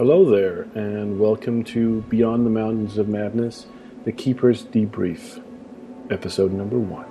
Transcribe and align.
Hello 0.00 0.24
there, 0.24 0.62
and 0.74 1.20
welcome 1.20 1.62
to 1.62 2.00
Beyond 2.08 2.46
the 2.46 2.50
Mountains 2.50 2.96
of 2.96 3.06
Madness, 3.06 3.66
the 4.06 4.12
Keeper's 4.12 4.64
Debrief, 4.64 5.44
episode 6.10 6.54
number 6.54 6.78
one. 6.78 7.04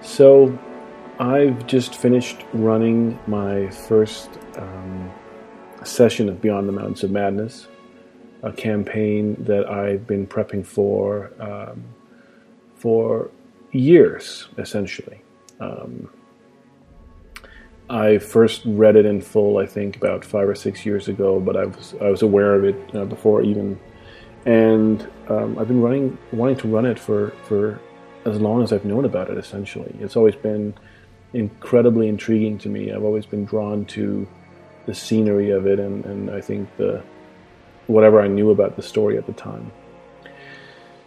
So, 0.00 0.56
I've 1.18 1.66
just 1.66 1.96
finished 1.96 2.44
running 2.52 3.18
my 3.26 3.68
first 3.68 4.30
um, 4.54 5.10
session 5.82 6.28
of 6.28 6.40
Beyond 6.40 6.68
the 6.68 6.72
Mountains 6.72 7.02
of 7.02 7.10
Madness, 7.10 7.66
a 8.44 8.52
campaign 8.52 9.34
that 9.40 9.68
I've 9.68 10.06
been 10.06 10.24
prepping 10.24 10.64
for 10.64 11.32
um, 11.40 11.82
for 12.76 13.32
years, 13.72 14.46
essentially. 14.56 15.20
Um, 15.58 16.10
I 17.90 18.18
first 18.18 18.62
read 18.66 18.96
it 18.96 19.06
in 19.06 19.20
full, 19.20 19.56
I 19.58 19.66
think, 19.66 19.96
about 19.96 20.24
five 20.24 20.48
or 20.48 20.54
six 20.54 20.84
years 20.84 21.08
ago, 21.08 21.40
but 21.40 21.56
I 21.56 21.66
was 21.66 21.94
I 22.00 22.10
was 22.10 22.22
aware 22.22 22.54
of 22.54 22.64
it 22.64 22.94
uh, 22.94 23.04
before 23.06 23.42
even, 23.42 23.80
and 24.44 25.08
um, 25.28 25.58
I've 25.58 25.68
been 25.68 25.80
running 25.80 26.18
wanting 26.32 26.56
to 26.56 26.68
run 26.68 26.84
it 26.84 26.98
for 26.98 27.30
for 27.44 27.80
as 28.26 28.40
long 28.40 28.62
as 28.62 28.72
I've 28.72 28.84
known 28.84 29.06
about 29.06 29.30
it. 29.30 29.38
Essentially, 29.38 29.94
it's 30.00 30.16
always 30.16 30.34
been 30.34 30.74
incredibly 31.32 32.08
intriguing 32.08 32.58
to 32.58 32.68
me. 32.68 32.92
I've 32.92 33.04
always 33.04 33.24
been 33.24 33.46
drawn 33.46 33.86
to 33.86 34.28
the 34.86 34.94
scenery 34.94 35.50
of 35.50 35.66
it, 35.66 35.78
and, 35.78 36.04
and 36.04 36.30
I 36.30 36.40
think 36.42 36.68
the 36.76 37.02
whatever 37.86 38.20
I 38.20 38.28
knew 38.28 38.50
about 38.50 38.76
the 38.76 38.82
story 38.82 39.16
at 39.16 39.26
the 39.26 39.32
time. 39.32 39.72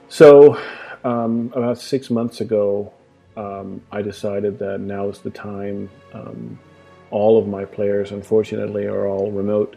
So, 0.10 0.60
um, 1.04 1.54
about 1.56 1.78
six 1.78 2.10
months 2.10 2.42
ago, 2.42 2.92
um, 3.38 3.82
I 3.92 4.02
decided 4.02 4.60
that 4.60 4.80
now 4.80 5.10
is 5.10 5.20
the 5.20 5.30
time 5.30 5.90
um, 6.14 6.60
all 7.12 7.38
of 7.38 7.48
my 7.48 7.66
players, 7.66 8.12
unfortunately, 8.12 8.86
are 8.86 9.08
all 9.08 9.31
remote. 9.31 9.76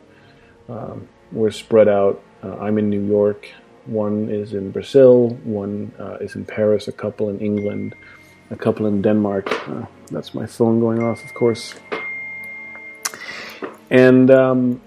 Um, 0.68 1.08
we're 1.32 1.50
spread 1.50 1.88
out. 1.88 2.22
Uh, 2.42 2.56
I'm 2.58 2.78
in 2.78 2.88
New 2.88 3.04
York. 3.04 3.48
One 3.86 4.28
is 4.30 4.54
in 4.54 4.70
Brazil. 4.70 5.30
One 5.44 5.92
uh, 5.98 6.16
is 6.20 6.34
in 6.36 6.44
Paris. 6.44 6.88
A 6.88 6.92
couple 6.92 7.28
in 7.28 7.40
England. 7.40 7.94
A 8.50 8.56
couple 8.56 8.86
in 8.86 9.02
Denmark. 9.02 9.50
Uh, 9.68 9.86
that's 10.10 10.34
my 10.34 10.46
phone 10.46 10.80
going 10.80 11.02
off, 11.02 11.24
of 11.24 11.34
course. 11.34 11.74
And 13.90 14.30
um, 14.30 14.80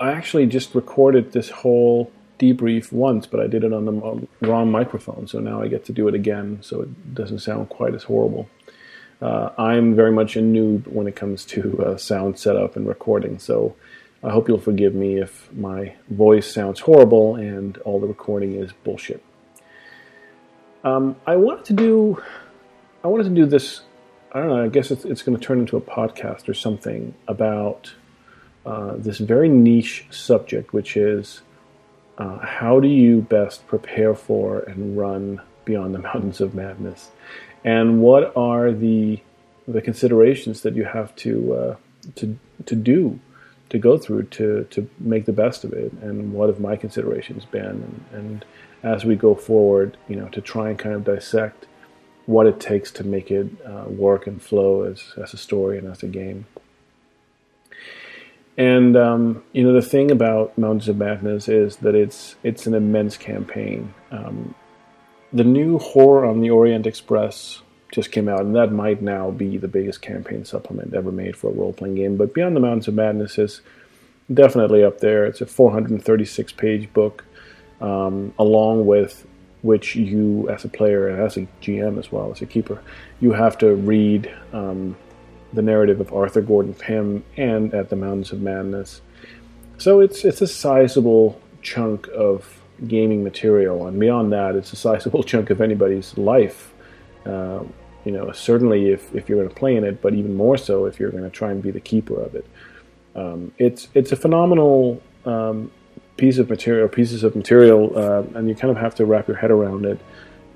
I 0.00 0.12
actually 0.12 0.46
just 0.46 0.74
recorded 0.74 1.32
this 1.32 1.50
whole 1.50 2.10
debrief 2.38 2.92
once, 2.92 3.26
but 3.26 3.40
I 3.40 3.46
did 3.46 3.62
it 3.62 3.72
on 3.72 3.84
the 3.84 4.26
wrong 4.46 4.70
microphone, 4.70 5.28
so 5.28 5.38
now 5.38 5.62
I 5.62 5.68
get 5.68 5.84
to 5.84 5.92
do 5.92 6.08
it 6.08 6.14
again, 6.14 6.58
so 6.60 6.82
it 6.82 7.14
doesn't 7.14 7.38
sound 7.38 7.68
quite 7.68 7.94
as 7.94 8.02
horrible. 8.04 8.48
Uh, 9.22 9.52
I'm 9.56 9.94
very 9.94 10.10
much 10.10 10.34
a 10.34 10.40
noob 10.40 10.88
when 10.88 11.06
it 11.06 11.14
comes 11.14 11.44
to 11.46 11.80
uh, 11.84 11.96
sound 11.96 12.40
setup 12.40 12.74
and 12.74 12.88
recording, 12.88 13.38
so 13.38 13.76
I 14.24 14.30
hope 14.30 14.48
you'll 14.48 14.58
forgive 14.58 14.96
me 14.96 15.20
if 15.20 15.52
my 15.52 15.94
voice 16.10 16.52
sounds 16.52 16.80
horrible 16.80 17.36
and 17.36 17.78
all 17.78 18.00
the 18.00 18.08
recording 18.08 18.56
is 18.56 18.72
bullshit. 18.82 19.22
Um, 20.82 21.14
I 21.24 21.36
wanted 21.36 21.64
to 21.66 21.72
do, 21.72 22.22
I 23.04 23.08
wanted 23.08 23.24
to 23.24 23.30
do 23.30 23.46
this. 23.46 23.82
I 24.32 24.40
don't 24.40 24.48
know. 24.48 24.64
I 24.64 24.68
guess 24.68 24.90
it's, 24.90 25.04
it's 25.04 25.22
going 25.22 25.38
to 25.38 25.44
turn 25.44 25.60
into 25.60 25.76
a 25.76 25.80
podcast 25.80 26.48
or 26.48 26.54
something 26.54 27.14
about 27.28 27.94
uh, 28.66 28.94
this 28.96 29.18
very 29.18 29.48
niche 29.48 30.06
subject, 30.10 30.72
which 30.72 30.96
is 30.96 31.42
uh, 32.18 32.38
how 32.38 32.80
do 32.80 32.88
you 32.88 33.20
best 33.20 33.68
prepare 33.68 34.16
for 34.16 34.60
and 34.60 34.98
run 34.98 35.40
beyond 35.64 35.94
the 35.94 35.98
mountains 36.10 36.40
of 36.40 36.56
madness 36.56 37.10
and 37.64 38.00
what 38.00 38.36
are 38.36 38.72
the 38.72 39.20
the 39.68 39.80
considerations 39.80 40.62
that 40.62 40.74
you 40.74 40.84
have 40.84 41.14
to 41.16 41.54
uh, 41.54 41.76
to 42.16 42.38
to 42.66 42.74
do 42.74 43.20
to 43.68 43.78
go 43.78 43.96
through 43.96 44.24
to 44.24 44.64
to 44.70 44.88
make 44.98 45.26
the 45.26 45.32
best 45.32 45.64
of 45.64 45.72
it? 45.72 45.92
And 45.92 46.32
what 46.32 46.48
have 46.48 46.60
my 46.60 46.76
considerations 46.76 47.44
been? 47.44 47.64
And, 47.64 48.04
and 48.12 48.44
as 48.82 49.04
we 49.04 49.14
go 49.14 49.34
forward 49.34 49.96
you 50.08 50.16
know 50.16 50.28
to 50.28 50.40
try 50.40 50.70
and 50.70 50.78
kind 50.78 50.94
of 50.94 51.04
dissect 51.04 51.66
what 52.26 52.46
it 52.46 52.60
takes 52.60 52.90
to 52.92 53.04
make 53.04 53.30
it 53.30 53.48
uh, 53.64 53.84
work 53.88 54.26
and 54.26 54.42
flow 54.42 54.82
as 54.84 55.14
as 55.20 55.34
a 55.34 55.36
story 55.36 55.78
and 55.78 55.88
as 55.88 56.02
a 56.02 56.08
game. 56.08 56.46
And 58.56 58.96
um, 58.96 59.42
you 59.52 59.64
know 59.64 59.72
the 59.72 59.82
thing 59.82 60.10
about 60.10 60.56
Mountains 60.58 60.88
of 60.88 60.96
Madness 60.96 61.48
is 61.48 61.76
that 61.76 61.94
it's 61.94 62.36
it's 62.42 62.66
an 62.66 62.74
immense 62.74 63.16
campaign. 63.16 63.94
Um, 64.10 64.54
the 65.32 65.44
new 65.44 65.78
Horror 65.78 66.24
on 66.24 66.40
the 66.40 66.50
Orient 66.50 66.86
Express 66.86 67.62
just 67.92 68.10
came 68.10 68.28
out, 68.28 68.40
and 68.40 68.54
that 68.56 68.72
might 68.72 69.02
now 69.02 69.30
be 69.30 69.58
the 69.58 69.68
biggest 69.68 70.00
campaign 70.00 70.44
supplement 70.44 70.94
ever 70.94 71.12
made 71.12 71.36
for 71.36 71.50
a 71.50 71.52
role 71.52 71.72
playing 71.72 71.94
game. 71.94 72.16
But 72.16 72.34
Beyond 72.34 72.56
the 72.56 72.60
Mountains 72.60 72.88
of 72.88 72.94
Madness 72.94 73.38
is 73.38 73.60
definitely 74.32 74.82
up 74.82 75.00
there. 75.00 75.26
It's 75.26 75.40
a 75.40 75.46
436 75.46 76.52
page 76.52 76.92
book, 76.92 77.24
um, 77.80 78.34
along 78.38 78.86
with 78.86 79.26
which 79.62 79.94
you, 79.94 80.48
as 80.48 80.64
a 80.64 80.68
player 80.68 81.08
and 81.08 81.20
as 81.20 81.36
a 81.36 81.46
GM 81.60 81.98
as 81.98 82.10
well 82.10 82.32
as 82.32 82.42
a 82.42 82.46
keeper, 82.46 82.82
you 83.20 83.32
have 83.32 83.56
to 83.58 83.74
read 83.74 84.32
um, 84.52 84.96
the 85.52 85.62
narrative 85.62 86.00
of 86.00 86.12
Arthur 86.12 86.40
Gordon 86.40 86.74
Pym 86.74 87.24
and 87.36 87.72
At 87.74 87.90
the 87.90 87.96
Mountains 87.96 88.32
of 88.32 88.40
Madness. 88.40 89.02
So 89.78 90.00
it's 90.00 90.24
it's 90.24 90.40
a 90.40 90.46
sizable 90.46 91.40
chunk 91.60 92.08
of 92.08 92.61
gaming 92.86 93.22
material, 93.22 93.86
and 93.86 93.98
beyond 93.98 94.32
that, 94.32 94.54
it's 94.54 94.72
a 94.72 94.76
sizable 94.76 95.22
chunk 95.30 95.50
of 95.50 95.60
anybody's 95.60 96.16
life. 96.16 96.72
Uh, 97.24 97.60
you 98.04 98.10
know, 98.10 98.32
certainly 98.32 98.90
if, 98.90 99.14
if 99.14 99.28
you're 99.28 99.38
going 99.38 99.48
to 99.48 99.54
play 99.54 99.76
in 99.76 99.84
it, 99.84 100.02
but 100.02 100.12
even 100.14 100.34
more 100.34 100.56
so 100.56 100.86
if 100.86 100.98
you're 100.98 101.10
going 101.10 101.22
to 101.22 101.30
try 101.30 101.50
and 101.50 101.62
be 101.62 101.70
the 101.70 101.80
keeper 101.80 102.20
of 102.20 102.34
it. 102.34 102.46
Um, 103.14 103.52
it's 103.58 103.88
it's 103.94 104.10
a 104.10 104.16
phenomenal 104.16 105.02
um, 105.24 105.70
piece 106.16 106.38
of 106.38 106.48
material, 106.48 106.88
pieces 106.88 107.22
of 107.22 107.36
material, 107.36 107.92
uh, 107.96 108.22
and 108.34 108.48
you 108.48 108.54
kind 108.54 108.70
of 108.70 108.76
have 108.78 108.94
to 108.96 109.04
wrap 109.04 109.28
your 109.28 109.36
head 109.36 109.50
around 109.50 109.84
it 109.84 110.00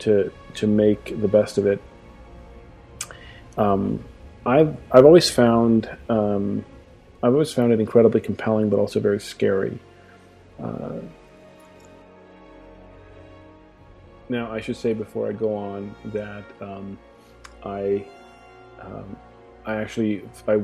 to 0.01 0.33
to 0.55 0.67
make 0.67 1.21
the 1.21 1.29
best 1.29 1.59
of 1.59 1.67
it. 1.67 1.81
Um, 3.57 4.03
I've 4.45 4.77
I've 4.91 5.05
always 5.05 5.31
found 5.31 5.89
um, 6.09 6.65
I've 7.23 7.33
always 7.33 7.53
found 7.53 7.73
it 7.73 7.81
incredibly 7.81 8.21
compelling, 8.21 8.71
but 8.71 8.79
also 8.79 9.01
very 9.01 9.21
scary. 9.21 9.79
Uh, 10.63 11.01
now, 14.29 14.51
I 14.51 14.61
should 14.61 14.77
say 14.77 14.93
before 14.93 15.29
I 15.29 15.33
go 15.33 15.55
on 15.55 15.95
that 16.07 16.45
um, 16.61 16.99
I 17.65 18.05
um, 18.81 19.17
I 19.65 19.77
actually 19.77 20.29
I 20.47 20.63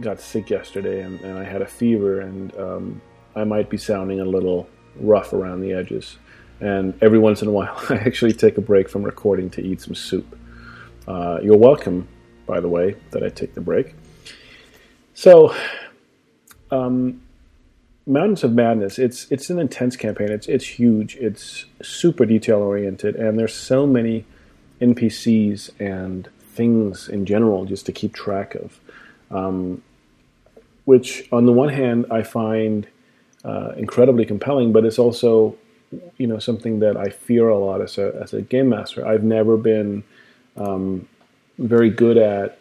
got 0.00 0.20
sick 0.20 0.50
yesterday 0.50 1.02
and, 1.02 1.20
and 1.20 1.38
I 1.38 1.44
had 1.44 1.62
a 1.62 1.66
fever 1.66 2.20
and 2.20 2.56
um, 2.56 3.02
I 3.36 3.44
might 3.44 3.68
be 3.68 3.76
sounding 3.76 4.20
a 4.20 4.24
little 4.24 4.68
rough 4.96 5.32
around 5.32 5.60
the 5.60 5.72
edges. 5.72 6.18
And 6.60 6.94
every 7.02 7.18
once 7.18 7.42
in 7.42 7.48
a 7.48 7.50
while, 7.50 7.76
I 7.90 7.96
actually 7.96 8.32
take 8.32 8.58
a 8.58 8.60
break 8.60 8.88
from 8.88 9.02
recording 9.02 9.50
to 9.50 9.62
eat 9.62 9.80
some 9.80 9.94
soup. 9.94 10.38
Uh, 11.06 11.38
you're 11.42 11.56
welcome, 11.56 12.06
by 12.46 12.60
the 12.60 12.68
way, 12.68 12.96
that 13.10 13.22
I 13.22 13.28
take 13.28 13.54
the 13.54 13.60
break. 13.60 13.94
So, 15.14 15.54
um, 16.70 17.22
Mountains 18.06 18.42
of 18.42 18.52
Madness, 18.52 18.98
it's 18.98 19.30
it's 19.30 19.50
an 19.50 19.58
intense 19.58 19.96
campaign. 19.96 20.30
It's 20.30 20.48
it's 20.48 20.66
huge. 20.66 21.16
It's 21.16 21.66
super 21.82 22.24
detail 22.24 22.58
oriented, 22.58 23.16
and 23.16 23.38
there's 23.38 23.54
so 23.54 23.86
many 23.86 24.24
NPCs 24.80 25.70
and 25.78 26.28
things 26.40 27.08
in 27.08 27.26
general 27.26 27.64
just 27.64 27.86
to 27.86 27.92
keep 27.92 28.14
track 28.14 28.54
of. 28.54 28.80
Um, 29.30 29.82
which, 30.84 31.28
on 31.30 31.46
the 31.46 31.52
one 31.52 31.68
hand, 31.68 32.06
I 32.10 32.22
find 32.22 32.86
uh, 33.44 33.72
incredibly 33.76 34.24
compelling, 34.24 34.72
but 34.72 34.84
it's 34.84 34.98
also, 34.98 35.56
you 36.16 36.26
know, 36.26 36.38
something 36.38 36.80
that 36.80 36.96
I 36.96 37.10
fear 37.10 37.48
a 37.48 37.58
lot 37.58 37.80
as 37.80 37.98
a 37.98 38.18
as 38.20 38.32
a 38.32 38.42
game 38.42 38.70
master. 38.70 39.06
I've 39.06 39.22
never 39.22 39.56
been 39.56 40.02
um, 40.56 41.06
very 41.58 41.90
good 41.90 42.16
at 42.16 42.59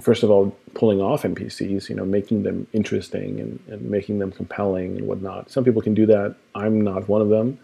first 0.00 0.22
of 0.22 0.30
all, 0.30 0.56
pulling 0.74 1.00
off 1.00 1.22
NPCs, 1.22 1.88
you 1.88 1.94
know, 1.94 2.04
making 2.04 2.42
them 2.42 2.66
interesting 2.72 3.38
and, 3.40 3.60
and 3.68 3.82
making 3.90 4.18
them 4.18 4.32
compelling 4.32 4.96
and 4.96 5.06
whatnot. 5.06 5.50
Some 5.50 5.64
people 5.64 5.82
can 5.82 5.94
do 5.94 6.06
that. 6.06 6.34
I'm 6.54 6.80
not 6.80 7.08
one 7.08 7.22
of 7.22 7.28
them. 7.28 7.58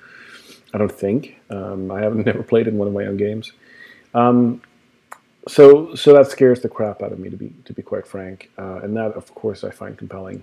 I 0.72 0.78
don't 0.78 0.92
think. 0.92 1.40
Um, 1.50 1.90
I 1.90 2.00
haven't 2.00 2.26
never 2.26 2.42
played 2.42 2.68
in 2.68 2.78
one 2.78 2.88
of 2.88 2.94
my 2.94 3.06
own 3.06 3.16
games. 3.16 3.52
Um, 4.14 4.62
so, 5.48 5.94
so 5.94 6.12
that 6.14 6.28
scares 6.28 6.60
the 6.60 6.68
crap 6.68 7.02
out 7.02 7.12
of 7.12 7.18
me, 7.18 7.30
to 7.30 7.36
be 7.36 7.52
to 7.64 7.72
be 7.72 7.82
quite 7.82 8.06
frank. 8.06 8.50
Uh, 8.58 8.80
and 8.82 8.96
that, 8.96 9.12
of 9.12 9.34
course, 9.34 9.64
I 9.64 9.70
find 9.70 9.96
compelling. 9.96 10.42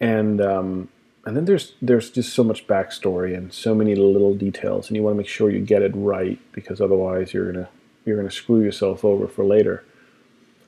And 0.00 0.40
um, 0.40 0.88
and 1.24 1.36
then 1.36 1.44
there's 1.44 1.74
there's 1.82 2.10
just 2.10 2.32
so 2.32 2.42
much 2.42 2.66
backstory 2.66 3.36
and 3.36 3.52
so 3.52 3.74
many 3.74 3.94
little 3.94 4.34
details, 4.34 4.88
and 4.88 4.96
you 4.96 5.02
want 5.02 5.14
to 5.14 5.18
make 5.18 5.28
sure 5.28 5.50
you 5.50 5.60
get 5.60 5.82
it 5.82 5.92
right 5.94 6.38
because 6.52 6.80
otherwise 6.80 7.34
you're 7.34 7.52
gonna 7.52 7.68
you're 8.04 8.16
going 8.16 8.28
to 8.28 8.34
screw 8.34 8.62
yourself 8.62 9.04
over 9.04 9.26
for 9.28 9.44
later. 9.44 9.84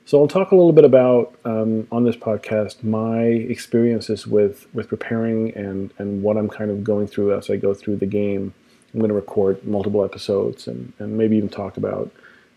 So 0.05 0.21
I'll 0.21 0.27
talk 0.27 0.51
a 0.51 0.55
little 0.55 0.71
bit 0.71 0.85
about 0.85 1.33
um, 1.45 1.87
on 1.91 2.03
this 2.03 2.15
podcast 2.15 2.83
my 2.83 3.23
experiences 3.23 4.27
with 4.27 4.67
with 4.73 4.87
preparing 4.87 5.51
and 5.55 5.91
and 5.97 6.21
what 6.21 6.37
I'm 6.37 6.47
kind 6.47 6.69
of 6.69 6.83
going 6.83 7.07
through 7.07 7.35
as 7.35 7.49
I 7.49 7.55
go 7.55 7.73
through 7.73 7.97
the 7.97 8.05
game. 8.05 8.53
I'm 8.93 8.99
going 8.99 9.09
to 9.09 9.15
record 9.15 9.65
multiple 9.65 10.05
episodes 10.05 10.67
and 10.67 10.93
and 10.99 11.17
maybe 11.17 11.37
even 11.37 11.49
talk 11.49 11.77
about 11.77 12.11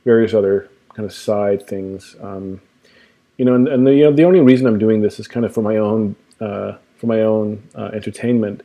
various 0.04 0.34
other 0.34 0.68
kind 0.94 1.06
of 1.06 1.12
side 1.12 1.66
things. 1.66 2.16
Um, 2.20 2.60
you 3.38 3.44
know, 3.44 3.54
and, 3.54 3.68
and 3.68 3.86
the, 3.86 3.94
you 3.94 4.04
know, 4.04 4.12
the 4.12 4.24
only 4.24 4.40
reason 4.40 4.66
I'm 4.66 4.78
doing 4.78 5.00
this 5.00 5.18
is 5.18 5.28
kind 5.28 5.46
of 5.46 5.54
for 5.54 5.62
my 5.62 5.76
own 5.76 6.16
uh, 6.40 6.72
for 6.96 7.06
my 7.06 7.22
own 7.22 7.62
uh, 7.74 7.90
entertainment. 7.94 8.62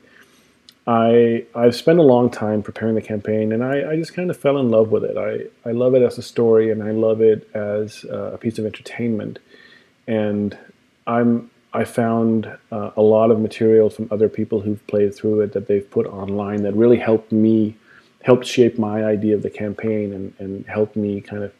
I 0.85 1.45
I've 1.55 1.75
spent 1.75 1.99
a 1.99 2.03
long 2.03 2.29
time 2.29 2.61
preparing 2.61 2.95
the 2.95 3.01
campaign, 3.01 3.53
and 3.53 3.63
I, 3.63 3.91
I 3.91 3.95
just 3.95 4.13
kind 4.13 4.29
of 4.29 4.37
fell 4.37 4.57
in 4.57 4.69
love 4.69 4.89
with 4.91 5.03
it. 5.05 5.17
I, 5.17 5.69
I 5.69 5.71
love 5.71 5.95
it 5.95 6.01
as 6.01 6.17
a 6.17 6.21
story, 6.21 6.71
and 6.71 6.83
I 6.83 6.91
love 6.91 7.21
it 7.21 7.49
as 7.53 8.05
uh, 8.05 8.33
a 8.33 8.37
piece 8.37 8.59
of 8.59 8.65
entertainment. 8.65 9.39
And 10.07 10.57
I'm 11.07 11.49
I 11.73 11.85
found 11.85 12.51
uh, 12.71 12.91
a 12.97 13.01
lot 13.01 13.31
of 13.31 13.39
material 13.39 13.89
from 13.89 14.09
other 14.11 14.29
people 14.29 14.59
who've 14.61 14.85
played 14.87 15.15
through 15.15 15.41
it 15.41 15.53
that 15.53 15.67
they've 15.67 15.89
put 15.89 16.05
online 16.05 16.63
that 16.63 16.75
really 16.75 16.99
helped 16.99 17.31
me, 17.31 17.77
helped 18.21 18.45
shape 18.45 18.77
my 18.77 19.05
idea 19.05 19.35
of 19.35 19.41
the 19.41 19.49
campaign, 19.49 20.11
and 20.13 20.33
and 20.37 20.65
helped 20.67 20.97
me 20.97 21.21
kind 21.21 21.43
of 21.45 21.53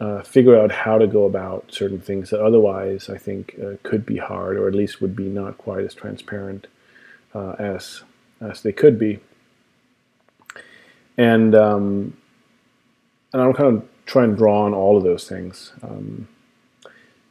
uh, 0.00 0.22
figure 0.22 0.56
out 0.56 0.70
how 0.70 0.98
to 0.98 1.08
go 1.08 1.24
about 1.24 1.72
certain 1.72 2.00
things 2.00 2.30
that 2.30 2.40
otherwise 2.40 3.10
I 3.10 3.18
think 3.18 3.56
uh, 3.60 3.72
could 3.82 4.06
be 4.06 4.18
hard, 4.18 4.56
or 4.56 4.68
at 4.68 4.74
least 4.74 5.00
would 5.00 5.16
be 5.16 5.28
not 5.28 5.58
quite 5.58 5.84
as 5.84 5.94
transparent 5.94 6.68
uh, 7.34 7.56
as 7.58 8.02
as 8.40 8.62
they 8.62 8.72
could 8.72 8.98
be. 8.98 9.20
And 11.16 11.54
um, 11.54 12.16
and 13.32 13.42
I'll 13.42 13.54
kind 13.54 13.76
of 13.76 13.88
try 14.06 14.24
and 14.24 14.36
draw 14.36 14.64
on 14.64 14.74
all 14.74 14.96
of 14.96 15.04
those 15.04 15.28
things. 15.28 15.72
Um, 15.82 16.28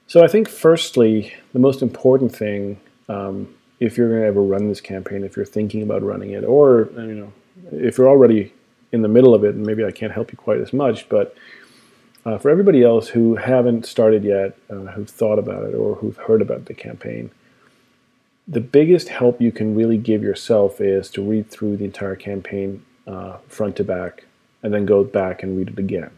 so 0.07 0.23
I 0.23 0.27
think, 0.27 0.47
firstly, 0.49 1.33
the 1.53 1.59
most 1.59 1.81
important 1.81 2.35
thing, 2.35 2.79
um, 3.09 3.53
if 3.79 3.97
you're 3.97 4.09
going 4.09 4.21
to 4.21 4.27
ever 4.27 4.41
run 4.41 4.67
this 4.67 4.81
campaign, 4.81 5.23
if 5.23 5.35
you're 5.35 5.45
thinking 5.45 5.81
about 5.81 6.03
running 6.03 6.31
it, 6.31 6.43
or 6.43 6.89
you 6.95 7.15
know, 7.15 7.33
if 7.71 7.97
you're 7.97 8.09
already 8.09 8.53
in 8.91 9.01
the 9.01 9.07
middle 9.07 9.33
of 9.33 9.43
it, 9.43 9.55
and 9.55 9.65
maybe 9.65 9.83
I 9.83 9.91
can't 9.91 10.13
help 10.13 10.31
you 10.31 10.37
quite 10.37 10.59
as 10.59 10.73
much, 10.73 11.09
but 11.09 11.35
uh, 12.25 12.37
for 12.37 12.49
everybody 12.49 12.83
else 12.83 13.07
who 13.07 13.35
haven't 13.35 13.85
started 13.85 14.23
yet, 14.23 14.57
uh, 14.69 14.91
who've 14.91 15.09
thought 15.09 15.39
about 15.39 15.63
it, 15.63 15.73
or 15.73 15.95
who've 15.95 16.17
heard 16.17 16.41
about 16.41 16.65
the 16.65 16.73
campaign, 16.73 17.31
the 18.47 18.61
biggest 18.61 19.09
help 19.09 19.41
you 19.41 19.51
can 19.51 19.75
really 19.75 19.97
give 19.97 20.21
yourself 20.23 20.79
is 20.79 21.09
to 21.11 21.21
read 21.21 21.49
through 21.49 21.77
the 21.77 21.85
entire 21.85 22.15
campaign 22.15 22.85
uh, 23.07 23.37
front 23.47 23.75
to 23.77 23.83
back 23.83 24.25
and 24.61 24.73
then 24.73 24.85
go 24.85 25.03
back 25.03 25.43
and 25.43 25.57
read 25.57 25.69
it 25.69 25.79
again. 25.79 26.11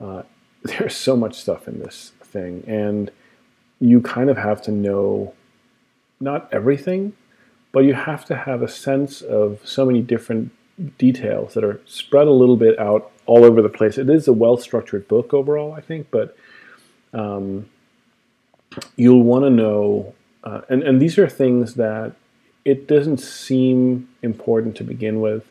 Uh, 0.00 0.22
there's 0.62 0.96
so 0.96 1.16
much 1.16 1.38
stuff 1.38 1.68
in 1.68 1.78
this 1.78 2.12
thing, 2.20 2.64
and 2.66 3.10
you 3.80 4.00
kind 4.00 4.28
of 4.28 4.36
have 4.36 4.60
to 4.62 4.70
know 4.70 5.34
not 6.20 6.48
everything, 6.52 7.12
but 7.70 7.80
you 7.80 7.94
have 7.94 8.24
to 8.24 8.36
have 8.36 8.62
a 8.62 8.68
sense 8.68 9.22
of 9.22 9.60
so 9.64 9.86
many 9.86 10.02
different 10.02 10.50
details 10.98 11.54
that 11.54 11.64
are 11.64 11.80
spread 11.86 12.26
a 12.26 12.32
little 12.32 12.56
bit 12.56 12.78
out 12.78 13.10
all 13.26 13.44
over 13.44 13.62
the 13.62 13.68
place. 13.68 13.98
It 13.98 14.10
is 14.10 14.26
a 14.26 14.32
well 14.32 14.56
structured 14.56 15.06
book 15.06 15.32
overall, 15.32 15.72
I 15.72 15.80
think, 15.80 16.08
but 16.10 16.36
um, 17.12 17.68
you'll 18.96 19.22
want 19.22 19.44
to 19.44 19.50
know 19.50 20.14
uh, 20.48 20.60
and, 20.70 20.82
and 20.82 21.00
these 21.00 21.18
are 21.18 21.28
things 21.28 21.74
that 21.74 22.12
it 22.64 22.86
doesn't 22.86 23.18
seem 23.18 24.08
important 24.22 24.76
to 24.76 24.84
begin 24.84 25.20
with. 25.20 25.44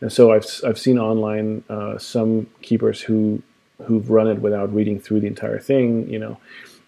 And 0.00 0.12
so 0.12 0.32
I've, 0.32 0.46
I've 0.66 0.78
seen 0.78 0.98
online 0.98 1.62
uh, 1.68 1.98
some 1.98 2.46
keepers 2.62 3.00
who 3.02 3.42
who've 3.86 4.10
run 4.10 4.28
it 4.28 4.40
without 4.40 4.74
reading 4.74 5.00
through 5.00 5.20
the 5.20 5.26
entire 5.26 5.58
thing, 5.58 6.08
you 6.08 6.18
know, 6.18 6.36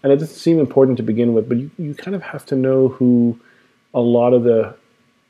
and 0.03 0.13
it 0.13 0.17
doesn't 0.17 0.37
seem 0.37 0.59
important 0.59 0.99
to 0.99 1.03
begin 1.03 1.33
with. 1.33 1.49
But 1.49 1.59
you, 1.59 1.71
you 1.79 1.95
kind 1.95 2.15
of 2.15 2.23
have 2.23 2.45
to 2.47 2.57
know 2.57 2.89
who 2.89 3.39
a 3.95 4.01
lot 4.01 4.33
of 4.35 4.43
the 4.45 4.75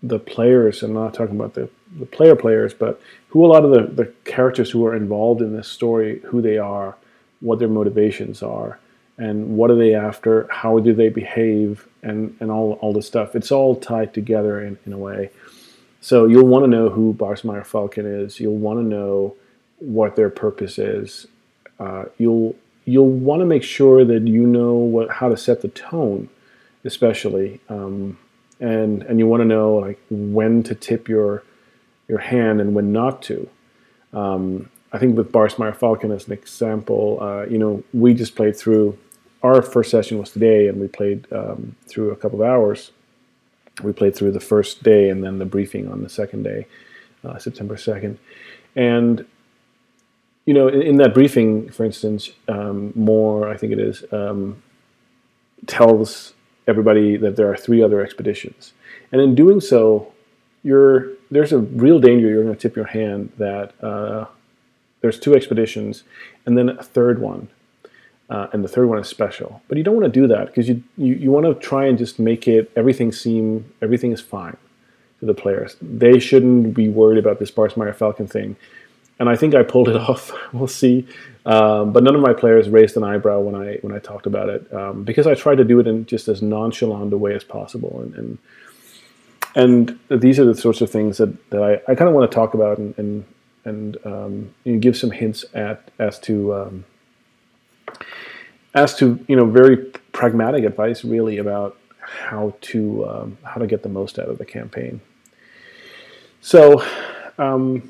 the 0.03 0.19
players. 0.19 0.83
I'm 0.83 0.95
not 0.95 1.15
talking 1.15 1.37
about 1.37 1.55
the, 1.55 1.69
the 1.99 2.07
player 2.07 2.35
players, 2.35 2.75
but 2.75 3.01
who 3.29 3.45
a 3.45 3.49
lot 3.55 3.65
of 3.65 3.71
the, 3.71 3.83
the 4.03 4.13
characters 4.25 4.71
who 4.71 4.85
are 4.87 4.97
involved 4.97 5.41
in 5.41 5.57
this 5.57 5.69
story, 5.69 6.21
who 6.27 6.43
they 6.43 6.59
are, 6.59 6.97
what 7.41 7.59
their 7.61 7.69
motivations 7.69 8.43
are, 8.43 8.79
and 9.19 9.57
what 9.57 9.71
are 9.71 9.77
they 9.77 9.95
after, 9.95 10.49
how 10.51 10.79
do 10.79 10.93
they 10.95 11.09
behave, 11.09 11.87
and, 12.03 12.37
and 12.41 12.51
all, 12.51 12.73
all 12.81 12.93
this 12.93 13.07
stuff. 13.07 13.37
It's 13.37 13.53
all 13.53 13.77
tied 13.77 14.15
together 14.15 14.61
in, 14.61 14.79
in 14.87 14.93
a 14.93 14.99
way. 14.99 15.31
So 16.01 16.27
you'll 16.27 16.49
want 16.49 16.65
to 16.65 16.69
know 16.69 16.89
who 16.89 17.15
Barsmeier-Falken 17.15 18.25
is. 18.25 18.41
You'll 18.41 18.57
want 18.57 18.81
to 18.81 18.85
know 18.85 19.37
what 19.79 20.17
their 20.17 20.31
purpose 20.31 20.79
is. 20.79 21.27
Uh, 21.79 22.07
you'll 22.19 22.57
you'll 22.85 23.09
want 23.09 23.41
to 23.41 23.47
make 23.47 23.63
sure 23.63 24.05
that 24.05 24.27
you 24.27 24.47
know 24.47 24.75
what 24.75 25.11
how 25.11 25.29
to 25.29 25.37
set 25.37 25.63
the 25.63 25.69
tone, 25.69 26.29
especially, 26.85 27.61
um, 27.69 28.19
and 28.59 29.03
and 29.03 29.19
you 29.21 29.27
want 29.29 29.43
to 29.43 29.45
know 29.45 29.77
like 29.77 30.01
when 30.11 30.63
to 30.65 30.75
tip 30.75 31.09
your 31.09 31.45
your 32.09 32.19
hand 32.19 32.61
and 32.61 32.75
when 32.75 32.93
not 32.93 33.23
to. 33.23 33.49
Um, 34.13 34.71
I 34.93 34.99
think 34.99 35.17
with 35.17 35.33
Barsmeier-Falken 35.33 36.15
as 36.15 36.27
an 36.27 36.35
example, 36.35 37.19
uh, 37.21 37.47
you 37.47 37.59
know, 37.59 37.83
we 37.95 38.13
just 38.13 38.37
played 38.37 38.57
through 38.57 38.99
our 39.43 39.63
first 39.63 39.91
session 39.91 40.19
was 40.19 40.31
today, 40.31 40.69
and 40.69 40.81
we 40.81 40.87
played 40.87 41.27
um, 41.33 41.75
through 41.87 42.11
a 42.11 42.17
couple 42.17 42.43
of 42.43 42.49
hours. 42.49 42.93
We 43.83 43.93
played 43.93 44.15
through 44.15 44.33
the 44.33 44.41
first 44.41 44.83
day 44.83 45.09
and 45.09 45.25
then 45.25 45.39
the 45.39 45.47
briefing 45.47 45.89
on 45.91 46.03
the 46.03 46.09
second 46.09 46.43
day, 46.43 46.67
uh, 47.25 47.39
September 47.39 47.77
2nd. 47.77 48.19
And, 48.77 49.27
you 50.45 50.55
know, 50.55 50.69
in, 50.69 50.83
in 50.83 50.97
that 50.99 51.15
briefing, 51.15 51.71
for 51.71 51.85
instance, 51.85 52.31
um, 52.49 52.93
Moore, 52.95 53.49
I 53.49 53.57
think 53.57 53.73
it 53.73 53.81
is, 53.81 54.05
um, 54.13 54.63
tells 55.67 56.35
everybody 56.69 57.17
that 57.17 57.37
there 57.37 57.51
are 57.51 57.57
three 57.57 57.83
other 57.83 58.03
expeditions. 58.03 58.75
And 59.11 59.21
in 59.21 59.35
doing 59.35 59.61
so, 59.61 60.13
you're, 60.63 61.09
there's 61.31 61.53
a 61.53 61.59
real 61.59 61.99
danger 61.99 62.29
you're 62.29 62.45
going 62.45 62.55
to 62.55 62.61
tip 62.61 62.77
your 62.77 62.87
hand 62.87 63.33
that 63.39 63.73
uh, 63.83 64.27
there's 65.03 65.21
two 65.21 65.35
expeditions 65.35 66.05
and 66.47 66.57
then 66.57 66.71
a 66.71 66.83
third 66.83 67.21
one 67.21 67.49
uh, 68.33 68.49
and 68.55 68.65
the 68.65 68.69
third 68.69 68.87
one 68.87 68.99
is 68.99 69.09
special. 69.09 69.61
But 69.69 69.77
you 69.77 69.85
don't 69.85 69.95
want 69.95 70.13
to 70.13 70.21
do 70.21 70.27
that 70.29 70.47
because 70.47 70.67
you, 70.67 70.83
you, 70.97 71.15
you 71.15 71.31
want 71.31 71.45
to 71.45 71.55
try 71.55 71.85
and 71.85 71.99
just 71.99 72.19
make 72.19 72.49
it 72.49 72.73
everything 72.77 73.13
seem 73.13 73.71
everything 73.83 74.11
is 74.11 74.23
fine 74.23 74.57
to 75.21 75.27
the 75.27 75.35
players. 75.35 75.77
They 75.83 76.19
shouldn't 76.19 76.73
be 76.73 76.89
worried 76.89 77.19
about 77.19 77.39
this 77.39 77.51
Barsmeier-Falken 77.51 78.31
thing. 78.31 78.57
And 79.19 79.29
I 79.29 79.37
think 79.37 79.55
I 79.55 79.63
pulled 79.63 79.91
it 79.91 79.97
off. 80.09 80.33
we'll 80.55 80.67
see. 80.67 81.07
Um, 81.45 81.93
but 81.93 82.05
none 82.05 82.15
of 82.15 82.23
my 82.23 82.33
players 82.33 82.71
raised 82.71 82.97
an 82.97 83.05
eyebrow 83.05 83.41
when 83.41 83.55
I 83.55 83.77
when 83.83 83.93
I 83.93 83.99
talked 83.99 84.27
about 84.27 84.49
it 84.49 84.73
um, 84.73 85.05
because 85.05 85.27
I 85.27 85.35
tried 85.35 85.57
to 85.57 85.65
do 85.65 85.79
it 85.79 85.87
in 85.87 86.07
just 86.07 86.27
as 86.29 86.41
nonchalant 86.41 87.13
a 87.13 87.19
way 87.19 87.35
as 87.35 87.45
possible. 87.45 88.01
And 88.01 88.39
and, 89.55 89.99
and 90.11 90.23
these 90.23 90.39
are 90.41 90.47
the 90.47 90.55
sorts 90.55 90.81
of 90.81 90.89
things 90.89 91.19
that, 91.19 91.51
that 91.51 91.63
I, 91.63 91.93
I 91.93 91.95
kind 91.95 92.09
of 92.09 92.15
want 92.15 92.31
to 92.31 92.35
talk 92.35 92.55
about 92.55 92.79
and 92.79 92.97
and, 92.97 93.25
and 93.65 93.97
um, 94.05 94.55
you 94.65 94.79
give 94.79 94.97
some 94.97 95.11
hints 95.11 95.45
at 95.55 95.91
as 95.99 96.19
to 96.21 96.55
um, 96.55 96.85
as 98.75 98.95
to 98.97 99.25
you 99.29 99.37
know 99.37 99.47
very 99.47 99.77
pragmatic 100.13 100.65
advice 100.65 101.05
really 101.05 101.39
about 101.39 101.77
how 102.01 102.55
to 102.61 103.09
um, 103.09 103.39
how 103.45 103.61
to 103.61 103.67
get 103.67 103.83
the 103.83 103.89
most 103.89 104.19
out 104.19 104.29
of 104.29 104.39
the 104.39 104.45
campaign. 104.45 105.01
So, 106.41 106.85
um, 107.39 107.89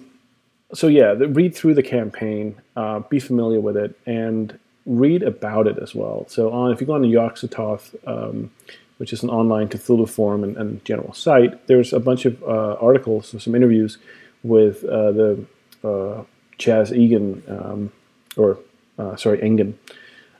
so 0.75 0.87
yeah, 0.89 1.15
read 1.19 1.55
through 1.55 1.75
the 1.75 1.83
campaign, 1.83 2.61
uh, 2.77 3.01
be 3.01 3.19
familiar 3.19 3.61
with 3.61 3.77
it, 3.77 3.99
and 4.07 4.59
read 4.85 5.23
about 5.23 5.67
it 5.67 5.79
as 5.79 5.95
well. 5.95 6.27
So, 6.29 6.53
on 6.53 6.73
if 6.73 6.81
you 6.81 6.87
go 6.87 6.95
on 6.95 7.03
the 7.03 7.09
Yog-Sothoth, 7.09 7.95
um, 8.07 8.51
which 8.99 9.13
is 9.13 9.23
an 9.23 9.31
online 9.31 9.69
Cthulhu 9.69 10.09
forum 10.09 10.45
and, 10.45 10.57
and, 10.57 10.85
general 10.85 11.15
site, 11.15 11.67
there's 11.67 11.93
a 11.93 12.01
bunch 12.01 12.25
of 12.25 12.43
uh, 12.43 12.75
articles 12.75 13.35
some 13.43 13.55
interviews 13.55 13.99
with 14.43 14.85
uh, 14.85 15.13
the 15.13 15.45
uh, 15.85 16.23
Chaz 16.59 16.97
Egan, 16.97 17.43
um, 17.49 17.93
or 18.37 18.59
uh, 18.99 19.17
sorry, 19.17 19.39
Engan, 19.39 19.75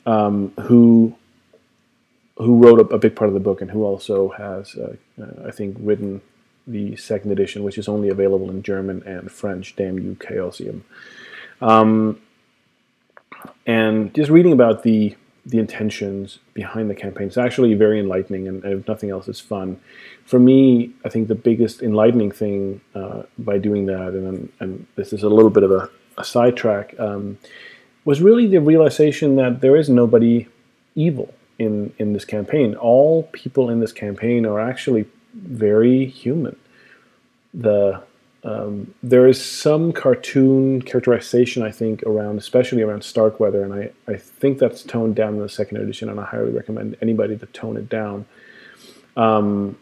um, 0.07 0.53
who 0.63 1.17
who 2.37 2.63
wrote 2.63 2.81
a, 2.81 2.95
a, 2.95 2.99
big 2.99 3.15
part 3.15 3.29
of 3.29 3.35
the 3.35 3.41
book 3.41 3.61
and 3.61 3.71
who 3.71 3.85
also 3.85 4.31
has, 4.31 4.75
uh, 4.75 4.97
uh, 5.21 5.49
I 5.49 5.51
think, 5.51 5.77
written 5.79 6.23
the 6.67 6.97
second 6.97 7.31
edition, 7.31 7.63
which 7.63 7.77
is 7.77 7.89
only 7.89 8.09
available 8.09 8.51
in 8.51 8.63
German 8.63 9.03
and 9.05 9.31
French. 9.31 9.77
Damn 9.77 9.99
you, 9.99 10.17
Chaosium. 10.19 10.83
Um, 11.61 12.21
and 13.67 14.15
just 14.15 14.31
reading 14.31 14.53
about 14.53 14.83
the 14.83 15.15
the 15.45 15.59
intentions 15.59 16.39
behind 16.55 16.89
the 16.89 16.95
campaign 16.95 17.29
is 17.29 17.37
actually 17.37 17.75
very 17.75 17.99
enlightening, 17.99 18.47
and, 18.47 18.63
and, 18.65 18.81
if 18.81 18.89
nothing 18.89 19.11
else, 19.11 19.27
it's 19.29 19.41
fun. 19.41 19.81
For 20.25 20.39
me, 20.39 20.93
I 21.05 21.09
think 21.09 21.29
the 21.29 21.35
biggest 21.35 21.83
enlightening 21.83 22.31
thing 22.31 22.81
uh, 22.95 23.25
by 23.39 23.59
doing 23.59 23.87
that, 23.87 24.09
and, 24.09 24.53
and 24.61 24.87
this 24.95 25.13
is 25.13 25.23
a 25.23 25.29
little 25.29 25.51
bit 25.51 25.65
of 25.65 25.73
a, 25.73 25.91
a 26.17 26.25
sidetrack, 26.25 26.95
um, 27.01 27.39
was 28.05 28.21
really 28.21 28.47
the 28.47 28.61
realization 28.61 29.37
that 29.37 29.61
there 29.61 29.77
is 29.77 29.89
nobody 29.89 30.47
evil 30.95 31.35
in 31.59 31.93
in 31.99 32.13
this 32.13 32.25
campaign. 32.25 32.75
All 32.75 33.25
people 33.33 33.71
in 33.71 33.81
this 33.81 33.93
campaign 33.93 34.47
are 34.47 34.61
actually 34.61 35.07
very 35.35 36.07
human. 36.07 36.57
The 37.55 38.03
um, 38.45 38.93
there 39.03 39.29
is 39.29 39.45
some 39.45 39.93
cartoon 39.93 40.83
characterization, 40.83 41.63
I 41.63 41.71
think, 41.71 42.03
around, 42.03 42.39
especially 42.39 42.83
around 42.83 43.05
Starkweather, 43.05 43.63
and 43.63 43.73
I, 43.73 43.93
I 44.09 44.17
think 44.17 44.59
that's 44.59 44.83
toned 44.83 45.15
down 45.15 45.35
in 45.35 45.41
the 45.41 45.49
second 45.49 45.77
edition, 45.77 46.09
and 46.09 46.19
I 46.19 46.25
highly 46.25 46.51
recommend 46.51 46.97
anybody 47.01 47.37
to 47.39 47.47
tone 47.47 47.77
it 47.77 47.89
down. 47.89 48.27
Um, 49.17 49.79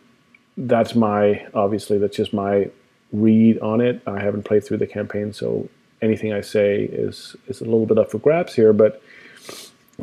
that's 0.59 0.95
my, 0.95 1.47
obviously, 1.55 1.97
that's 1.97 2.17
just 2.17 2.35
my 2.35 2.71
read 3.13 3.59
on 3.61 3.81
it. 3.81 4.03
I 4.07 4.21
haven't 4.21 4.43
played 4.43 4.65
through 4.65 4.79
the 4.79 4.87
campaign, 4.87 5.33
so 5.33 5.69
anything 6.03 6.33
I 6.33 6.43
say 6.43 6.83
is 6.85 7.37
is 7.47 7.61
a 7.61 7.65
little 7.65 7.87
bit 7.87 7.99
up 7.99 8.11
for 8.11 8.19
grabs 8.19 8.55
here, 8.55 8.75
but 8.75 9.03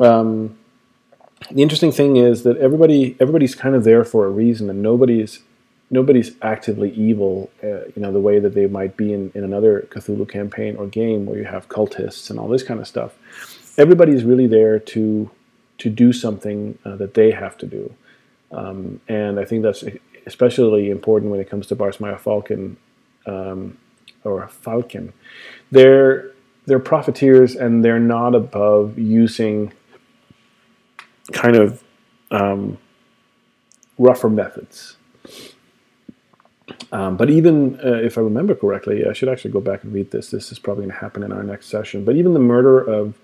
um, 0.00 0.58
the 1.50 1.62
interesting 1.62 1.92
thing 1.92 2.16
is 2.16 2.42
that 2.42 2.56
everybody 2.56 3.16
everybody's 3.20 3.54
kind 3.54 3.76
of 3.76 3.84
there 3.84 4.04
for 4.04 4.26
a 4.26 4.30
reason, 4.30 4.68
and 4.68 4.82
nobody's 4.82 5.40
nobody's 5.90 6.32
actively 6.42 6.90
evil. 6.92 7.50
Uh, 7.62 7.86
you 7.94 8.02
know 8.02 8.12
the 8.12 8.20
way 8.20 8.38
that 8.38 8.54
they 8.54 8.66
might 8.66 8.96
be 8.96 9.12
in, 9.12 9.32
in 9.34 9.44
another 9.44 9.86
Cthulhu 9.90 10.28
campaign 10.28 10.76
or 10.76 10.86
game 10.86 11.26
where 11.26 11.38
you 11.38 11.44
have 11.44 11.68
cultists 11.68 12.30
and 12.30 12.38
all 12.38 12.48
this 12.48 12.62
kind 12.62 12.80
of 12.80 12.86
stuff. 12.86 13.16
Everybody's 13.78 14.24
really 14.24 14.46
there 14.46 14.78
to 14.78 15.30
to 15.78 15.90
do 15.90 16.12
something 16.12 16.78
uh, 16.84 16.96
that 16.96 17.14
they 17.14 17.30
have 17.30 17.56
to 17.58 17.66
do, 17.66 17.94
um, 18.50 19.00
and 19.08 19.38
I 19.38 19.44
think 19.44 19.62
that's 19.62 19.84
especially 20.26 20.90
important 20.90 21.30
when 21.30 21.40
it 21.40 21.48
comes 21.48 21.66
to 21.68 21.76
Barsmeier-Falken 21.76 22.76
um, 23.26 23.78
or 24.24 24.48
Falken. 24.48 25.12
They're 25.70 26.32
they're 26.66 26.78
profiteers 26.78 27.56
and 27.56 27.82
they're 27.82 27.98
not 27.98 28.34
above 28.34 28.98
using 28.98 29.72
kind 31.32 31.56
of 31.56 31.82
um, 32.30 32.78
rougher 33.98 34.28
methods. 34.28 34.96
Um, 36.90 37.16
but 37.16 37.28
even 37.28 37.78
uh, 37.84 37.94
if 37.94 38.16
I 38.16 38.22
remember 38.22 38.54
correctly, 38.54 39.04
I 39.06 39.12
should 39.12 39.28
actually 39.28 39.50
go 39.50 39.60
back 39.60 39.84
and 39.84 39.92
read 39.92 40.10
this. 40.10 40.30
This 40.30 40.50
is 40.50 40.58
probably 40.58 40.84
going 40.84 40.94
to 40.94 41.00
happen 41.00 41.22
in 41.22 41.32
our 41.32 41.42
next 41.42 41.66
session. 41.66 42.04
But 42.04 42.16
even 42.16 42.32
the 42.32 42.40
murder 42.40 42.80
of 42.80 43.14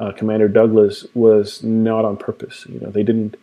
uh, 0.00 0.12
Commander 0.12 0.48
Douglas 0.48 1.06
was 1.14 1.62
not 1.62 2.04
on 2.04 2.16
purpose. 2.16 2.66
You 2.68 2.80
know, 2.80 2.90
they 2.90 3.04
didn't 3.04 3.36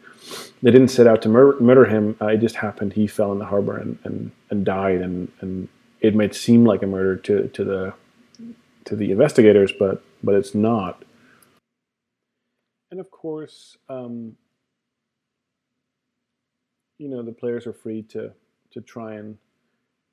they 0.61 0.71
didn't 0.71 0.89
set 0.89 1.07
out 1.07 1.21
to 1.23 1.29
mur- 1.29 1.59
murder 1.59 1.85
him. 1.85 2.15
Uh, 2.21 2.27
it 2.27 2.37
just 2.37 2.55
happened. 2.55 2.93
He 2.93 3.07
fell 3.07 3.31
in 3.31 3.39
the 3.39 3.45
harbor 3.45 3.77
and, 3.77 3.97
and, 4.03 4.31
and 4.49 4.65
died, 4.65 5.01
and, 5.01 5.31
and 5.41 5.67
it 5.99 6.15
might 6.15 6.35
seem 6.35 6.65
like 6.65 6.83
a 6.83 6.87
murder 6.87 7.15
to, 7.17 7.47
to 7.47 7.63
the 7.63 7.93
to 8.85 8.95
the 8.95 9.11
investigators, 9.11 9.71
but 9.71 10.03
but 10.23 10.35
it's 10.35 10.53
not. 10.53 11.03
And 12.91 12.99
of 12.99 13.09
course, 13.09 13.77
um, 13.89 14.35
you 16.97 17.07
know, 17.07 17.23
the 17.23 17.31
players 17.31 17.65
are 17.65 17.73
free 17.73 18.03
to 18.09 18.33
to 18.71 18.81
try 18.81 19.13
and 19.13 19.37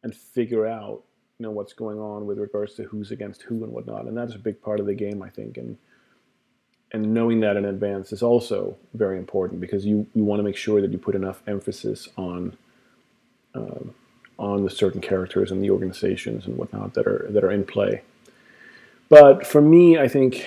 and 0.02 0.14
figure 0.14 0.66
out 0.66 1.02
you 1.38 1.44
know 1.44 1.50
what's 1.50 1.72
going 1.72 1.98
on 1.98 2.26
with 2.26 2.38
regards 2.38 2.74
to 2.74 2.84
who's 2.84 3.10
against 3.10 3.42
who 3.42 3.62
and 3.64 3.72
whatnot, 3.72 4.06
and 4.06 4.16
that's 4.16 4.34
a 4.34 4.38
big 4.38 4.60
part 4.60 4.80
of 4.80 4.86
the 4.86 4.94
game, 4.94 5.22
I 5.22 5.28
think. 5.28 5.56
And 5.56 5.78
and 6.92 7.12
knowing 7.12 7.40
that 7.40 7.56
in 7.56 7.64
advance 7.64 8.12
is 8.12 8.22
also 8.22 8.76
very 8.94 9.18
important 9.18 9.60
because 9.60 9.84
you 9.84 10.06
you 10.14 10.24
want 10.24 10.40
to 10.40 10.44
make 10.44 10.56
sure 10.56 10.80
that 10.80 10.90
you 10.90 10.98
put 10.98 11.14
enough 11.14 11.42
emphasis 11.46 12.08
on. 12.16 12.56
Uh, 13.54 13.90
on 14.38 14.62
the 14.62 14.70
certain 14.70 15.00
characters 15.00 15.50
and 15.50 15.62
the 15.62 15.70
organizations 15.70 16.46
and 16.46 16.56
whatnot 16.56 16.94
that 16.94 17.06
are 17.06 17.26
that 17.30 17.42
are 17.42 17.50
in 17.50 17.64
play. 17.64 18.02
But 19.08 19.46
for 19.46 19.60
me, 19.60 19.98
I 19.98 20.08
think 20.08 20.46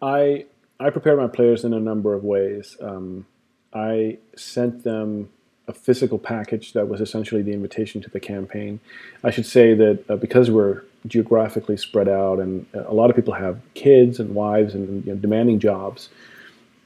I 0.00 0.46
I 0.78 0.90
prepared 0.90 1.18
my 1.18 1.26
players 1.26 1.64
in 1.64 1.72
a 1.74 1.80
number 1.80 2.14
of 2.14 2.24
ways. 2.24 2.76
Um, 2.80 3.26
I 3.72 4.18
sent 4.36 4.84
them 4.84 5.30
a 5.68 5.72
physical 5.72 6.18
package 6.18 6.72
that 6.72 6.88
was 6.88 7.00
essentially 7.00 7.42
the 7.42 7.52
invitation 7.52 8.00
to 8.02 8.10
the 8.10 8.20
campaign. 8.20 8.80
I 9.22 9.30
should 9.30 9.46
say 9.46 9.74
that 9.74 10.04
uh, 10.10 10.16
because 10.16 10.50
we're 10.50 10.82
geographically 11.06 11.76
spread 11.76 12.08
out 12.08 12.38
and 12.38 12.66
a 12.74 12.94
lot 12.94 13.10
of 13.10 13.16
people 13.16 13.34
have 13.34 13.60
kids 13.74 14.20
and 14.20 14.34
wives 14.34 14.74
and 14.74 15.04
you 15.04 15.12
know, 15.12 15.18
demanding 15.18 15.58
jobs, 15.58 16.08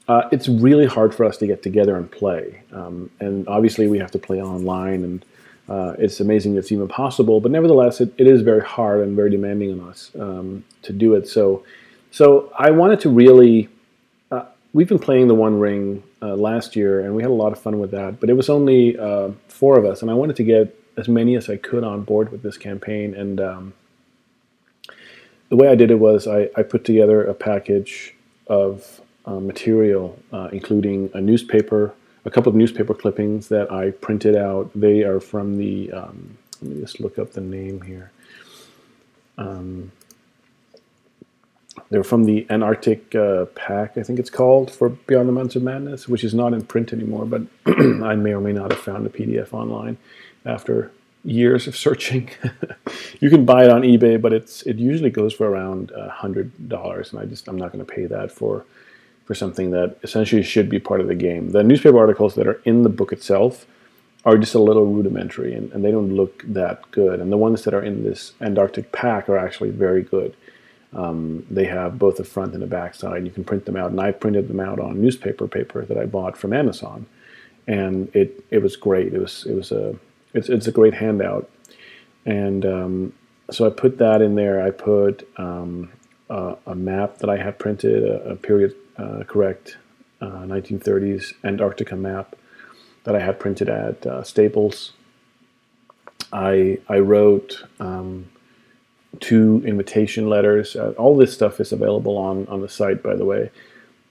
uh, 0.09 0.29
it's 0.31 0.49
really 0.49 0.87
hard 0.87 1.15
for 1.15 1.25
us 1.25 1.37
to 1.39 1.47
get 1.47 1.63
together 1.63 1.97
and 1.97 2.11
play. 2.11 2.63
Um, 2.73 3.11
and 3.21 3.47
obviously, 3.49 3.89
we 3.89 3.99
have 3.99 4.13
to 4.13 4.19
play 4.19 4.41
online, 4.41 5.03
and 5.03 5.25
uh, 5.69 5.95
it's 5.99 6.21
amazing 6.21 6.57
it's 6.57 6.71
even 6.71 6.87
possible. 6.87 7.41
But 7.41 7.51
nevertheless, 7.51 8.01
it, 8.01 8.15
it 8.17 8.27
is 8.27 8.43
very 8.43 8.63
hard 8.63 9.01
and 9.01 9.17
very 9.17 9.31
demanding 9.31 9.81
on 9.81 9.89
us 9.89 10.13
um, 10.19 10.65
to 10.83 10.93
do 10.93 11.15
it. 11.15 11.27
So, 11.27 11.65
so 12.13 12.53
I 12.57 12.71
wanted 12.71 13.01
to 13.01 13.11
really 13.11 13.69
we've 14.77 14.89
been 14.89 14.99
playing 14.99 15.27
the 15.27 15.35
One 15.35 15.59
Ring 15.59 16.03
uh, 16.21 16.35
last 16.35 16.77
year, 16.77 17.01
and 17.01 17.15
we 17.15 17.23
had 17.23 17.31
a 17.31 17.35
lot 17.35 17.51
of 17.51 17.59
fun 17.59 17.81
with 17.81 17.93
that. 17.93 18.21
But 18.21 18.29
it 18.29 18.35
was 18.35 18.51
only 18.51 18.99
uh, 18.99 19.31
four 19.49 19.79
of 19.79 19.87
us, 19.87 20.03
and 20.03 20.11
I 20.11 20.15
wanted 20.15 20.37
to 20.37 20.45
get 20.45 20.79
as 20.99 21.09
many 21.09 21.35
as 21.35 21.49
I 21.49 21.57
could 21.57 21.83
on 21.83 22.03
board 22.03 22.31
with 22.31 22.43
this 22.43 22.59
campaign. 22.59 23.15
And 23.15 23.41
um, 23.41 23.73
the 25.49 25.57
way 25.57 25.69
I 25.69 25.77
did 25.77 25.91
it 25.91 25.99
was 25.99 26.29
I, 26.29 26.51
I 26.57 26.63
put 26.63 26.85
together 26.85 27.25
a 27.25 27.33
package 27.33 28.15
of 28.49 29.01
uh, 29.25 29.41
material, 29.41 30.19
uh, 30.31 30.51
including 30.53 31.09
a 31.15 31.23
newspaper, 31.23 31.95
a 32.27 32.31
couple 32.31 32.51
of 32.51 32.57
newspaper 32.57 32.93
clippings 32.93 33.49
that 33.49 33.73
I 33.73 33.93
printed 33.93 34.37
out. 34.37 34.71
They 34.75 35.05
are 35.05 35.21
from 35.21 35.57
the. 35.57 35.91
Um, 35.91 36.37
let 36.61 36.73
me 36.73 36.81
just 36.83 37.01
look 37.01 37.19
up 37.19 37.33
the 37.33 37.41
name 37.41 37.81
here. 37.81 38.13
Um, 39.39 39.91
they're 41.91 42.05
from 42.05 42.25
the 42.25 42.47
Antarctic 42.51 43.15
uh, 43.15 43.47
pack, 43.47 43.97
I 43.97 44.03
think 44.03 44.19
it's 44.19 44.31
called, 44.31 44.71
for 44.71 44.89
Beyond 44.89 45.29
the 45.29 45.33
Mountains 45.33 45.57
of 45.57 45.63
Madness, 45.63 46.09
which 46.09 46.25
is 46.25 46.35
not 46.35 46.53
in 46.53 46.65
print 46.65 46.93
anymore, 46.93 47.25
but 47.27 47.43
I 47.67 48.17
may 48.17 48.33
or 48.33 48.41
may 48.41 48.53
not 48.53 48.73
have 48.73 48.81
found 48.81 49.07
a 49.07 49.11
PDF 49.11 49.53
online 49.53 49.97
after 50.45 50.91
years 51.25 51.67
of 51.67 51.77
searching. 51.77 52.31
you 53.21 53.31
can 53.31 53.45
buy 53.45 53.65
it 53.65 53.71
on 53.71 53.83
eBay, 53.83 54.21
but 54.21 54.33
it's 54.33 54.63
it 54.63 54.77
usually 54.77 55.11
goes 55.11 55.33
for 55.33 55.49
around 55.49 55.91
a 55.93 56.09
hundred 56.09 56.69
dollars, 56.69 57.13
and 57.13 57.21
I 57.21 57.25
just 57.27 57.49
I'm 57.49 57.57
not 57.57 57.73
going 57.73 57.85
to 57.85 57.93
pay 57.93 58.07
that 58.07 58.31
for 58.31 58.65
for 59.25 59.35
something 59.35 59.73
that 59.73 59.99
essentially 60.05 60.43
should 60.43 60.69
be 60.69 60.79
part 60.79 61.01
of 61.01 61.09
the 61.09 61.15
game. 61.15 61.51
The 61.51 61.65
newspaper 61.65 61.99
articles 61.99 62.37
that 62.37 62.47
are 62.47 62.61
in 62.65 62.85
the 62.85 62.89
book 62.89 63.13
itself 63.13 63.67
are 64.25 64.39
just 64.39 64.55
a 64.55 64.61
little 64.61 64.87
rudimentary, 64.87 65.53
and, 65.55 65.73
and 65.73 65.85
they 65.85 65.91
don't 65.91 66.15
look 66.15 66.43
that 66.47 66.89
good. 66.91 67.21
And 67.21 67.31
the 67.31 67.37
ones 67.37 67.65
that 67.65 67.75
are 67.75 67.83
in 67.83 68.05
this 68.05 68.33
Antarctic 68.41 68.93
pack 68.93 69.29
are 69.29 69.39
actually 69.39 69.71
very 69.71 70.03
good. 70.03 70.37
Um, 70.93 71.47
they 71.51 71.65
have 71.67 71.99
both 71.99 72.19
a 72.21 72.25
front 72.25 72.55
and 72.55 72.63
a 72.63 72.67
back 72.67 72.95
side. 72.95 73.25
You 73.25 73.31
can 73.31 73.45
print 73.45 73.67
them 73.67 73.77
out, 73.77 73.91
and 73.91 74.01
I 74.01 74.13
printed 74.13 74.49
them 74.49 74.61
out 74.61 74.79
on 74.79 75.01
newspaper 75.01 75.47
paper 75.49 75.85
that 75.85 75.99
I 75.99 76.07
bought 76.07 76.37
from 76.37 76.53
Amazon, 76.53 77.07
and 77.67 78.15
it 78.15 78.45
it 78.51 78.63
was 78.63 78.77
great. 78.77 79.13
It 79.13 79.21
was 79.21 79.45
it 79.47 79.55
was 79.55 79.73
a 79.73 79.97
it's 80.33 80.49
it's 80.49 80.67
a 80.67 80.73
great 80.73 80.95
handout, 80.95 81.51
and 82.25 82.65
um, 82.65 83.13
so 83.51 83.67
I 83.67 83.71
put 83.71 83.99
that 83.99 84.23
in 84.23 84.35
there. 84.35 84.63
I 84.63 84.71
put 84.71 85.29
um, 85.39 85.91
a, 86.31 86.57
a, 86.67 86.75
map 86.75 87.19
that 87.19 87.31
I 87.31 87.37
had 87.37 87.59
printed, 87.59 88.03
a, 88.05 88.31
a 88.31 88.37
period 88.37 88.75
uh, 88.97 89.23
correct 89.27 89.77
uh, 90.21 90.45
1930s 90.45 91.35
Antarctica 91.45 91.97
map 91.97 92.37
that 93.05 93.15
I 93.15 93.21
had 93.21 93.39
printed 93.39 93.69
at 93.69 94.07
uh, 94.07 94.23
Staples. 94.23 94.93
I 96.33 96.79
I 96.89 96.99
wrote 96.99 97.65
um, 97.79 98.29
two 99.21 99.63
invitation 99.67 100.29
letters. 100.29 100.77
Uh, 100.77 100.95
all 100.97 101.17
this 101.17 101.33
stuff 101.33 101.61
is 101.61 101.73
available 101.73 102.17
on, 102.17 102.47
on 102.49 102.61
the 102.61 102.69
site, 102.69 103.03
by 103.03 103.15
the 103.15 103.25
way. 103.25 103.51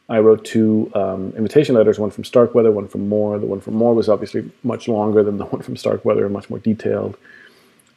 I 0.08 0.20
wrote 0.20 0.46
two 0.46 0.92
um, 0.94 1.34
invitation 1.36 1.76
letters, 1.76 1.98
one 1.98 2.12
from 2.12 2.24
Starkweather, 2.24 2.72
one 2.72 2.88
from 2.88 3.10
Moore. 3.10 3.40
The 3.40 3.48
one 3.48 3.60
from 3.60 3.74
Moore 3.74 3.96
was 3.96 4.08
obviously 4.08 4.52
much 4.64 4.88
longer 4.88 5.24
than 5.24 5.38
the 5.38 5.46
one 5.56 5.62
from 5.62 5.78
Starkweather, 5.78 6.26
and 6.26 6.34
much 6.34 6.50
more 6.50 6.60
detailed. 6.60 7.18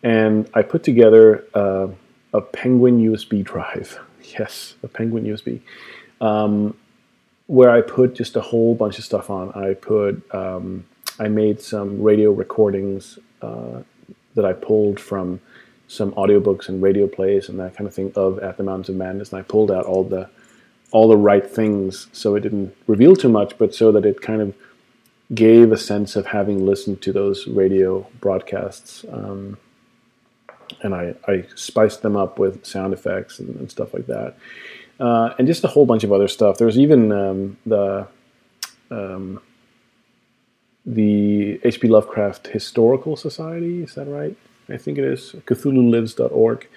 And 0.03 0.49
I 0.55 0.63
put 0.63 0.85
together 0.85 1.45
uh, 1.55 1.89
a 2.33 2.41
Penguin 2.41 3.01
USB 3.01 3.45
drive. 3.45 3.99
Yes, 4.39 4.75
a 4.83 4.89
Penguin 4.89 5.25
USB, 5.25 5.61
um, 6.21 6.77
where 7.47 7.71
I 7.71 7.81
put 7.81 8.15
just 8.15 8.37
a 8.37 8.43
whole 8.43 8.75
bunch 8.75 8.99
of 8.99 9.05
stuff 9.05 9.31
on. 9.31 9.51
I 9.55 9.73
put, 9.73 10.23
um, 10.35 10.85
I 11.19 11.29
made 11.29 11.63
some 11.63 12.03
radio 12.03 12.31
recordings 12.33 13.19
uh, 13.41 13.81
that 14.35 14.45
I 14.45 14.53
pulled 14.53 15.01
from 15.01 15.41
some 15.89 16.13
audiobooks 16.13 16.69
and 16.69 16.83
radio 16.83 17.07
plays 17.07 17.49
and 17.49 17.59
that 17.59 17.75
kind 17.75 17.89
of 17.89 17.95
thing 17.95 18.13
of 18.15 18.39
At 18.39 18.59
the 18.59 18.63
Mountains 18.63 18.91
of 18.91 18.97
Madness, 18.97 19.33
and 19.33 19.41
I 19.41 19.43
pulled 19.43 19.71
out 19.71 19.87
all 19.87 20.05
the 20.05 20.29
all 20.91 21.09
the 21.09 21.17
right 21.17 21.47
things 21.47 22.07
so 22.13 22.35
it 22.35 22.41
didn't 22.41 22.75
reveal 22.87 23.15
too 23.15 23.29
much, 23.29 23.59
but 23.59 23.75
so 23.75 23.93
that 23.93 24.07
it 24.07 24.23
kind 24.23 24.41
of 24.41 24.55
gave 25.35 25.71
a 25.73 25.77
sense 25.77 26.17
of 26.17 26.27
having 26.27 26.65
listened 26.65 27.03
to 27.03 27.13
those 27.13 27.47
radio 27.47 28.07
broadcasts. 28.21 29.05
Um, 29.13 29.59
and 30.83 30.95
I, 30.95 31.15
I 31.27 31.45
spiced 31.55 32.03
them 32.03 32.17
up 32.17 32.39
with 32.39 32.65
sound 32.65 32.95
effects 32.95 33.39
and, 33.39 33.55
and 33.57 33.71
stuff 33.71 33.93
like 33.93 34.07
that. 34.07 34.37
Uh, 34.99 35.35
and 35.39 35.47
just 35.47 35.65
a 35.65 35.69
whole 35.69 35.87
bunch 35.87 36.05
of 36.05 36.13
other 36.13 36.29
stuff. 36.29 36.59
There's 36.59 36.79
even 36.79 37.13
um, 37.13 37.57
the 37.67 38.07
um, 38.91 39.41
the 40.87 41.61
H.P. 41.63 41.89
Lovecraft 41.89 42.49
Historical 42.49 43.15
Society. 43.15 43.83
Is 43.83 43.95
that 43.95 44.07
right? 44.07 44.37
I 44.69 44.77
think 44.77 44.99
it 44.99 45.05
is 45.05 45.35
CthulhuLives.org, 45.47 46.69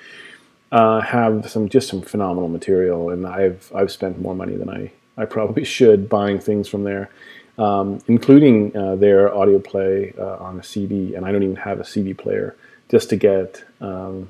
uh, 0.72 1.02
have 1.02 1.50
some 1.50 1.68
just 1.70 1.90
some 1.90 2.02
phenomenal 2.02 2.50
material, 2.50 3.10
and 3.10 3.28
I've 3.28 3.72
I've 3.76 3.92
spent 3.92 4.22
more 4.22 4.36
money 4.36 4.56
than 4.56 4.70
I 4.70 4.92
I 5.18 5.26
probably 5.26 5.64
should 5.76 6.10
buying 6.10 6.40
things 6.40 6.68
from 6.68 6.84
there, 6.84 7.10
um, 7.58 8.00
including 8.08 8.76
uh, 8.76 8.96
their 8.96 9.34
audio 9.34 9.60
play 9.60 10.14
uh, 10.18 10.38
on 10.38 10.60
a 10.60 10.64
CD, 10.64 11.16
and 11.16 11.26
I 11.26 11.32
don't 11.32 11.44
even 11.44 11.58
have 11.58 11.80
a 11.80 11.86
CD 11.86 12.14
player 12.14 12.56
just 12.90 13.10
to 13.10 13.16
get 13.16 13.64
um, 13.80 14.30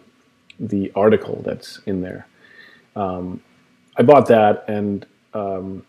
the 0.60 0.92
article 0.96 1.42
that's 1.44 1.80
in 1.86 2.02
there. 2.02 2.28
Um, 2.96 3.42
I 3.98 4.04
bought 4.04 4.28
that, 4.28 4.66
and 4.68 5.06
um, 5.34 5.86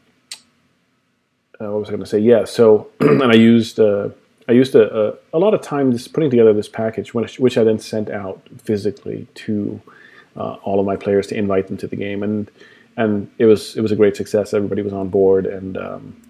uh, 1.60 1.70
what 1.70 1.80
was 1.80 1.88
I 1.88 1.92
going 1.92 2.00
to 2.02 2.06
say? 2.06 2.18
Yeah, 2.18 2.44
so 2.44 2.90
and 3.00 3.22
I 3.22 3.34
used 3.34 3.80
uh, 3.80 4.10
I 4.52 4.54
used 4.54 4.74
a, 4.74 4.84
a, 4.94 5.14
a, 5.32 5.38
lot 5.38 5.54
of 5.54 5.62
time 5.62 5.92
just 5.92 6.12
putting 6.12 6.28
together 6.28 6.52
this 6.52 6.68
package, 6.68 7.14
which, 7.14 7.38
which 7.38 7.56
I 7.56 7.64
then 7.64 7.78
sent 7.78 8.10
out 8.10 8.46
physically 8.62 9.26
to 9.46 9.80
uh, 10.36 10.56
all 10.62 10.78
of 10.78 10.84
my 10.84 10.94
players 10.94 11.26
to 11.28 11.34
invite 11.34 11.68
them 11.68 11.78
to 11.78 11.86
the 11.86 11.96
game, 11.96 12.22
and 12.22 12.50
and 12.98 13.30
it 13.38 13.46
was 13.46 13.74
it 13.78 13.80
was 13.80 13.92
a 13.92 13.96
great 13.96 14.14
success. 14.14 14.52
Everybody 14.52 14.82
was 14.82 14.92
on 14.92 15.08
board, 15.08 15.46
and 15.46 15.78
um, 15.78 16.22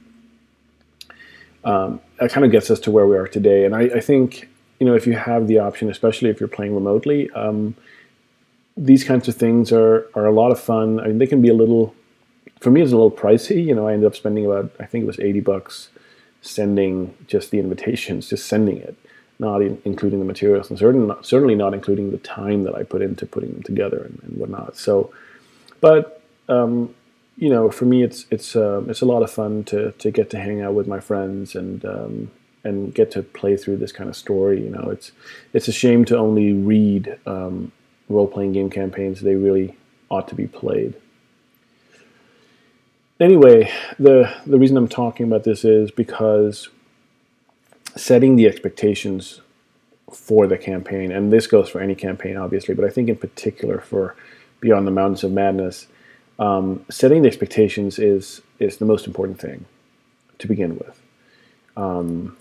um, 1.64 2.00
that 2.20 2.30
kind 2.30 2.46
of 2.46 2.52
gets 2.52 2.70
us 2.70 2.78
to 2.80 2.92
where 2.92 3.08
we 3.08 3.16
are 3.16 3.26
today. 3.26 3.64
And 3.64 3.74
I, 3.74 3.82
I, 3.96 4.00
think 4.00 4.48
you 4.78 4.86
know 4.86 4.94
if 4.94 5.04
you 5.04 5.14
have 5.14 5.48
the 5.48 5.58
option, 5.58 5.90
especially 5.90 6.30
if 6.30 6.38
you're 6.38 6.48
playing 6.48 6.76
remotely, 6.76 7.28
um, 7.30 7.74
these 8.76 9.02
kinds 9.02 9.26
of 9.26 9.34
things 9.34 9.72
are 9.72 10.06
are 10.14 10.26
a 10.26 10.32
lot 10.32 10.52
of 10.52 10.60
fun. 10.60 11.00
I 11.00 11.08
mean, 11.08 11.18
they 11.18 11.26
can 11.26 11.42
be 11.42 11.48
a 11.48 11.54
little. 11.54 11.92
For 12.60 12.70
me, 12.70 12.82
it's 12.82 12.92
a 12.92 12.96
little 12.96 13.10
pricey. 13.10 13.64
You 13.64 13.74
know, 13.74 13.88
I 13.88 13.94
ended 13.94 14.06
up 14.06 14.14
spending 14.14 14.46
about 14.46 14.70
I 14.78 14.86
think 14.86 15.02
it 15.02 15.08
was 15.08 15.18
eighty 15.18 15.40
bucks 15.40 15.88
sending 16.42 17.14
just 17.26 17.50
the 17.50 17.58
invitations, 17.58 18.28
just 18.28 18.46
sending 18.46 18.76
it, 18.76 18.96
not 19.38 19.62
in, 19.62 19.80
including 19.84 20.18
the 20.18 20.24
materials, 20.24 20.68
and 20.68 20.78
certainly 20.78 21.06
not, 21.06 21.24
certainly 21.24 21.54
not 21.54 21.72
including 21.72 22.10
the 22.10 22.18
time 22.18 22.64
that 22.64 22.74
I 22.74 22.82
put 22.82 23.00
into 23.00 23.24
putting 23.24 23.52
them 23.52 23.62
together 23.62 24.02
and, 24.02 24.20
and 24.24 24.36
whatnot. 24.36 24.76
So, 24.76 25.12
but 25.80 26.22
um, 26.48 26.94
you 27.36 27.48
know, 27.48 27.70
for 27.70 27.86
me, 27.86 28.02
it's 28.02 28.26
it's 28.30 28.54
uh, 28.54 28.82
it's 28.88 29.00
a 29.00 29.06
lot 29.06 29.22
of 29.22 29.30
fun 29.30 29.64
to 29.64 29.92
to 29.92 30.10
get 30.10 30.30
to 30.30 30.38
hang 30.38 30.60
out 30.60 30.74
with 30.74 30.86
my 30.86 31.00
friends 31.00 31.54
and 31.54 31.84
um, 31.84 32.30
and 32.64 32.94
get 32.94 33.10
to 33.12 33.22
play 33.22 33.56
through 33.56 33.78
this 33.78 33.92
kind 33.92 34.10
of 34.10 34.16
story. 34.16 34.62
You 34.62 34.70
know, 34.70 34.90
it's 34.90 35.12
it's 35.52 35.68
a 35.68 35.72
shame 35.72 36.04
to 36.06 36.18
only 36.18 36.52
read 36.52 37.18
um, 37.26 37.72
role 38.08 38.26
playing 38.26 38.52
game 38.52 38.70
campaigns. 38.70 39.20
They 39.20 39.36
really 39.36 39.76
ought 40.10 40.28
to 40.28 40.34
be 40.34 40.46
played. 40.46 40.94
Anyway, 43.22 43.70
the 44.00 44.34
the 44.46 44.58
reason 44.58 44.76
I'm 44.76 44.88
talking 44.88 45.26
about 45.26 45.44
this 45.44 45.64
is 45.64 45.92
because 45.92 46.68
setting 47.94 48.34
the 48.34 48.48
expectations 48.48 49.40
for 50.12 50.48
the 50.48 50.58
campaign, 50.58 51.12
and 51.12 51.32
this 51.32 51.46
goes 51.46 51.68
for 51.68 51.80
any 51.80 51.94
campaign, 51.94 52.36
obviously, 52.36 52.74
but 52.74 52.84
I 52.84 52.90
think 52.90 53.08
in 53.08 53.16
particular 53.16 53.78
for 53.78 54.16
Beyond 54.60 54.88
the 54.88 54.90
Mountains 54.90 55.22
of 55.22 55.30
Madness 55.30 55.86
um, 56.40 56.84
setting 56.88 57.22
the 57.22 57.28
expectations 57.28 58.00
is 58.00 58.42
is 58.58 58.78
the 58.78 58.84
most 58.84 59.06
important 59.06 59.40
thing 59.40 59.66
to 60.38 60.48
begin 60.48 60.76
with. 60.76 61.00
Um, 61.76 62.36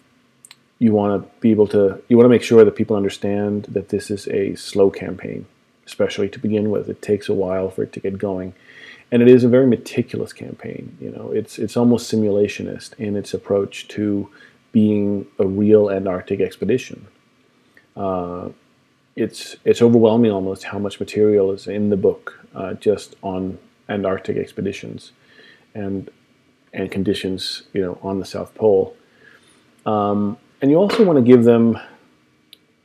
you 0.79 0.93
want 0.93 1.21
to 1.21 1.39
be 1.41 1.51
able 1.51 1.67
to 1.67 2.01
you 2.07 2.17
want 2.17 2.25
to 2.25 2.29
make 2.29 2.41
sure 2.41 2.65
that 2.65 2.75
people 2.75 2.95
understand 2.95 3.65
that 3.65 3.89
this 3.89 4.09
is 4.09 4.27
a 4.29 4.55
slow 4.55 4.89
campaign, 4.89 5.45
especially 5.85 6.29
to 6.29 6.39
begin 6.39 6.71
with. 6.71 6.89
It 6.89 7.03
takes 7.03 7.29
a 7.29 7.33
while 7.35 7.69
for 7.69 7.83
it 7.83 7.93
to 7.93 7.99
get 7.99 8.17
going, 8.17 8.55
and 9.11 9.21
it 9.21 9.27
is 9.27 9.43
a 9.43 9.49
very 9.49 9.67
meticulous 9.67 10.31
campaign. 10.33 10.97
You 11.01 11.11
know, 11.11 11.31
it's 11.31 11.59
it's 11.59 11.75
almost 11.75 12.11
simulationist 12.11 12.93
in 12.97 13.15
its 13.15 13.33
approach 13.33 13.87
to 13.89 14.29
being 14.71 15.27
a 15.37 15.45
real 15.45 15.91
Antarctic 15.91 16.39
expedition. 16.39 17.07
Uh, 17.95 18.49
it's 19.15 19.57
it's 19.65 19.81
overwhelming 19.81 20.31
almost 20.31 20.63
how 20.63 20.79
much 20.79 20.99
material 20.99 21.51
is 21.51 21.67
in 21.67 21.89
the 21.89 21.97
book 21.97 22.39
uh, 22.55 22.73
just 22.75 23.15
on 23.21 23.59
Antarctic 23.89 24.37
expeditions, 24.37 25.11
and 25.75 26.09
and 26.73 26.89
conditions, 26.89 27.63
you 27.73 27.81
know, 27.81 27.99
on 28.01 28.19
the 28.19 28.25
South 28.25 28.55
Pole. 28.55 28.95
Um, 29.85 30.37
and 30.61 30.71
you 30.71 30.77
also 30.77 31.03
want 31.03 31.17
to 31.17 31.23
give 31.23 31.43
them, 31.43 31.77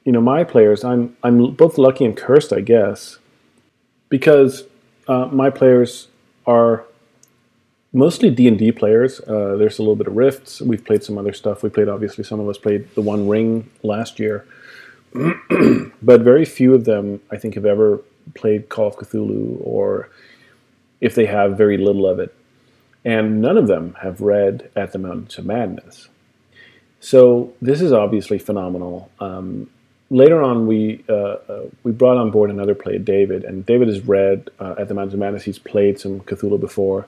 you 0.05 0.11
know, 0.11 0.21
my 0.21 0.43
players. 0.43 0.83
I'm 0.83 1.17
I'm 1.23 1.53
both 1.53 1.79
lucky 1.79 2.05
and 2.05 2.17
cursed, 2.17 2.53
I 2.53 2.63
guess, 2.63 3.19
because 4.09 4.65
uh, 5.07 5.27
my 5.27 5.51
players 5.51 6.09
are 6.47 6.85
mostly 7.93 8.31
D 8.31 8.47
and 8.49 8.59
D 8.59 8.73
players. 8.73 9.21
Uh, 9.21 9.57
there's 9.57 9.79
a 9.79 9.83
little 9.83 9.97
bit 9.97 10.07
of 10.07 10.17
Rifts. 10.17 10.61
We've 10.61 10.85
played 10.85 11.03
some 11.03 11.19
other 11.19 11.33
stuff. 11.33 11.63
We 11.63 11.71
played 11.71 11.89
obviously 11.89 12.25
some 12.25 12.41
of 12.41 12.49
us 12.49 12.59
played 12.59 12.95
the 12.95 13.03
One 13.03 13.29
Ring 13.29 13.71
last 13.83 14.19
year, 14.21 14.47
but 16.03 16.21
very 16.21 16.45
few 16.45 16.75
of 16.75 16.85
them 16.85 17.21
I 17.31 17.37
think 17.37 17.55
have 17.55 17.67
ever 17.67 18.01
played 18.35 18.69
Call 18.69 18.89
of 18.89 18.97
Cthulhu 18.97 19.59
or 19.61 20.11
if 21.01 21.15
they 21.15 21.27
have 21.27 21.57
very 21.57 21.77
little 21.77 22.07
of 22.07 22.19
it. 22.19 22.35
And 23.05 23.41
none 23.41 23.57
of 23.57 23.69
them 23.69 23.97
have 24.03 24.21
read 24.21 24.69
At 24.75 24.93
the 24.93 24.99
Mountains 24.99 25.39
of 25.39 25.47
Madness. 25.47 26.09
So 26.99 27.55
this 27.63 27.81
is 27.81 27.93
obviously 27.93 28.39
phenomenal. 28.39 29.11
Um, 29.21 29.71
later 30.11 30.43
on, 30.43 30.67
we 30.67 31.05
uh, 31.09 31.13
uh, 31.13 31.63
we 31.83 31.93
brought 31.93 32.17
on 32.17 32.31
board 32.31 32.51
another 32.51 32.75
player, 32.75 32.99
David, 32.99 33.45
and 33.45 33.65
David 33.67 33.89
has 33.89 34.01
read 34.01 34.51
uh, 34.59 34.75
At 34.79 34.89
the 34.89 34.95
Mountains 34.95 35.15
of 35.15 35.21
Madness. 35.21 35.45
He's 35.45 35.59
played 35.59 35.99
some 35.99 36.21
Cthulhu 36.21 36.61
before, 36.61 37.07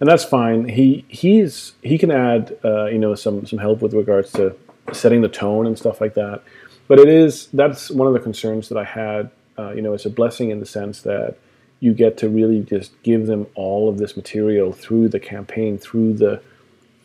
and 0.00 0.08
that's 0.08 0.24
fine. 0.24 0.68
He 0.68 1.04
he's 1.08 1.72
he 1.82 1.98
can 1.98 2.10
add 2.10 2.56
uh, 2.64 2.86
you 2.86 2.98
know 2.98 3.14
some 3.14 3.46
some 3.46 3.58
help 3.58 3.80
with 3.80 3.94
regards 3.94 4.32
to 4.32 4.56
setting 4.92 5.22
the 5.22 5.28
tone 5.28 5.66
and 5.66 5.78
stuff 5.78 6.00
like 6.00 6.14
that. 6.14 6.42
But 6.86 6.98
it 6.98 7.08
is 7.08 7.48
that's 7.52 7.90
one 7.90 8.06
of 8.06 8.14
the 8.14 8.20
concerns 8.20 8.68
that 8.68 8.78
I 8.78 8.84
had. 8.84 9.30
You 9.56 9.82
know, 9.82 9.94
it's 9.94 10.04
a 10.04 10.10
blessing 10.10 10.50
in 10.50 10.58
the 10.58 10.66
sense 10.66 11.02
that 11.02 11.36
you 11.78 11.94
get 11.94 12.16
to 12.18 12.28
really 12.28 12.60
just 12.60 12.90
give 13.02 13.26
them 13.26 13.46
all 13.54 13.88
of 13.88 13.98
this 13.98 14.16
material 14.16 14.72
through 14.72 15.08
the 15.08 15.20
campaign, 15.20 15.78
through 15.78 16.14
the 16.14 16.42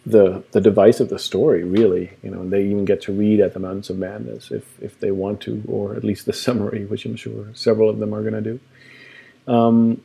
the 0.05 0.43
the 0.51 0.61
device 0.61 0.99
of 0.99 1.09
the 1.09 1.19
story. 1.19 1.63
Really, 1.63 2.11
you 2.23 2.31
know, 2.31 2.41
and 2.41 2.51
they 2.51 2.63
even 2.65 2.85
get 2.85 3.01
to 3.03 3.13
read 3.13 3.39
at 3.39 3.53
the 3.53 3.59
Mountains 3.59 3.89
of 3.89 3.97
Madness 3.97 4.51
if 4.51 4.81
if 4.81 4.99
they 4.99 5.11
want 5.11 5.41
to, 5.41 5.63
or 5.67 5.95
at 5.95 6.03
least 6.03 6.25
the 6.25 6.33
summary, 6.45 6.85
which 6.85 7.05
I'm 7.05 7.15
sure 7.15 7.47
several 7.53 7.89
of 7.89 7.99
them 7.99 8.13
are 8.13 8.21
going 8.21 8.41
to 8.41 8.41
do. 8.41 8.59
Um, 9.51 10.01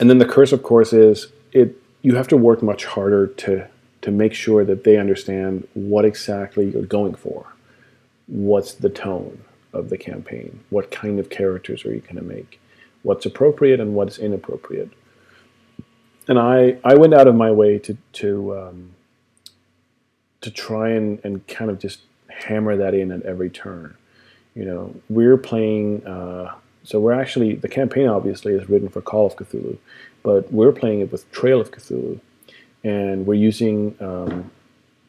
and 0.00 0.10
then 0.10 0.18
the 0.18 0.26
curse, 0.26 0.52
of 0.52 0.62
course, 0.62 0.92
is 0.92 1.28
it. 1.52 1.76
You 2.02 2.14
have 2.14 2.28
to 2.28 2.36
work 2.36 2.62
much 2.62 2.84
harder 2.84 3.26
to 3.26 3.66
to 4.02 4.10
make 4.10 4.32
sure 4.32 4.64
that 4.64 4.84
they 4.84 4.96
understand 4.96 5.66
what 5.74 6.04
exactly 6.04 6.70
you're 6.70 6.82
going 6.82 7.14
for. 7.14 7.46
What's 8.26 8.74
the 8.74 8.90
tone 8.90 9.42
of 9.72 9.90
the 9.90 9.98
campaign? 9.98 10.60
What 10.70 10.90
kind 10.90 11.18
of 11.18 11.30
characters 11.30 11.84
are 11.84 11.92
you 11.92 12.00
going 12.00 12.16
to 12.16 12.22
make? 12.22 12.60
what's 13.02 13.26
appropriate 13.26 13.80
and 13.80 13.94
what's 13.94 14.18
inappropriate. 14.18 14.90
And 16.28 16.38
I, 16.38 16.76
I 16.84 16.94
went 16.94 17.14
out 17.14 17.26
of 17.26 17.34
my 17.34 17.50
way 17.50 17.78
to 17.80 17.96
to 18.14 18.58
um, 18.58 18.94
to 20.42 20.50
try 20.50 20.90
and, 20.90 21.18
and 21.24 21.46
kind 21.46 21.70
of 21.70 21.78
just 21.78 22.00
hammer 22.28 22.76
that 22.76 22.94
in 22.94 23.10
at 23.10 23.22
every 23.22 23.50
turn. 23.50 23.96
You 24.54 24.64
know, 24.64 24.94
we're 25.08 25.38
playing. 25.38 26.06
Uh, 26.06 26.54
so 26.84 27.00
we're 27.00 27.12
actually 27.12 27.54
the 27.54 27.68
campaign 27.68 28.08
obviously 28.08 28.52
is 28.52 28.68
written 28.68 28.88
for 28.88 29.00
Call 29.00 29.26
of 29.26 29.36
Cthulhu, 29.36 29.78
but 30.22 30.52
we're 30.52 30.72
playing 30.72 31.00
it 31.00 31.12
with 31.12 31.30
Trail 31.32 31.60
of 31.60 31.70
Cthulhu, 31.70 32.20
and 32.84 33.26
we're 33.26 33.34
using 33.34 33.96
um, 34.00 34.50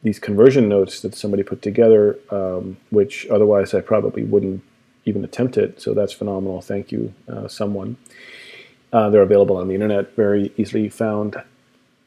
these 0.02 0.18
conversion 0.18 0.68
notes 0.68 1.00
that 1.00 1.14
somebody 1.14 1.42
put 1.42 1.62
together, 1.62 2.18
um, 2.30 2.76
which 2.90 3.26
otherwise 3.30 3.74
I 3.74 3.80
probably 3.80 4.24
wouldn't 4.24 4.62
even 5.04 5.24
attempt 5.24 5.56
it. 5.56 5.80
So 5.80 5.94
that's 5.94 6.12
phenomenal. 6.12 6.60
Thank 6.60 6.92
you, 6.92 7.14
uh, 7.28 7.48
someone. 7.48 7.96
Uh, 8.92 9.10
they're 9.10 9.22
available 9.22 9.56
on 9.56 9.68
the 9.68 9.74
internet, 9.74 10.14
very 10.16 10.52
easily 10.56 10.88
found. 10.88 11.36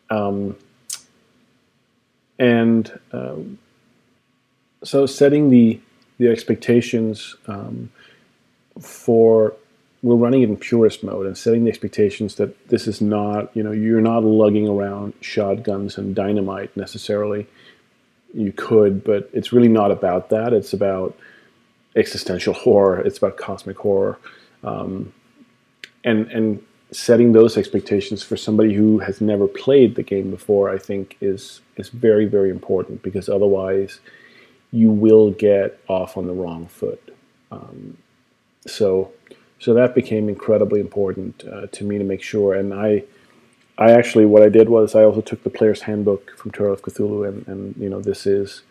Um, 0.09 0.57
and 2.37 2.99
um, 3.11 3.59
so 4.83 5.05
setting 5.05 5.49
the 5.49 5.79
the 6.19 6.27
expectations 6.27 7.35
um, 7.47 7.89
for 8.79 9.55
we're 10.01 10.15
running 10.15 10.41
it 10.41 10.49
in 10.49 10.57
purist 10.57 11.03
mode 11.03 11.25
and 11.25 11.37
setting 11.37 11.63
the 11.63 11.69
expectations 11.69 12.35
that 12.35 12.67
this 12.67 12.87
is 12.87 13.01
not 13.01 13.55
you 13.55 13.63
know 13.63 13.71
you're 13.71 14.01
not 14.01 14.23
lugging 14.23 14.67
around 14.67 15.13
shotguns 15.21 15.97
and 15.97 16.15
dynamite 16.15 16.75
necessarily 16.75 17.47
you 18.33 18.51
could 18.51 19.03
but 19.03 19.29
it's 19.33 19.53
really 19.53 19.67
not 19.67 19.91
about 19.91 20.29
that 20.29 20.53
it's 20.53 20.73
about 20.73 21.17
existential 21.95 22.53
horror. 22.65 22.99
It's 22.99 23.17
about 23.17 23.37
cosmic 23.37 23.77
horror, 23.77 24.19
um, 24.63 25.13
and 26.03 26.31
and 26.31 26.63
setting 26.93 27.33
those 27.33 27.57
expectations 27.57 28.23
for 28.23 28.37
somebody 28.37 28.73
who 28.73 28.99
has 28.99 29.21
never 29.21 29.47
played 29.47 29.95
the 29.95 30.03
game 30.03 30.31
before, 30.31 30.69
I 30.69 30.77
think 30.77 31.17
is 31.21 31.61
is 31.77 31.89
very 31.89 32.25
very 32.25 32.49
important 32.49 33.01
because 33.01 33.29
otherwise 33.29 33.99
you 34.71 34.91
will 34.91 35.31
get 35.31 35.79
off 35.87 36.17
on 36.17 36.27
the 36.27 36.33
wrong 36.33 36.67
foot. 36.67 37.15
Um, 37.51 37.97
so 38.65 39.11
so 39.59 39.73
that 39.73 39.95
became 39.95 40.29
incredibly 40.29 40.79
important 40.79 41.43
uh, 41.45 41.67
to 41.67 41.83
me 41.83 41.97
to 41.97 42.03
make 42.03 42.21
sure. 42.21 42.53
And 42.53 42.73
I 42.73 43.03
I 43.77 43.91
actually 43.91 44.25
what 44.25 44.43
I 44.43 44.49
did 44.49 44.69
was 44.69 44.95
I 44.95 45.03
also 45.03 45.21
took 45.21 45.43
the 45.43 45.49
player's 45.49 45.81
handbook 45.81 46.37
from 46.37 46.51
Trail 46.51 46.73
of 46.73 46.81
Cthulhu, 46.81 47.27
and 47.27 47.47
and 47.47 47.75
you 47.77 47.89
know 47.89 48.01
this 48.01 48.25
is. 48.25 48.61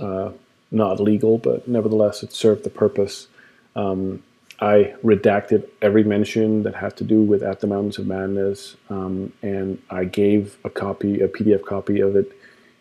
Uh, 0.00 0.32
not 0.74 1.00
legal, 1.00 1.38
but 1.38 1.68
nevertheless, 1.68 2.22
it 2.22 2.32
served 2.32 2.64
the 2.64 2.70
purpose. 2.70 3.28
Um, 3.76 4.22
I 4.64 4.94
redacted 5.04 5.68
every 5.82 6.04
mention 6.04 6.62
that 6.62 6.74
had 6.74 6.96
to 6.96 7.04
do 7.04 7.22
with 7.22 7.42
At 7.42 7.60
the 7.60 7.66
Mountains 7.66 7.98
of 7.98 8.06
Madness, 8.06 8.76
um, 8.88 9.32
and 9.42 9.80
I 9.90 10.04
gave 10.04 10.56
a 10.64 10.70
copy, 10.70 11.20
a 11.20 11.28
PDF 11.28 11.64
copy 11.64 12.00
of 12.00 12.16
it, 12.16 12.32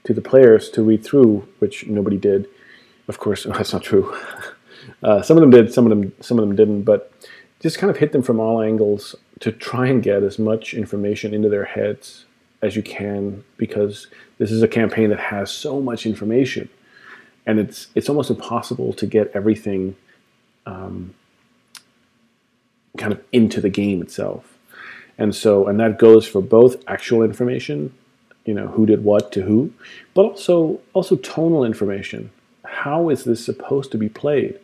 to 0.06 0.14
the 0.14 0.22
players 0.22 0.70
to 0.72 0.84
read 0.84 1.04
through, 1.04 1.48
which 1.60 1.86
nobody 1.88 2.18
did. 2.18 2.48
Of 3.08 3.20
course, 3.20 3.44
that's 3.50 3.74
not 3.74 3.84
true. 3.84 4.16
uh, 5.04 5.22
some 5.22 5.38
of 5.38 5.42
them 5.42 5.50
did, 5.50 5.74
some 5.74 5.86
of 5.86 5.90
them, 5.90 6.14
some 6.22 6.40
of 6.40 6.48
them 6.48 6.56
didn't, 6.56 6.84
but 6.84 7.12
just 7.60 7.78
kind 7.78 7.92
of 7.92 7.98
hit 7.98 8.12
them 8.12 8.24
from 8.24 8.40
all 8.40 8.62
angles 8.62 9.16
to 9.42 9.52
try 9.52 9.88
and 9.88 10.02
get 10.02 10.24
as 10.24 10.40
much 10.40 10.74
information 10.74 11.34
into 11.34 11.50
their 11.50 11.66
heads 11.66 12.26
as 12.62 12.78
you 12.78 12.84
can, 12.84 13.44
because 13.58 14.08
this 14.38 14.52
is 14.52 14.64
a 14.64 14.68
campaign 14.70 15.10
that 15.10 15.20
has 15.20 15.52
so 15.52 15.82
much 15.82 16.06
information 16.06 16.70
and 17.46 17.60
it's 17.60 17.88
it's 17.96 18.10
almost 18.10 18.30
impossible 18.30 18.94
to 18.94 19.06
get 19.06 19.32
everything 19.34 19.96
um, 20.66 21.14
kind 22.98 23.14
of 23.14 23.22
into 23.32 23.62
the 23.62 23.70
game 23.70 24.02
itself. 24.02 24.58
And 25.18 25.36
so, 25.36 25.68
and 25.68 25.80
that 25.80 26.00
goes 26.00 26.28
for 26.28 26.42
both 26.42 26.84
actual 26.88 27.24
information 27.24 27.94
you 28.46 28.54
know 28.54 28.68
who 28.68 28.86
did 28.86 29.04
what 29.04 29.32
to 29.34 29.42
who, 29.42 29.74
but 30.14 30.24
also 30.24 30.80
also 30.94 31.16
tonal 31.18 31.64
information. 31.64 32.32
How 32.66 33.10
is 33.10 33.24
this 33.24 33.44
supposed 33.44 33.92
to 33.92 33.98
be 33.98 34.10
played? 34.10 34.60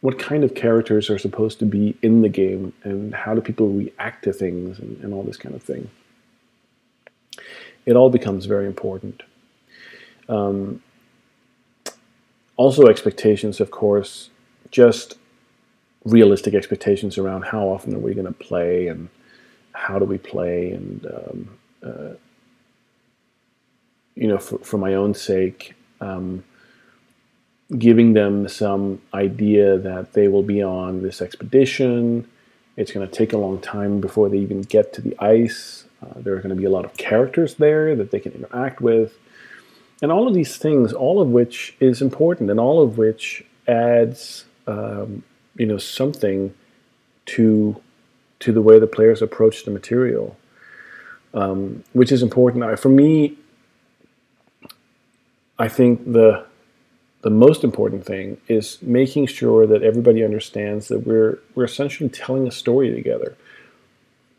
What 0.00 0.18
kind 0.18 0.44
of 0.44 0.54
characters 0.54 1.10
are 1.10 1.18
supposed 1.18 1.58
to 1.58 1.66
be 1.66 1.96
in 2.02 2.22
the 2.22 2.28
game, 2.28 2.72
and 2.82 3.14
how 3.14 3.34
do 3.34 3.40
people 3.40 3.68
react 3.68 4.24
to 4.24 4.32
things, 4.32 4.78
and, 4.78 4.98
and 5.02 5.12
all 5.12 5.22
this 5.22 5.36
kind 5.36 5.54
of 5.54 5.62
thing. 5.62 5.90
It 7.84 7.96
all 7.96 8.10
becomes 8.10 8.46
very 8.46 8.66
important. 8.66 9.22
Um, 10.28 10.82
also, 12.56 12.86
expectations, 12.86 13.60
of 13.60 13.70
course, 13.70 14.30
just 14.70 15.16
realistic 16.04 16.54
expectations 16.54 17.18
around 17.18 17.42
how 17.42 17.66
often 17.66 17.94
are 17.94 17.98
we 17.98 18.14
going 18.14 18.26
to 18.26 18.32
play 18.32 18.88
and 18.88 19.08
how 19.72 19.98
do 19.98 20.04
we 20.04 20.18
play 20.18 20.72
and 20.72 21.06
um, 21.06 21.58
uh, 21.82 22.14
you 24.14 24.26
know 24.26 24.38
for, 24.38 24.58
for 24.58 24.78
my 24.78 24.94
own 24.94 25.14
sake 25.14 25.74
um, 26.00 26.42
giving 27.78 28.14
them 28.14 28.48
some 28.48 29.00
idea 29.14 29.78
that 29.78 30.12
they 30.12 30.28
will 30.28 30.42
be 30.42 30.62
on 30.62 31.02
this 31.02 31.22
expedition. 31.22 32.28
It's 32.76 32.92
going 32.92 33.06
to 33.06 33.12
take 33.12 33.32
a 33.32 33.36
long 33.36 33.60
time 33.60 34.00
before 34.00 34.28
they 34.28 34.38
even 34.38 34.62
get 34.62 34.92
to 34.94 35.00
the 35.00 35.16
ice. 35.20 35.84
Uh, 36.02 36.14
there 36.16 36.34
are 36.34 36.38
going 36.38 36.54
to 36.54 36.56
be 36.56 36.64
a 36.64 36.70
lot 36.70 36.84
of 36.84 36.96
characters 36.96 37.54
there 37.54 37.94
that 37.94 38.10
they 38.10 38.18
can 38.18 38.32
interact 38.32 38.80
with. 38.80 39.16
And 40.02 40.10
all 40.10 40.26
of 40.26 40.34
these 40.34 40.56
things 40.56 40.92
all 40.92 41.20
of 41.20 41.28
which 41.28 41.76
is 41.78 42.00
important 42.02 42.50
and 42.50 42.58
all 42.58 42.82
of 42.82 42.98
which 42.98 43.44
adds 43.68 44.46
um, 44.66 45.22
you 45.56 45.66
know 45.66 45.78
something 45.78 46.54
to 47.26 47.80
to 48.40 48.52
the 48.52 48.62
way 48.62 48.78
the 48.78 48.86
players 48.86 49.20
approach 49.20 49.64
the 49.64 49.70
material, 49.70 50.36
um, 51.34 51.84
which 51.92 52.10
is 52.10 52.22
important. 52.22 52.78
For 52.78 52.88
me, 52.88 53.36
I 55.58 55.68
think 55.68 56.12
the 56.12 56.44
the 57.22 57.30
most 57.30 57.64
important 57.64 58.06
thing 58.06 58.38
is 58.48 58.78
making 58.80 59.26
sure 59.26 59.66
that 59.66 59.82
everybody 59.82 60.24
understands 60.24 60.88
that 60.88 61.06
we're 61.06 61.38
we're 61.54 61.64
essentially 61.64 62.08
telling 62.08 62.46
a 62.48 62.50
story 62.50 62.90
together. 62.90 63.36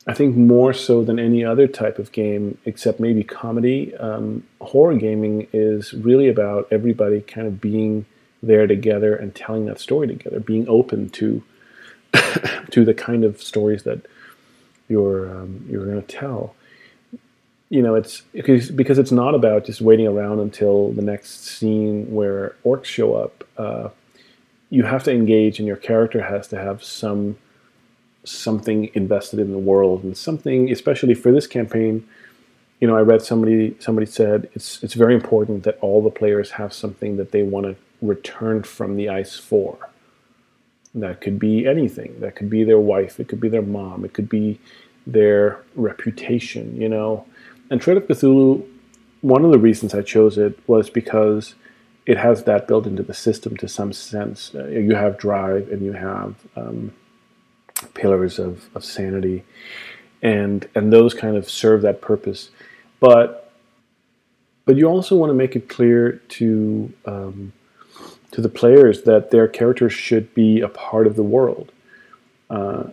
I 0.08 0.16
think 0.16 0.36
more 0.36 0.74
so 0.74 1.04
than 1.04 1.20
any 1.20 1.46
other 1.46 1.68
type 1.68 2.00
of 2.00 2.12
game, 2.12 2.58
except 2.66 3.00
maybe 3.00 3.24
comedy, 3.24 3.96
um, 3.98 4.44
horror 4.60 4.96
gaming 4.96 5.48
is 5.54 5.94
really 5.94 6.28
about 6.28 6.68
everybody 6.72 7.22
kind 7.22 7.46
of 7.46 7.62
being 7.62 8.08
there 8.44 8.68
together 8.68 9.16
and 9.16 9.36
telling 9.36 9.66
that 9.66 9.80
story 9.80 10.08
together, 10.08 10.40
being 10.40 10.68
open 10.68 11.10
to 11.10 11.44
to 12.72 12.84
the 12.84 12.94
kind 12.94 13.24
of 13.24 13.42
stories 13.42 13.84
that 13.84 14.02
you're 14.88 15.30
um, 15.30 15.66
you're 15.70 15.86
going 15.86 16.02
to 16.02 16.08
tell. 16.08 16.56
You 17.70 17.82
know, 17.82 17.96
it's 17.96 18.22
because 18.34 19.00
it's 19.00 19.12
not 19.12 19.34
about 19.34 19.66
just 19.66 19.80
waiting 19.80 20.08
around 20.08 20.40
until 20.40 20.92
the 20.92 21.02
next 21.02 21.46
scene 21.46 22.12
where 22.14 22.56
orcs 22.66 22.86
show 22.86 23.16
up. 23.16 23.46
Uh, 23.58 23.90
you 24.70 24.84
have 24.84 25.04
to 25.04 25.12
engage, 25.12 25.60
and 25.60 25.68
your 25.68 25.78
character 25.78 26.22
has 26.22 26.48
to 26.50 26.58
have 26.58 26.84
some 26.84 27.38
something 28.24 28.92
invested 28.94 29.40
in 29.40 29.52
the 29.52 29.58
world 29.58 30.04
and 30.04 30.16
something, 30.16 30.72
especially 30.72 31.14
for 31.14 31.32
this 31.32 31.48
campaign. 31.48 32.08
You 32.80 32.88
know, 32.88 32.98
I 32.98 33.02
read 33.02 33.22
somebody 33.22 33.76
somebody 33.80 34.08
said 34.08 34.50
it's 34.54 34.84
it's 34.84 34.96
very 34.96 35.14
important 35.14 35.64
that 35.64 35.78
all 35.80 36.02
the 36.02 36.10
players 36.10 36.52
have 36.52 36.74
something 36.74 37.18
that 37.18 37.32
they 37.32 37.44
want 37.44 37.68
to 37.68 37.76
return 38.02 38.64
from 38.64 38.96
the 38.96 39.10
ice 39.10 39.38
for. 39.38 39.78
That 40.94 41.22
could 41.22 41.40
be 41.40 41.66
anything. 41.68 42.20
That 42.20 42.36
could 42.36 42.50
be 42.50 42.64
their 42.64 42.80
wife. 42.80 43.20
It 43.20 43.28
could 43.28 43.40
be 43.40 43.50
their 43.50 43.62
mom. 43.62 44.04
It 44.04 44.14
could 44.14 44.28
be 44.28 44.60
their 45.08 45.64
reputation, 45.76 46.80
you 46.80 46.90
know. 46.90 47.26
And 47.70 47.80
Trail 47.80 47.98
of 47.98 48.08
Cthulhu, 48.08 48.68
one 49.22 49.46
of 49.46 49.52
the 49.52 49.60
reasons 49.60 49.94
I 49.94 50.02
chose 50.02 50.38
it 50.38 50.60
was 50.68 50.90
because 50.90 51.56
it 52.06 52.18
has 52.18 52.44
that 52.44 52.68
built 52.68 52.88
into 52.88 53.04
the 53.04 53.14
system 53.14 53.56
to 53.58 53.68
some 53.68 53.94
sense. 53.94 54.54
Uh, 54.54 54.66
you 54.68 54.96
have 54.96 55.18
drive 55.18 55.72
and 55.72 55.82
you 55.84 55.94
have 55.94 56.36
um, 56.56 56.92
pillars 57.94 58.40
of, 58.40 58.70
of 58.76 58.84
sanity, 58.84 59.44
and 60.22 60.68
and 60.76 60.92
those 60.92 61.14
kind 61.14 61.38
of 61.38 61.50
serve 61.50 61.82
that 61.84 62.02
purpose. 62.02 62.50
But 63.00 63.52
but 64.66 64.76
you 64.76 64.88
also 64.88 65.16
want 65.16 65.30
to 65.30 65.34
make 65.34 65.56
it 65.56 65.70
clear 65.70 66.14
to 66.30 66.92
um, 67.06 67.54
to 68.32 68.42
the 68.42 68.50
players 68.50 69.04
that 69.04 69.32
their 69.32 69.48
characters 69.48 69.94
should 69.94 70.34
be 70.34 70.62
a 70.62 70.68
part 70.68 71.08
of 71.08 71.16
the 71.16 71.24
world. 71.24 71.72
Uh, 72.50 72.84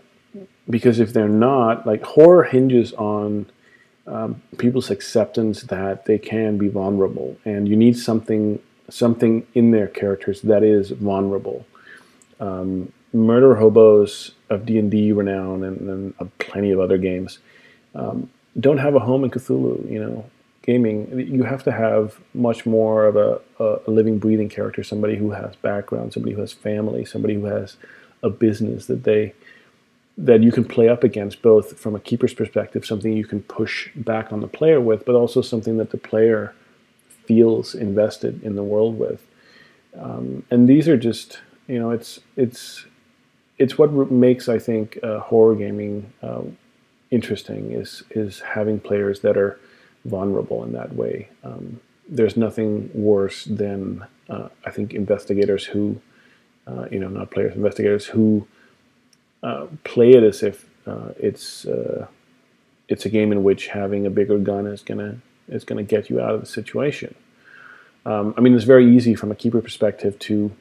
because 0.68 1.00
if 1.00 1.12
they're 1.12 1.28
not, 1.28 1.86
like 1.86 2.02
horror 2.02 2.44
hinges 2.44 2.92
on 2.94 3.46
um, 4.06 4.42
people's 4.58 4.90
acceptance 4.90 5.62
that 5.62 6.04
they 6.06 6.18
can 6.18 6.58
be 6.58 6.68
vulnerable, 6.68 7.36
and 7.44 7.68
you 7.68 7.76
need 7.76 7.96
something 7.96 8.60
something 8.90 9.46
in 9.54 9.70
their 9.70 9.86
characters 9.86 10.40
that 10.42 10.62
is 10.62 10.90
vulnerable. 10.90 11.66
Um, 12.40 12.92
murder 13.12 13.56
hobos 13.56 14.32
of 14.48 14.64
D 14.64 14.78
and 14.78 14.90
D 14.90 15.12
renown 15.12 15.64
and, 15.64 15.80
and 15.80 16.14
uh, 16.20 16.24
plenty 16.38 16.70
of 16.70 16.80
other 16.80 16.96
games 16.96 17.38
um, 17.94 18.30
don't 18.58 18.78
have 18.78 18.94
a 18.94 19.00
home 19.00 19.24
in 19.24 19.30
Cthulhu. 19.30 19.90
You 19.90 20.00
know, 20.00 20.24
gaming, 20.68 21.18
you 21.18 21.44
have 21.44 21.64
to 21.64 21.72
have 21.72 22.20
much 22.34 22.66
more 22.66 23.06
of 23.06 23.16
a, 23.16 23.40
a, 23.58 23.90
living, 23.90 24.18
breathing 24.18 24.50
character, 24.50 24.84
somebody 24.84 25.16
who 25.16 25.30
has 25.30 25.56
background, 25.56 26.12
somebody 26.12 26.34
who 26.34 26.42
has 26.42 26.52
family, 26.52 27.06
somebody 27.06 27.34
who 27.36 27.46
has 27.46 27.78
a 28.22 28.28
business 28.28 28.84
that 28.84 29.04
they 29.04 29.32
that 30.18 30.42
you 30.42 30.52
can 30.52 30.64
play 30.64 30.88
up 30.88 31.04
against, 31.04 31.40
both 31.40 31.78
from 31.78 31.94
a 31.94 32.00
keeper's 32.00 32.34
perspective, 32.34 32.84
something 32.84 33.16
you 33.16 33.24
can 33.24 33.40
push 33.40 33.88
back 33.94 34.30
on 34.30 34.40
the 34.40 34.48
player 34.48 34.80
with, 34.80 35.06
but 35.06 35.14
also 35.14 35.40
something 35.40 35.78
that 35.78 35.90
the 35.90 35.96
player 35.96 36.52
feels 37.24 37.74
invested 37.74 38.42
in 38.42 38.56
the 38.56 38.64
world 38.64 38.98
with. 38.98 39.24
Um, 39.96 40.42
and 40.50 40.68
these 40.68 40.88
are 40.88 40.98
just, 40.98 41.38
you 41.66 41.78
know, 41.78 41.92
it's 41.92 42.20
it's 42.36 42.84
it's 43.56 43.78
what 43.78 43.90
makes 44.10 44.50
I 44.50 44.58
think 44.58 44.98
uh, 45.02 45.20
horror 45.20 45.54
gaming 45.54 46.12
uh, 46.22 46.42
interesting 47.10 47.72
is 47.72 48.02
is 48.10 48.40
having 48.40 48.78
players 48.80 49.20
that 49.20 49.38
are 49.38 49.58
vulnerable 50.04 50.64
in 50.64 50.72
that 50.72 50.94
way. 50.94 51.28
Um, 51.44 51.80
there's 52.08 52.36
nothing 52.36 52.90
worse 52.94 53.44
than 53.44 54.06
uh, 54.28 54.48
I 54.64 54.70
think 54.70 54.94
investigators 54.94 55.64
who, 55.64 56.00
uh, 56.66 56.86
you 56.90 56.98
know, 56.98 57.08
not 57.08 57.30
players, 57.30 57.54
investigators 57.54 58.06
who 58.06 58.46
uh, 59.42 59.66
play 59.84 60.10
it 60.10 60.22
as 60.22 60.42
if 60.42 60.68
uh, 60.86 61.10
it's 61.18 61.66
uh, 61.66 62.06
it's 62.88 63.04
a 63.04 63.08
game 63.08 63.32
in 63.32 63.42
which 63.44 63.68
having 63.68 64.06
a 64.06 64.10
bigger 64.10 64.38
gun 64.38 64.66
is 64.66 64.82
gonna 64.82 65.18
is 65.48 65.64
gonna 65.64 65.82
get 65.82 66.08
you 66.10 66.20
out 66.20 66.34
of 66.34 66.40
the 66.40 66.46
situation. 66.46 67.14
Um, 68.06 68.34
I 68.36 68.40
mean, 68.40 68.54
it's 68.54 68.64
very 68.64 68.94
easy 68.94 69.14
from 69.14 69.30
a 69.30 69.34
keeper 69.34 69.60
perspective 69.60 70.18
to 70.20 70.52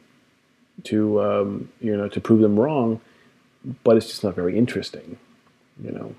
to 0.84 1.22
um, 1.22 1.70
you 1.80 1.96
know 1.96 2.08
to 2.10 2.20
prove 2.20 2.42
them 2.42 2.60
wrong, 2.60 3.00
but 3.84 3.98
it's 3.98 4.08
just 4.08 4.24
not 4.24 4.36
very 4.36 4.58
interesting. 4.58 5.18
You 5.82 5.92
know, 5.92 6.16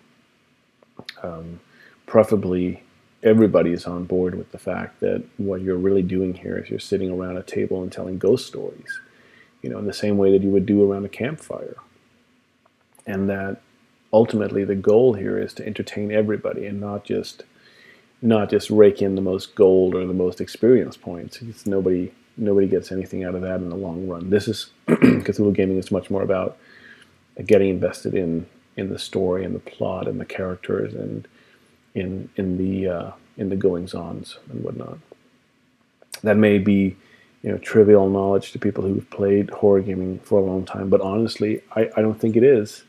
um, 1.22 1.60
preferably 2.06 2.82
everybody 3.22 3.72
is 3.72 3.86
on 3.86 4.04
board 4.04 4.36
with 4.36 4.52
the 4.52 4.58
fact 4.58 5.00
that 5.00 5.24
what 5.36 5.60
you're 5.60 5.76
really 5.76 6.02
doing 6.02 6.34
here 6.34 6.56
is 6.58 6.70
you're 6.70 6.78
sitting 6.78 7.10
around 7.10 7.36
a 7.36 7.42
table 7.42 7.82
and 7.82 7.90
telling 7.90 8.18
ghost 8.18 8.46
stories, 8.46 9.00
you 9.62 9.68
know, 9.68 9.78
in 9.78 9.86
the 9.86 9.92
same 9.92 10.16
way 10.18 10.30
that 10.30 10.42
you 10.42 10.50
would 10.50 10.66
do 10.66 10.90
around 10.90 11.04
a 11.04 11.08
campfire. 11.08 11.76
And 13.06 13.28
that 13.28 13.60
ultimately 14.12 14.64
the 14.64 14.74
goal 14.74 15.14
here 15.14 15.38
is 15.38 15.52
to 15.54 15.66
entertain 15.66 16.12
everybody 16.12 16.66
and 16.66 16.80
not 16.80 17.04
just 17.04 17.42
not 18.20 18.50
just 18.50 18.68
rake 18.68 19.00
in 19.00 19.14
the 19.14 19.20
most 19.20 19.54
gold 19.54 19.94
or 19.94 20.04
the 20.04 20.12
most 20.12 20.40
experience 20.40 20.96
points. 20.96 21.40
It's 21.42 21.66
nobody 21.66 22.12
nobody 22.36 22.66
gets 22.68 22.92
anything 22.92 23.24
out 23.24 23.34
of 23.34 23.42
that 23.42 23.56
in 23.56 23.68
the 23.68 23.76
long 23.76 24.06
run. 24.06 24.30
This 24.30 24.48
is 24.48 24.70
Cthulhu 24.88 25.52
gaming 25.54 25.78
is 25.78 25.90
much 25.90 26.10
more 26.10 26.22
about 26.22 26.56
getting 27.46 27.68
invested 27.68 28.14
in 28.14 28.46
in 28.76 28.90
the 28.90 28.98
story 28.98 29.44
and 29.44 29.54
the 29.54 29.60
plot 29.60 30.06
and 30.06 30.20
the 30.20 30.24
characters 30.24 30.94
and 30.94 31.26
in 32.00 32.28
in 32.36 32.58
the 32.58 32.88
uh, 32.88 33.10
in 33.36 33.48
the 33.48 33.56
goings 33.56 33.94
ons 33.94 34.38
and 34.50 34.62
whatnot. 34.62 34.98
That 36.22 36.36
may 36.36 36.58
be 36.58 36.96
you 37.42 37.50
know 37.50 37.58
trivial 37.58 38.08
knowledge 38.08 38.52
to 38.52 38.58
people 38.58 38.84
who've 38.84 39.08
played 39.10 39.50
horror 39.50 39.80
gaming 39.80 40.18
for 40.20 40.40
a 40.40 40.42
long 40.42 40.64
time, 40.64 40.88
but 40.88 41.00
honestly, 41.00 41.62
I, 41.74 41.90
I 41.96 42.02
don't 42.02 42.20
think 42.20 42.36
it 42.36 42.42
is. 42.42 42.84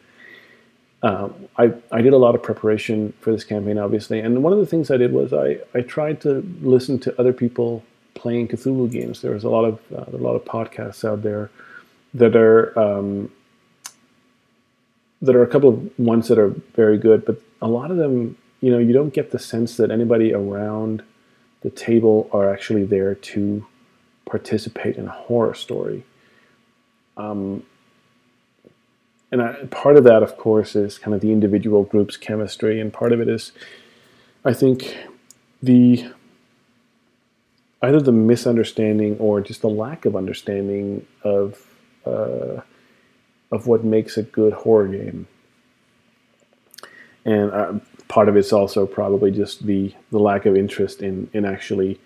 Uh, 1.01 1.29
I 1.57 1.73
I 1.91 2.01
did 2.01 2.13
a 2.13 2.17
lot 2.17 2.35
of 2.35 2.43
preparation 2.43 3.13
for 3.21 3.31
this 3.31 3.43
campaign, 3.43 3.77
obviously, 3.77 4.19
and 4.19 4.43
one 4.43 4.51
of 4.51 4.59
the 4.59 4.65
things 4.65 4.91
I 4.91 4.97
did 4.97 5.13
was 5.13 5.33
I 5.33 5.59
I 5.73 5.81
tried 5.81 6.21
to 6.21 6.43
listen 6.61 6.99
to 6.99 7.19
other 7.19 7.33
people 7.33 7.83
playing 8.15 8.49
Cthulhu 8.49 8.91
games. 8.91 9.21
There's 9.21 9.45
a 9.45 9.49
lot 9.49 9.65
of 9.65 9.79
uh, 9.95 10.05
a 10.11 10.17
lot 10.17 10.35
of 10.35 10.43
podcasts 10.43 11.05
out 11.05 11.21
there 11.21 11.49
that 12.13 12.35
are 12.35 12.77
um, 12.77 13.31
that 15.21 15.35
are 15.35 15.43
a 15.43 15.47
couple 15.47 15.69
of 15.69 15.99
ones 15.99 16.27
that 16.27 16.37
are 16.37 16.49
very 16.75 16.97
good, 16.97 17.25
but 17.25 17.41
a 17.61 17.67
lot 17.67 17.91
of 17.91 17.97
them 17.97 18.37
you 18.61 18.71
know, 18.71 18.77
you 18.77 18.93
don't 18.93 19.13
get 19.13 19.31
the 19.31 19.39
sense 19.39 19.77
that 19.77 19.91
anybody 19.91 20.33
around 20.33 21.03
the 21.61 21.69
table 21.69 22.29
are 22.31 22.51
actually 22.51 22.85
there 22.85 23.15
to 23.15 23.65
participate 24.25 24.95
in 24.95 25.07
a 25.07 25.11
horror 25.11 25.53
story. 25.53 26.05
Um, 27.17 27.63
and 29.31 29.41
I, 29.41 29.53
part 29.65 29.97
of 29.97 30.03
that, 30.05 30.23
of 30.23 30.37
course, 30.37 30.75
is 30.75 30.97
kind 30.97 31.13
of 31.13 31.21
the 31.21 31.31
individual 31.31 31.83
group's 31.83 32.17
chemistry, 32.17 32.79
and 32.79 32.91
part 32.91 33.11
of 33.11 33.21
it 33.21 33.27
is, 33.27 33.51
I 34.43 34.53
think, 34.53 34.97
the 35.61 36.05
either 37.81 38.01
the 38.01 38.11
misunderstanding 38.11 39.17
or 39.19 39.39
just 39.39 39.61
the 39.61 39.69
lack 39.69 40.05
of 40.05 40.15
understanding 40.15 41.05
of 41.23 41.65
uh, 42.05 42.61
of 43.51 43.67
what 43.67 43.83
makes 43.83 44.17
a 44.17 44.23
good 44.23 44.53
horror 44.53 44.87
game. 44.87 45.27
And 47.25 47.51
uh, 47.51 47.73
part 48.09 48.27
of 48.27 48.35
it's 48.35 48.51
also 48.51 48.85
probably 48.85 49.31
just 49.31 49.65
the, 49.65 49.93
the 50.11 50.19
lack 50.19 50.45
of 50.45 50.57
interest 50.57 51.01
in, 51.01 51.29
in 51.31 51.45
actually 51.45 51.99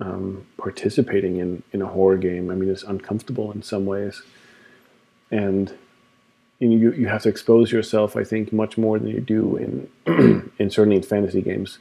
um, 0.00 0.46
participating 0.56 1.36
in, 1.36 1.62
in 1.72 1.82
a 1.82 1.86
horror 1.86 2.16
game. 2.16 2.50
I 2.50 2.54
mean, 2.54 2.68
it's 2.68 2.82
uncomfortable 2.82 3.52
in 3.52 3.62
some 3.62 3.86
ways. 3.86 4.22
And 5.30 5.72
you, 6.58 6.92
you 6.92 7.06
have 7.06 7.22
to 7.22 7.28
expose 7.28 7.70
yourself, 7.70 8.16
I 8.16 8.24
think, 8.24 8.52
much 8.52 8.78
more 8.78 8.98
than 8.98 9.08
you 9.08 9.20
do 9.20 9.56
in, 9.56 10.50
in 10.58 10.70
certainly 10.70 10.96
in 10.96 11.02
fantasy 11.02 11.42
games. 11.42 11.78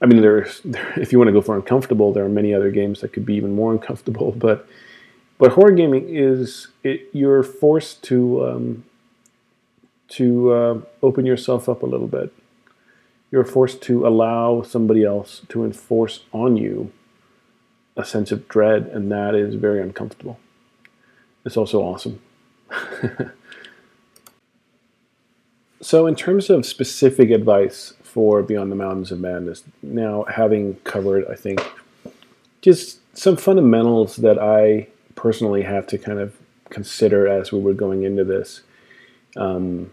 I 0.00 0.06
mean, 0.06 0.20
there's, 0.20 0.60
there, 0.64 0.92
if 1.00 1.12
you 1.12 1.18
want 1.18 1.28
to 1.28 1.32
go 1.32 1.40
for 1.40 1.54
uncomfortable, 1.54 2.12
there 2.12 2.24
are 2.24 2.28
many 2.28 2.52
other 2.52 2.70
games 2.70 3.00
that 3.00 3.12
could 3.12 3.24
be 3.24 3.34
even 3.34 3.54
more 3.54 3.72
uncomfortable. 3.72 4.32
But 4.38 4.66
but 5.38 5.52
horror 5.52 5.70
gaming 5.70 6.08
is 6.08 6.66
it, 6.82 7.10
you're 7.12 7.44
forced 7.44 8.02
to 8.04 8.44
um, 8.44 8.84
to 10.08 10.52
uh, 10.52 10.80
open 11.00 11.26
yourself 11.26 11.68
up 11.68 11.84
a 11.84 11.86
little 11.86 12.08
bit. 12.08 12.32
You're 13.30 13.44
forced 13.44 13.82
to 13.82 14.06
allow 14.06 14.62
somebody 14.62 15.04
else 15.04 15.42
to 15.48 15.64
enforce 15.64 16.24
on 16.32 16.56
you 16.56 16.92
a 17.96 18.04
sense 18.04 18.32
of 18.32 18.48
dread, 18.48 18.86
and 18.86 19.10
that 19.10 19.34
is 19.34 19.56
very 19.56 19.82
uncomfortable. 19.82 20.38
It's 21.44 21.56
also 21.56 21.82
awesome. 21.82 22.20
so, 25.80 26.06
in 26.06 26.14
terms 26.14 26.48
of 26.48 26.64
specific 26.64 27.30
advice 27.30 27.94
for 28.02 28.42
Beyond 28.42 28.70
the 28.70 28.76
Mountains 28.76 29.10
of 29.10 29.18
Madness, 29.18 29.64
now 29.82 30.24
having 30.24 30.76
covered, 30.84 31.26
I 31.26 31.34
think, 31.34 31.60
just 32.62 33.00
some 33.16 33.36
fundamentals 33.36 34.16
that 34.16 34.38
I 34.38 34.88
personally 35.16 35.62
have 35.62 35.86
to 35.88 35.98
kind 35.98 36.20
of 36.20 36.36
consider 36.70 37.26
as 37.26 37.50
we 37.50 37.58
were 37.58 37.74
going 37.74 38.04
into 38.04 38.24
this. 38.24 38.62
Um, 39.36 39.90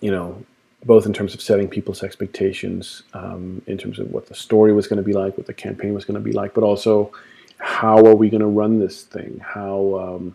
you 0.00 0.10
know, 0.10 0.44
both 0.84 1.06
in 1.06 1.12
terms 1.12 1.34
of 1.34 1.40
setting 1.40 1.68
people's 1.68 2.02
expectations, 2.02 3.02
um, 3.14 3.62
in 3.66 3.76
terms 3.76 3.98
of 3.98 4.10
what 4.10 4.26
the 4.26 4.34
story 4.34 4.72
was 4.72 4.86
going 4.86 4.96
to 4.98 5.02
be 5.02 5.12
like, 5.12 5.36
what 5.36 5.46
the 5.46 5.54
campaign 5.54 5.92
was 5.92 6.04
going 6.04 6.14
to 6.14 6.20
be 6.20 6.32
like, 6.32 6.54
but 6.54 6.62
also 6.62 7.12
how 7.58 8.04
are 8.06 8.14
we 8.14 8.30
going 8.30 8.40
to 8.40 8.46
run 8.46 8.78
this 8.78 9.02
thing? 9.02 9.40
How, 9.44 9.98
um, 9.98 10.34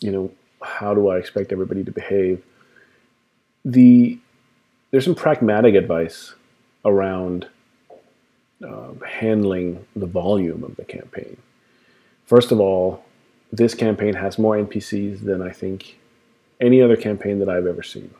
you 0.00 0.10
know, 0.10 0.32
how 0.62 0.94
do 0.94 1.08
I 1.08 1.18
expect 1.18 1.52
everybody 1.52 1.84
to 1.84 1.92
behave? 1.92 2.42
The 3.64 4.18
there's 4.90 5.04
some 5.04 5.14
pragmatic 5.14 5.76
advice 5.76 6.34
around 6.84 7.46
uh, 8.66 8.92
handling 9.06 9.86
the 9.94 10.06
volume 10.06 10.64
of 10.64 10.74
the 10.76 10.84
campaign. 10.84 11.36
First 12.26 12.50
of 12.50 12.60
all, 12.60 13.04
this 13.52 13.74
campaign 13.74 14.14
has 14.14 14.38
more 14.38 14.56
NPCs 14.56 15.24
than 15.24 15.42
I 15.42 15.50
think 15.50 15.98
any 16.60 16.82
other 16.82 16.96
campaign 16.96 17.38
that 17.38 17.48
I've 17.48 17.66
ever 17.66 17.82
seen. 17.82 18.10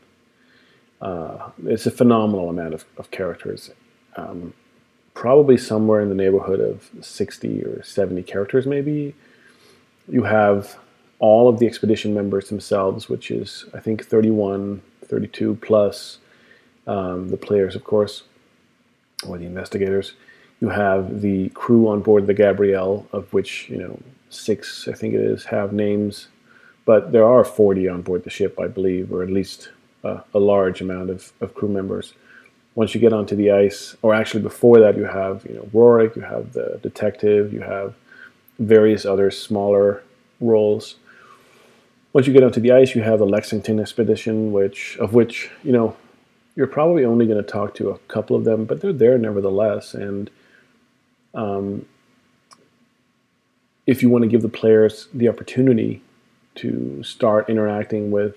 Uh, 1.01 1.51
it's 1.65 1.87
a 1.87 1.91
phenomenal 1.91 2.51
amount 2.51 2.75
of, 2.75 2.85
of 2.99 3.11
characters. 3.11 3.71
Um, 4.17 4.53
probably 5.15 5.57
somewhere 5.57 6.01
in 6.01 6.09
the 6.09 6.15
neighborhood 6.15 6.61
of 6.61 6.91
60 7.05 7.63
or 7.63 7.83
70 7.83 8.23
characters, 8.23 8.67
maybe. 8.67 9.15
You 10.09 10.25
have 10.25 10.79
all 11.19 11.49
of 11.49 11.59
the 11.59 11.67
expedition 11.67 12.15
members 12.15 12.49
themselves, 12.49 13.09
which 13.09 13.31
is, 13.31 13.67
I 13.75 13.81
think, 13.81 14.05
31, 14.07 14.83
32 15.05 15.57
plus 15.57 16.19
um, 16.87 17.29
the 17.29 17.37
players, 17.37 17.77
of 17.77 17.85
course, 17.85 18.25
or 19.27 19.39
the 19.39 19.47
investigators. 19.47 20.15
You 20.61 20.71
have 20.71 21.21
the 21.21 21.49
crew 21.51 21.89
on 21.89 22.01
board 22.01 22.27
the 22.27 22.35
Gabrielle, 22.35 23.07
of 23.13 23.33
which 23.33 23.69
you 23.71 23.79
know 23.79 23.99
six, 24.29 24.89
I 24.89 24.93
think 24.93 25.15
it 25.15 25.21
is, 25.21 25.45
have 25.47 25.73
names, 25.73 26.29
but 26.85 27.13
there 27.13 27.25
are 27.25 27.45
40 27.45 27.89
on 27.89 28.03
board 28.03 28.25
the 28.25 28.31
ship, 28.31 28.59
I 28.61 28.69
believe, 28.69 29.13
or 29.13 29.23
at 29.23 29.31
least 29.31 29.71
uh, 30.05 30.21
a 30.35 30.39
large 30.39 30.81
amount 30.81 31.11
of, 31.11 31.33
of 31.41 31.55
crew 31.55 31.69
members. 31.69 32.15
Once 32.75 32.95
you 32.95 33.01
get 33.01 33.13
onto 33.13 33.35
the 33.35 33.51
ice, 33.51 33.97
or 34.03 34.15
actually 34.15 34.43
before 34.43 34.79
that, 34.81 34.97
you 34.97 35.05
have 35.05 35.45
you 35.49 35.55
know 35.55 35.69
Rorik, 35.75 36.17
you 36.17 36.23
have 36.23 36.53
the 36.53 36.79
detective, 36.83 37.53
you 37.53 37.61
have 37.61 37.95
various 38.59 39.05
other 39.05 39.31
smaller 39.31 40.03
roles. 40.41 40.97
Once 42.13 42.27
you 42.27 42.33
get 42.33 42.43
onto 42.43 42.61
the 42.61 42.73
ice, 42.73 42.95
you 42.95 43.03
have 43.03 43.19
the 43.19 43.27
Lexington 43.27 43.79
expedition, 43.79 44.53
which 44.53 44.97
of 44.99 45.15
which 45.15 45.51
you 45.63 45.73
know 45.73 45.97
you're 46.57 46.67
probably 46.67 47.05
only 47.05 47.27
going 47.27 47.43
to 47.43 47.49
talk 47.49 47.75
to 47.75 47.91
a 47.91 47.99
couple 48.01 48.37
of 48.37 48.45
them, 48.45 48.65
but 48.65 48.81
they're 48.81 48.93
there 48.93 49.19
nevertheless, 49.19 49.95
and 49.95 50.31
um, 51.35 51.87
if 53.87 54.03
you 54.03 54.09
want 54.09 54.23
to 54.23 54.29
give 54.29 54.43
the 54.43 54.49
players 54.49 55.09
the 55.13 55.29
opportunity 55.29 56.03
to 56.57 57.03
start 57.03 57.49
interacting 57.49 58.11
with 58.11 58.37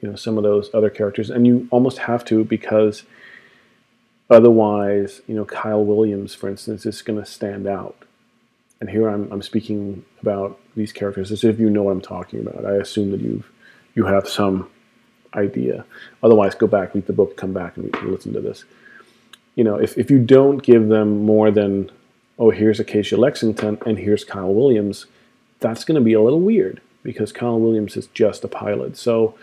you 0.00 0.08
know 0.08 0.16
some 0.16 0.36
of 0.36 0.44
those 0.44 0.70
other 0.74 0.90
characters. 0.90 1.30
And 1.30 1.46
you 1.46 1.68
almost 1.70 1.98
have 1.98 2.24
to 2.26 2.44
because 2.44 3.04
otherwise 4.30 5.22
you 5.26 5.34
know 5.34 5.44
Kyle 5.44 5.84
Williams 5.84 6.34
for 6.34 6.48
instance 6.48 6.86
is 6.86 7.02
going 7.02 7.18
to 7.18 7.26
stand 7.26 7.66
out. 7.66 7.96
And 8.80 8.88
here 8.88 9.08
I'm, 9.08 9.30
I'm 9.32 9.42
speaking 9.42 10.04
about 10.20 10.60
these 10.76 10.92
characters 10.92 11.32
as 11.32 11.42
if 11.42 11.58
you 11.58 11.68
know 11.68 11.82
what 11.82 11.92
I'm 11.92 12.00
talking 12.00 12.40
about. 12.40 12.64
I 12.64 12.74
assume 12.74 13.10
that 13.10 13.20
you've 13.20 13.50
you 13.94 14.04
have 14.06 14.28
some 14.28 14.70
idea. 15.34 15.84
Otherwise 16.22 16.54
go 16.54 16.66
back 16.66 16.94
read 16.94 17.06
the 17.06 17.12
book 17.12 17.36
come 17.36 17.52
back 17.52 17.76
and 17.76 17.94
listen 18.04 18.32
to 18.34 18.40
this. 18.40 18.64
You 19.54 19.64
know 19.64 19.76
if, 19.76 19.98
if 19.98 20.10
you 20.10 20.18
don't 20.18 20.62
give 20.62 20.88
them 20.88 21.24
more 21.24 21.50
than 21.50 21.90
oh, 22.38 22.50
here's 22.50 22.78
Acacia 22.78 23.16
Lexington 23.16 23.78
and 23.84 23.98
here's 23.98 24.24
Kyle 24.24 24.54
Williams, 24.54 25.06
that's 25.60 25.84
going 25.84 25.96
to 25.96 26.04
be 26.04 26.12
a 26.12 26.22
little 26.22 26.40
weird 26.40 26.80
because 27.02 27.32
Kyle 27.32 27.58
Williams 27.58 27.96
is 27.96 28.06
just 28.08 28.44
a 28.44 28.48
pilot. 28.48 28.96
So, 28.96 29.34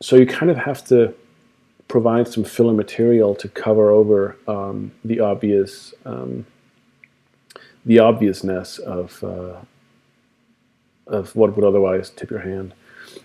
so 0.00 0.16
you 0.16 0.26
kind 0.26 0.50
of 0.50 0.56
have 0.56 0.84
to 0.86 1.14
provide 1.88 2.28
some 2.28 2.44
filler 2.44 2.72
material 2.72 3.34
to 3.34 3.48
cover 3.48 3.90
over 3.90 4.36
um, 4.48 4.92
the 5.04 5.20
obvious, 5.20 5.92
um, 6.04 6.46
the 7.84 7.98
obviousness 7.98 8.78
of 8.78 9.22
uh, 9.22 9.56
of 11.06 11.34
what 11.34 11.56
would 11.56 11.64
otherwise 11.64 12.10
tip 12.10 12.30
your 12.30 12.40
hand. 12.40 12.72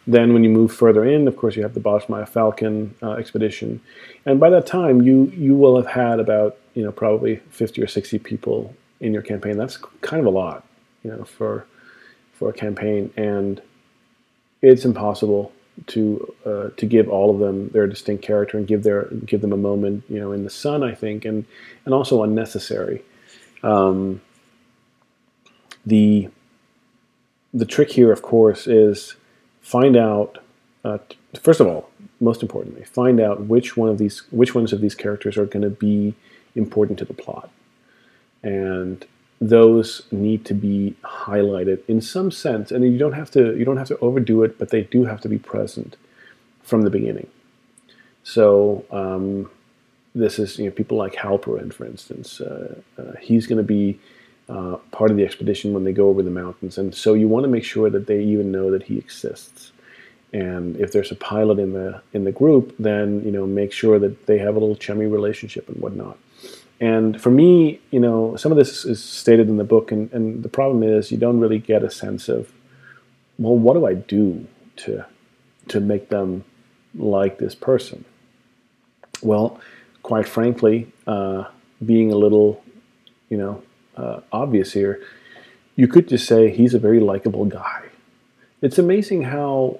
Then, 0.08 0.34
when 0.34 0.44
you 0.44 0.50
move 0.50 0.74
further 0.74 1.06
in, 1.06 1.28
of 1.28 1.38
course, 1.38 1.56
you 1.56 1.62
have 1.62 1.76
the 1.76 1.80
Barsmeier-Falken 1.80 2.90
uh, 3.04 3.12
expedition, 3.12 3.80
and 4.26 4.40
by 4.40 4.50
that 4.50 4.66
time, 4.66 5.02
you 5.02 5.32
you 5.36 5.56
will 5.56 5.78
have 5.78 5.88
had 5.88 6.20
about 6.20 6.58
you 6.74 6.84
know 6.84 6.92
probably 6.92 7.38
50 7.52 7.82
or 7.82 7.88
60 7.88 8.20
people 8.20 8.76
in 9.00 9.14
your 9.14 9.22
campaign. 9.22 9.58
That's 9.58 9.78
kind 10.02 10.20
of 10.20 10.26
a 10.26 10.36
lot, 10.38 10.66
you 11.04 11.12
know, 11.12 11.24
for 11.24 11.68
for 12.34 12.50
a 12.50 12.54
campaign, 12.54 13.14
and 13.16 13.62
it's 14.62 14.84
impossible 14.84 15.54
to 15.88 16.34
uh, 16.46 16.70
to 16.78 16.86
give 16.86 17.10
all 17.10 17.32
of 17.32 17.40
them 17.40 17.70
their 17.70 17.88
distinct 17.88 18.24
character 18.24 18.58
and 18.58 18.68
give 18.68 18.84
their 18.84 19.06
give 19.26 19.42
them 19.42 19.54
a 19.54 19.58
moment, 19.58 20.04
you 20.10 20.20
know, 20.20 20.32
in 20.32 20.44
the 20.44 20.50
sun. 20.50 20.84
I 20.84 20.94
think, 20.94 21.26
and 21.26 21.46
and 21.86 21.94
also 21.94 22.24
unnecessary. 22.24 23.04
Um, 23.64 24.22
the 25.86 26.30
the 27.54 27.66
trick 27.66 27.92
here, 27.92 28.12
of 28.12 28.22
course, 28.22 28.68
is 28.68 29.16
find 29.62 29.96
out 29.96 30.40
uh, 30.84 31.00
first 31.42 31.60
of 31.60 31.68
all, 31.68 31.90
most 32.20 32.42
importantly, 32.42 32.84
find 32.84 33.20
out 33.20 33.46
which 33.46 33.76
one 33.76 33.90
of 33.90 33.98
these 33.98 34.20
which 34.32 34.56
ones 34.56 34.72
of 34.72 34.82
these 34.82 34.96
characters 34.96 35.38
are 35.38 35.46
going 35.46 35.64
to 35.64 35.70
be 35.70 36.14
important 36.56 36.98
to 37.00 37.06
the 37.06 37.14
plot, 37.14 37.50
and 38.44 39.06
those 39.42 40.04
need 40.12 40.46
to 40.46 40.54
be 40.54 40.96
highlighted 41.04 41.82
in 41.88 42.02
some 42.02 42.32
sense. 42.32 42.72
And 42.72 42.84
you 42.84 42.98
don't 42.98 43.14
have 43.14 43.32
to 43.32 43.58
you 43.58 43.66
don't 43.66 43.78
have 43.78 43.88
to 43.88 44.00
overdo 44.00 44.44
it, 44.44 44.58
but 44.58 44.70
they 44.70 44.84
do 44.84 45.06
have 45.06 45.22
to 45.22 45.30
be 45.30 45.38
present 45.38 45.98
from 46.64 46.82
the 46.82 46.90
beginning. 46.90 47.28
So 48.24 48.86
um, 48.92 49.50
this 50.14 50.40
is 50.40 50.58
you 50.58 50.66
know 50.66 50.72
people 50.72 50.98
like 50.98 51.14
Halperin, 51.14 51.74
for 51.74 51.86
instance. 51.86 52.42
Uh, 52.42 52.76
uh, 52.98 53.14
he's 53.22 53.46
going 53.46 53.58
to 53.58 53.64
be 53.64 54.00
uh, 54.48 54.78
part 54.92 55.12
of 55.12 55.18
the 55.18 55.24
expedition 55.24 55.74
when 55.74 55.84
they 55.84 55.94
go 55.94 56.08
over 56.08 56.24
the 56.24 56.30
mountains. 56.30 56.78
And 56.78 56.94
so 56.94 57.14
you 57.14 57.28
want 57.28 57.44
to 57.44 57.50
make 57.50 57.64
sure 57.64 57.90
that 57.90 58.08
they 58.08 58.22
even 58.24 58.52
know 58.52 58.72
that 58.72 58.84
he 58.84 58.98
exists. 58.98 59.72
And 60.34 60.76
if 60.78 60.92
there's 60.92 61.12
a 61.12 61.16
pilot 61.16 61.60
in 61.60 61.74
the 61.74 62.02
in 62.14 62.24
the 62.24 62.32
group, 62.32 62.76
then 62.80 63.24
you 63.24 63.32
know 63.32 63.46
make 63.46 63.72
sure 63.72 64.00
that 64.00 64.26
they 64.28 64.38
have 64.38 64.56
a 64.56 64.60
little 64.60 64.76
chummy 64.76 65.06
relationship 65.06 65.68
and 65.70 65.78
whatnot. 65.82 66.18
And 66.80 67.22
for 67.22 67.30
me, 67.30 67.80
you 67.92 68.00
know, 68.00 68.36
some 68.36 68.52
of 68.52 68.58
this 68.58 68.84
is 68.84 69.04
stated 69.04 69.48
in 69.48 69.58
the 69.58 69.64
book, 69.64 69.92
and, 69.92 70.12
and 70.12 70.44
the 70.44 70.50
problem 70.50 70.84
is 70.84 71.12
you 71.12 71.18
don't 71.18 71.40
really 71.40 71.60
get 71.60 71.84
a 71.84 71.90
sense 71.90 72.28
of, 72.28 72.52
well, 73.40 73.56
what 73.56 73.74
do 73.74 73.86
I 73.86 73.94
do 73.94 74.48
to 74.78 75.06
to 75.68 75.80
make 75.80 76.10
them 76.10 76.44
like 76.94 77.38
this 77.38 77.56
person? 77.56 78.06
Well, 79.22 79.60
quite 80.04 80.28
frankly, 80.28 80.92
uh, 81.08 81.46
being 81.84 82.12
a 82.12 82.16
little, 82.16 82.64
you 83.30 83.38
know, 83.38 83.64
uh, 83.98 84.20
obvious 84.32 84.74
here, 84.74 85.02
you 85.76 85.88
could 85.88 86.08
just 86.08 86.28
say 86.28 86.50
he's 86.50 86.74
a 86.74 86.80
very 86.80 87.00
likable 87.00 87.46
guy. 87.46 87.84
It's 88.62 88.78
amazing 88.78 89.24
how 89.24 89.80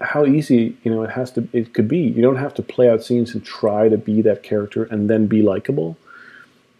how 0.00 0.24
easy 0.24 0.76
you 0.84 0.90
know 0.90 1.02
it 1.02 1.10
has 1.10 1.32
to 1.32 1.48
it 1.52 1.74
could 1.74 1.88
be. 1.88 1.98
You 1.98 2.22
don't 2.22 2.36
have 2.36 2.54
to 2.54 2.62
play 2.62 2.88
out 2.88 3.02
scenes 3.02 3.34
and 3.34 3.44
try 3.44 3.88
to 3.88 3.96
be 3.96 4.22
that 4.22 4.42
character 4.42 4.84
and 4.84 5.10
then 5.10 5.26
be 5.26 5.42
likable, 5.42 5.96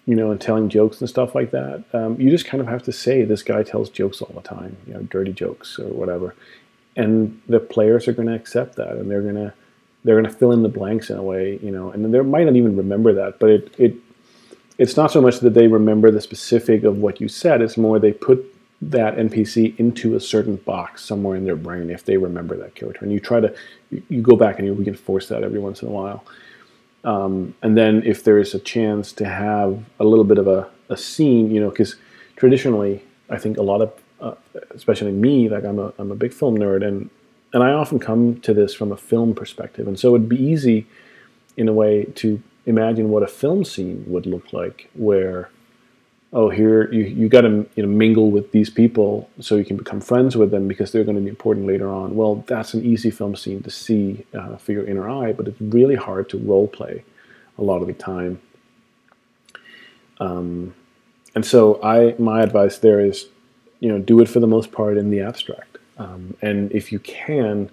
you 0.09 0.14
know, 0.14 0.31
and 0.31 0.40
telling 0.40 0.71
jokes 0.71 1.01
and 1.01 1.09
stuff 1.09 1.35
like 1.35 1.51
that. 1.51 1.85
Um, 1.92 2.18
you 2.18 2.31
just 2.31 2.47
kind 2.47 2.62
of 2.62 2.66
have 2.66 2.83
to 2.85 2.92
say 2.92 3.25
this 3.25 3.42
guy 3.42 3.62
tells 3.62 3.90
jokes 3.90 4.23
all 4.23 4.33
the 4.35 4.40
time, 4.40 4.75
you 4.87 4.94
know, 4.94 5.03
dirty 5.03 5.35
jokes 5.35 5.79
or 5.79 5.87
whatever, 5.88 6.35
and 6.97 7.38
the 7.47 7.61
players 7.61 8.09
are 8.09 8.14
going 8.14 8.27
to 8.27 8.35
accept 8.35 8.77
that 8.77 8.92
and 8.92 9.11
they're 9.11 9.21
going 9.21 9.35
to 9.35 9.53
they're 10.05 10.18
going 10.18 10.33
to 10.33 10.38
fill 10.38 10.53
in 10.53 10.62
the 10.62 10.68
blanks 10.71 11.11
in 11.11 11.18
a 11.18 11.23
way, 11.23 11.59
you 11.62 11.71
know, 11.71 11.90
and 11.90 12.14
they 12.14 12.21
might 12.23 12.44
not 12.44 12.57
even 12.57 12.75
remember 12.75 13.12
that, 13.12 13.38
but 13.38 13.51
it 13.51 13.75
it 13.79 13.97
it's 14.79 14.97
not 14.97 15.11
so 15.12 15.21
much 15.21 15.40
that 15.40 15.53
they 15.53 15.66
remember 15.66 16.11
the 16.11 16.23
specific 16.23 16.85
of 16.85 16.97
what 16.97 17.21
you 17.21 17.29
said; 17.29 17.61
it's 17.61 17.77
more 17.77 17.99
they 17.99 18.12
put 18.12 18.42
that 18.81 19.16
NPC 19.18 19.79
into 19.79 20.16
a 20.16 20.21
certain 20.21 20.57
box 20.57 21.05
somewhere 21.05 21.37
in 21.37 21.44
their 21.44 21.57
brain 21.57 21.90
if 21.90 22.07
they 22.07 22.16
remember 22.16 22.57
that 22.57 22.75
character, 22.75 23.05
and 23.05 23.12
you 23.12 23.21
try 23.21 23.40
to 23.40 23.55
you 24.09 24.23
go 24.23 24.37
back 24.37 24.59
and 24.59 24.66
you 24.66 24.73
reinforce 24.73 25.29
that 25.29 25.44
every 25.44 25.59
once 25.59 25.83
in 25.83 25.88
a 25.88 25.90
while. 25.90 26.25
Um, 27.04 27.54
and 27.62 27.76
then 27.76 28.02
if 28.04 28.24
there 28.24 28.38
is 28.38 28.54
a 28.54 28.58
chance 28.58 29.12
to 29.12 29.24
have 29.24 29.84
a 30.00 30.04
little 30.04 30.24
bit 30.24 30.38
of 30.38 30.46
a, 30.46 30.68
a 30.88 30.96
scene, 30.96 31.50
you 31.50 31.61
know, 31.61 31.70
because 31.70 31.96
traditionally 32.37 33.02
I 33.30 33.38
think 33.38 33.56
a 33.56 33.62
lot 33.62 33.82
of, 33.82 33.92
uh, 34.20 34.34
especially 34.70 35.12
me, 35.12 35.48
like 35.48 35.64
I'm 35.64 35.78
a 35.78 35.92
I'm 35.98 36.11
a 36.11 36.16
big 36.16 36.32
film 36.32 36.58
nerd, 36.58 36.87
and 36.87 37.08
and 37.52 37.62
I 37.62 37.72
often 37.72 37.98
come 37.98 38.40
to 38.40 38.52
this 38.52 38.74
from 38.74 38.92
a 38.92 38.96
film 38.96 39.34
perspective, 39.34 39.87
and 39.87 39.98
so 39.98 40.14
it'd 40.14 40.28
be 40.28 40.42
easy, 40.42 40.87
in 41.56 41.68
a 41.68 41.72
way, 41.72 42.04
to 42.16 42.42
imagine 42.66 43.11
what 43.11 43.22
a 43.22 43.26
film 43.26 43.64
scene 43.64 44.04
would 44.06 44.26
look 44.26 44.52
like, 44.52 44.90
where, 44.94 45.50
oh, 46.33 46.51
here 46.51 46.93
you 46.93 47.05
you 47.05 47.29
got 47.29 47.43
to 47.43 47.67
you 47.75 47.83
know 47.83 47.88
mingle 47.88 48.31
with 48.31 48.53
these 48.53 48.71
people 48.71 49.29
so 49.41 49.57
you 49.57 49.64
can 49.64 49.77
become 49.77 50.01
friends 50.01 50.37
with 50.37 50.51
them 50.51 50.69
because 50.69 50.93
they're 50.93 51.05
going 51.05 51.17
to 51.17 51.23
be 51.23 51.29
important 51.29 51.67
later 51.67 51.88
on. 51.88 52.14
Well, 52.17 52.45
that's 52.47 52.75
an 52.75 52.85
easy 52.85 53.11
film 53.11 53.37
scene 53.37 53.62
to 53.62 53.71
see 53.71 54.25
uh, 54.35 54.57
for 54.57 54.73
your 54.73 54.87
inner 54.87 55.09
eye, 55.09 55.33
but 55.33 55.49
it's 55.49 55.61
really 55.61 55.97
hard 55.97 56.29
to 56.31 56.38
role 56.38 56.69
play 56.69 57.05
a 57.57 57.62
lot 57.62 57.81
of 57.81 57.88
the 57.88 57.95
time. 57.95 58.41
Um, 60.21 60.75
and 61.35 61.45
so 61.45 61.83
I 61.83 62.14
my 62.19 62.43
advice 62.43 62.79
there 62.79 63.01
is, 63.01 63.27
you 63.81 63.88
know, 63.88 63.99
do 63.99 64.21
it 64.21 64.29
for 64.29 64.41
the 64.41 64.47
most 64.47 64.73
part 64.73 64.97
in 64.97 65.11
the 65.11 65.21
abstract 65.21 65.69
um, 65.99 66.37
and 66.41 66.71
if 66.73 66.93
you 66.93 67.01
can, 67.01 67.71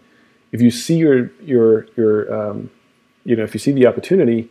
if 0.52 0.62
you 0.62 0.72
see 0.72 0.98
your 0.98 1.32
your 1.42 1.88
your 1.96 2.34
um, 2.34 2.72
you 3.24 3.36
know 3.36 3.44
if 3.44 3.54
you 3.54 3.60
see 3.60 3.72
the 3.72 3.86
opportunity, 3.86 4.50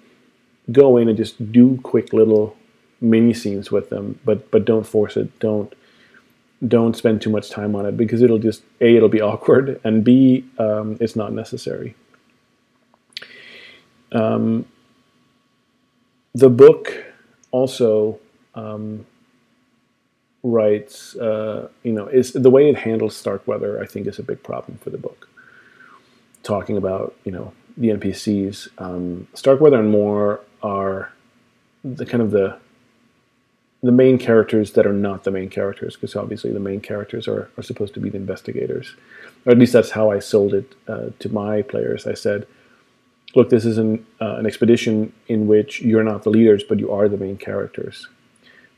go 0.71 0.97
in 0.97 1.09
and 1.09 1.17
just 1.17 1.53
do 1.53 1.79
quick 1.83 2.13
little 2.13 2.57
mini 3.01 3.35
scenes 3.35 3.71
with 3.71 3.91
them, 3.91 4.19
but 4.25 4.51
but 4.51 4.65
don't 4.65 4.87
force 4.87 5.17
it. 5.17 5.39
Don't 5.39 5.75
don't 6.67 6.97
spend 6.97 7.21
too 7.21 7.31
much 7.31 7.51
time 7.51 7.75
on 7.75 7.85
it 7.87 7.97
because 7.97 8.23
it'll 8.23 8.39
just 8.39 8.63
a 8.81 8.97
it'll 8.97 9.09
be 9.09 9.21
awkward 9.31 9.81
and 9.85 10.05
b 10.05 10.45
um, 10.59 10.97
it's 11.01 11.17
not 11.17 11.33
necessary. 11.33 11.95
Um, 14.13 14.67
the 16.35 16.49
book 16.49 17.05
also 17.51 18.19
um, 18.55 19.07
writes, 20.43 21.17
uh, 21.17 21.69
you 21.83 21.93
know, 21.93 22.07
is 22.07 22.33
the 22.33 22.51
way 22.51 22.69
it 22.69 22.77
handles 22.77 23.17
Starkweather. 23.17 23.81
I 23.83 23.87
think 23.87 24.07
is 24.07 24.19
a 24.19 24.23
big 24.23 24.43
problem 24.43 24.79
for 24.79 24.91
the 24.91 24.99
book. 24.99 25.29
Talking 26.43 26.77
about 26.77 27.17
you 27.25 27.33
know 27.33 27.53
the 27.77 27.89
NPCs, 27.89 28.69
um, 28.79 29.27
Starkweather 29.35 29.79
and 29.79 29.91
Moore 29.91 30.41
are 30.63 31.13
the 31.83 32.07
kind 32.07 32.23
of 32.23 32.31
the 32.31 32.57
the 33.85 33.93
main 33.93 34.17
characters 34.17 34.73
that 34.73 34.87
are 34.87 34.95
not 34.95 35.25
the 35.25 35.31
main 35.31 35.51
characters, 35.51 35.95
because 35.95 36.17
obviously 36.17 36.51
the 36.51 36.59
main 36.59 36.81
characters 36.81 37.29
are, 37.29 37.51
are 37.59 37.63
supposed 37.63 37.93
to 37.93 38.01
be 38.01 38.09
the 38.09 38.17
investigators, 38.17 38.95
or 39.45 39.53
at 39.53 39.59
least 39.59 39.75
that's 39.75 39.91
how 39.91 40.11
I 40.11 40.21
sold 40.21 40.55
it 40.55 40.75
uh, 40.89 41.11
to 41.19 41.29
my 41.29 41.61
players. 41.61 42.07
I 42.07 42.15
said, 42.15 42.47
"Look, 43.35 43.51
this 43.51 43.67
is 43.67 43.77
an 43.77 44.07
uh, 44.23 44.37
an 44.37 44.47
expedition 44.47 45.13
in 45.29 45.47
which 45.47 45.83
you're 45.83 46.03
not 46.03 46.23
the 46.23 46.31
leaders, 46.31 46.65
but 46.67 46.81
you 46.81 46.91
are 46.91 47.11
the 47.11 47.19
main 47.19 47.37
characters." 47.37 48.09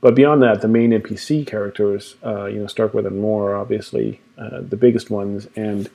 But 0.00 0.16
beyond 0.16 0.42
that, 0.42 0.60
the 0.60 0.68
main 0.68 0.90
NPC 0.90 1.46
characters, 1.46 2.16
uh, 2.24 2.46
you 2.46 2.58
know, 2.58 2.66
Starkweather 2.66 3.08
and 3.08 3.20
Moore 3.20 3.52
are 3.52 3.56
obviously 3.56 4.20
uh, 4.36 4.60
the 4.60 4.76
biggest 4.76 5.08
ones, 5.08 5.46
and 5.54 5.88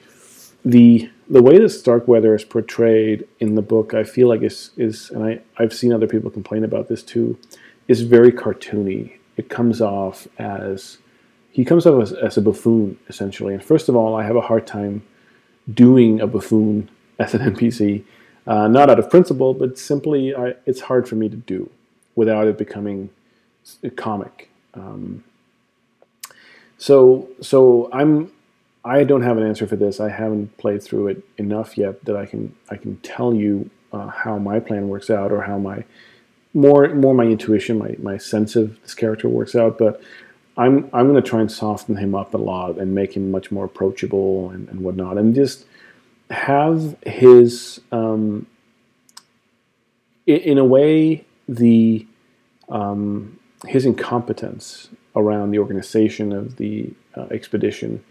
the 0.64 1.10
the 1.32 1.42
way 1.42 1.58
that 1.58 1.70
Starkweather 1.70 2.36
is 2.36 2.44
portrayed 2.44 3.26
in 3.40 3.56
the 3.56 3.62
book, 3.62 3.94
I 3.94 4.04
feel 4.04 4.28
like 4.28 4.42
is 4.42 4.72
is, 4.76 5.10
and 5.12 5.24
I 5.24 5.42
I've 5.58 5.74
seen 5.74 5.94
other 5.94 6.08
people 6.08 6.30
complain 6.30 6.64
about 6.66 6.90
this 6.90 7.02
too, 7.02 7.40
is 7.88 8.02
very 8.02 8.34
cartoony. 8.34 9.18
It 9.38 9.50
comes 9.50 9.82
off 9.82 10.28
as 10.38 10.98
he 11.50 11.64
comes 11.64 11.86
off 11.86 12.02
as, 12.04 12.12
as 12.12 12.38
a 12.38 12.42
buffoon 12.42 13.00
essentially. 13.08 13.54
And 13.54 13.64
first 13.64 13.88
of 13.88 13.96
all, 13.96 14.14
I 14.14 14.24
have 14.24 14.36
a 14.36 14.42
hard 14.42 14.68
time 14.68 15.04
doing 15.74 16.20
a 16.20 16.28
buffoon 16.28 16.90
as 17.20 17.34
an 17.34 17.42
NPC, 17.54 18.04
uh, 18.46 18.68
not 18.68 18.90
out 18.90 19.00
of 19.00 19.10
principle, 19.10 19.54
but 19.54 19.78
simply 19.80 20.36
I, 20.36 20.56
it's 20.66 20.82
hard 20.82 21.08
for 21.08 21.16
me 21.16 21.30
to 21.30 21.38
do 21.38 21.70
without 22.16 22.48
it 22.48 22.58
becoming 22.58 23.10
comic. 23.96 24.50
Um, 24.74 25.24
so 26.78 27.30
so 27.40 27.90
I'm 27.94 28.32
I 28.84 29.04
don't 29.04 29.22
have 29.22 29.38
an 29.38 29.46
answer 29.46 29.68
for 29.68 29.76
this. 29.76 30.00
I 30.00 30.10
haven't 30.10 30.58
played 30.58 30.82
through 30.82 31.08
it 31.08 31.24
enough 31.38 31.78
yet 31.78 32.04
that 32.06 32.16
I 32.16 32.26
can 32.26 32.56
I 32.70 32.78
can 32.78 32.98
tell 32.98 33.34
you 33.34 33.70
uh, 33.94 34.08
how 34.08 34.38
my 34.38 34.60
plan 34.60 34.90
works 34.90 35.10
out 35.10 35.32
or 35.32 35.42
how 35.42 35.58
my 35.58 35.84
more 36.54 36.94
more 36.96 37.14
my 37.14 37.26
intuition, 37.26 37.78
my, 37.78 37.96
my 38.00 38.18
sense 38.18 38.56
of 38.56 38.82
this 38.82 38.94
character 38.94 39.30
works 39.30 39.56
out. 39.56 39.78
But 39.78 40.02
I'm 40.58 40.90
I'm 40.94 41.10
going 41.10 41.22
to 41.22 41.28
try 41.28 41.42
and 41.42 41.52
soften 41.52 41.96
him 41.96 42.16
up 42.16 42.34
a 42.34 42.38
lot 42.38 42.78
and 42.78 42.96
make 42.96 43.16
him 43.16 43.32
much 43.32 43.52
more 43.52 43.66
approachable 43.66 44.50
and, 44.50 44.68
and 44.70 44.82
whatnot, 44.82 45.18
and 45.18 45.36
just 45.36 45.66
have 46.30 46.96
his 47.06 47.82
um, 47.92 48.48
in, 50.26 50.58
a 50.58 50.66
way 50.66 51.26
the 51.48 52.06
um, 52.70 53.40
his 53.68 53.86
incompetence 53.86 54.90
around 55.16 55.52
the 55.52 55.60
organization 55.60 56.32
of 56.32 56.56
the 56.58 56.92
uh, 57.16 57.28
expedition, 57.32 58.04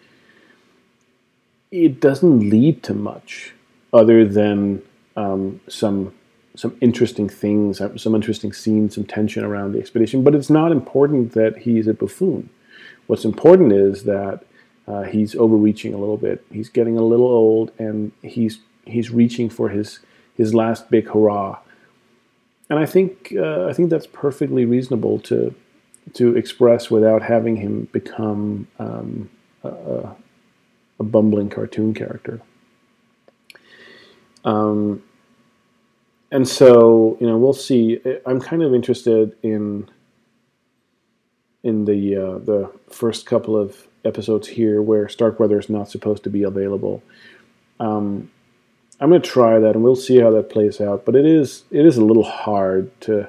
it 1.70 2.00
doesn't 2.00 2.40
lead 2.50 2.82
to 2.84 2.94
much 2.94 3.54
other 3.92 4.24
than 4.24 4.82
um, 5.16 5.60
some 5.68 6.14
some 6.56 6.76
interesting 6.80 7.28
things, 7.28 7.80
uh, 7.80 7.96
some 7.96 8.14
interesting 8.14 8.52
scenes, 8.52 8.96
some 8.96 9.04
tension 9.04 9.44
around 9.44 9.72
the 9.72 9.78
expedition. 9.78 10.24
But 10.24 10.34
it's 10.34 10.50
not 10.50 10.72
important 10.72 11.32
that 11.32 11.58
he's 11.58 11.86
a 11.86 11.94
buffoon. 11.94 12.50
What's 13.06 13.24
important 13.24 13.72
is 13.72 14.04
that 14.04 14.44
uh, 14.88 15.02
he's 15.02 15.34
overreaching 15.36 15.94
a 15.94 15.98
little 15.98 16.16
bit. 16.16 16.44
He's 16.52 16.68
getting 16.68 16.98
a 16.98 17.02
little 17.02 17.28
old, 17.28 17.70
and 17.78 18.12
he's 18.22 18.58
he's 18.84 19.10
reaching 19.10 19.48
for 19.48 19.68
his 19.68 20.00
his 20.36 20.54
last 20.54 20.90
big 20.90 21.08
hurrah 21.08 21.58
and 22.70 22.78
I 22.78 22.86
think 22.86 23.34
uh, 23.36 23.66
I 23.66 23.72
think 23.74 23.90
that's 23.90 24.06
perfectly 24.06 24.64
reasonable 24.64 25.18
to 25.20 25.54
to 26.14 26.36
express 26.36 26.90
without 26.90 27.22
having 27.22 27.56
him 27.56 27.88
become 27.92 28.68
um, 28.78 29.28
a, 29.64 30.08
a, 31.00 31.04
bumbling 31.04 31.50
cartoon 31.50 31.94
character. 31.94 32.40
Um, 34.44 35.02
and 36.30 36.46
so 36.46 37.16
you 37.20 37.26
know 37.26 37.36
we'll 37.36 37.52
see. 37.52 38.00
I'm 38.24 38.40
kind 38.40 38.62
of 38.62 38.74
interested 38.74 39.36
in 39.42 39.88
in 41.62 41.84
the 41.84 42.16
uh, 42.16 42.38
the 42.38 42.72
first 42.88 43.26
couple 43.26 43.56
of 43.56 43.86
episodes 44.04 44.48
here 44.48 44.80
where 44.80 45.08
Starkweather 45.08 45.58
is 45.58 45.68
not 45.68 45.90
supposed 45.90 46.22
to 46.24 46.30
be 46.30 46.42
available. 46.42 47.02
Um, 47.78 48.30
I'm 49.00 49.08
going 49.08 49.22
to 49.22 49.28
try 49.28 49.58
that, 49.58 49.74
and 49.74 49.82
we'll 49.82 49.96
see 49.96 50.18
how 50.18 50.30
that 50.32 50.50
plays 50.50 50.80
out. 50.80 51.04
But 51.04 51.16
it 51.16 51.26
is 51.26 51.64
it 51.70 51.86
is 51.86 51.96
a 51.96 52.04
little 52.04 52.24
hard 52.24 52.90
to. 53.02 53.28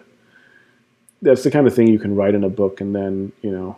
That's 1.22 1.44
the 1.44 1.52
kind 1.52 1.68
of 1.68 1.76
thing 1.76 1.88
you 1.88 2.00
can 2.00 2.16
write 2.16 2.34
in 2.34 2.44
a 2.44 2.50
book, 2.50 2.82
and 2.82 2.96
then 2.96 3.32
you 3.42 3.52
know, 3.52 3.78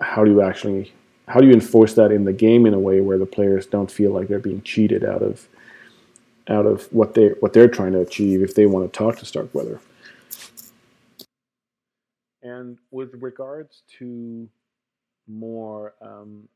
how 0.00 0.24
do 0.24 0.30
you 0.30 0.42
actually 0.42 0.92
how 1.28 1.40
do 1.40 1.46
you 1.46 1.52
enforce 1.52 1.94
that 1.94 2.12
in 2.12 2.24
the 2.24 2.32
game 2.32 2.66
in 2.66 2.74
a 2.74 2.78
way 2.78 3.00
where 3.00 3.18
the 3.18 3.26
players 3.26 3.66
don't 3.66 3.90
feel 3.90 4.12
like 4.12 4.28
they're 4.28 4.38
being 4.38 4.62
cheated 4.62 5.04
out 5.04 5.22
of 5.22 5.48
out 6.48 6.66
of 6.66 6.92
what 6.92 7.14
they 7.14 7.28
what 7.40 7.52
they're 7.52 7.68
trying 7.68 7.92
to 7.92 8.00
achieve 8.00 8.42
if 8.42 8.54
they 8.54 8.66
want 8.66 8.90
to 8.90 8.96
talk 8.96 9.16
to 9.18 9.24
Starkweather. 9.24 9.80
And 12.42 12.78
with 12.90 13.10
regards 13.14 13.82
to 13.98 14.48
Moore 15.26 15.94
um, 16.02 16.48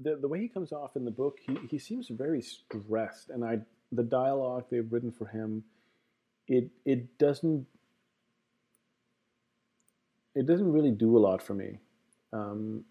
the 0.00 0.16
the 0.16 0.28
way 0.28 0.40
he 0.40 0.48
comes 0.48 0.72
off 0.72 0.96
in 0.96 1.04
the 1.04 1.10
book, 1.10 1.38
he, 1.46 1.56
he 1.70 1.78
seems 1.78 2.08
very 2.08 2.42
stressed, 2.42 3.30
and 3.30 3.44
I 3.44 3.60
the 3.90 4.02
dialogue 4.02 4.64
they've 4.70 4.90
written 4.90 5.12
for 5.12 5.26
him, 5.26 5.64
it 6.48 6.70
it 6.84 7.18
doesn't 7.18 7.66
it 10.34 10.46
doesn't 10.46 10.72
really 10.72 10.90
do 10.90 11.16
a 11.16 11.20
lot 11.20 11.42
for 11.42 11.54
me. 11.54 11.78
Um, 12.32 12.84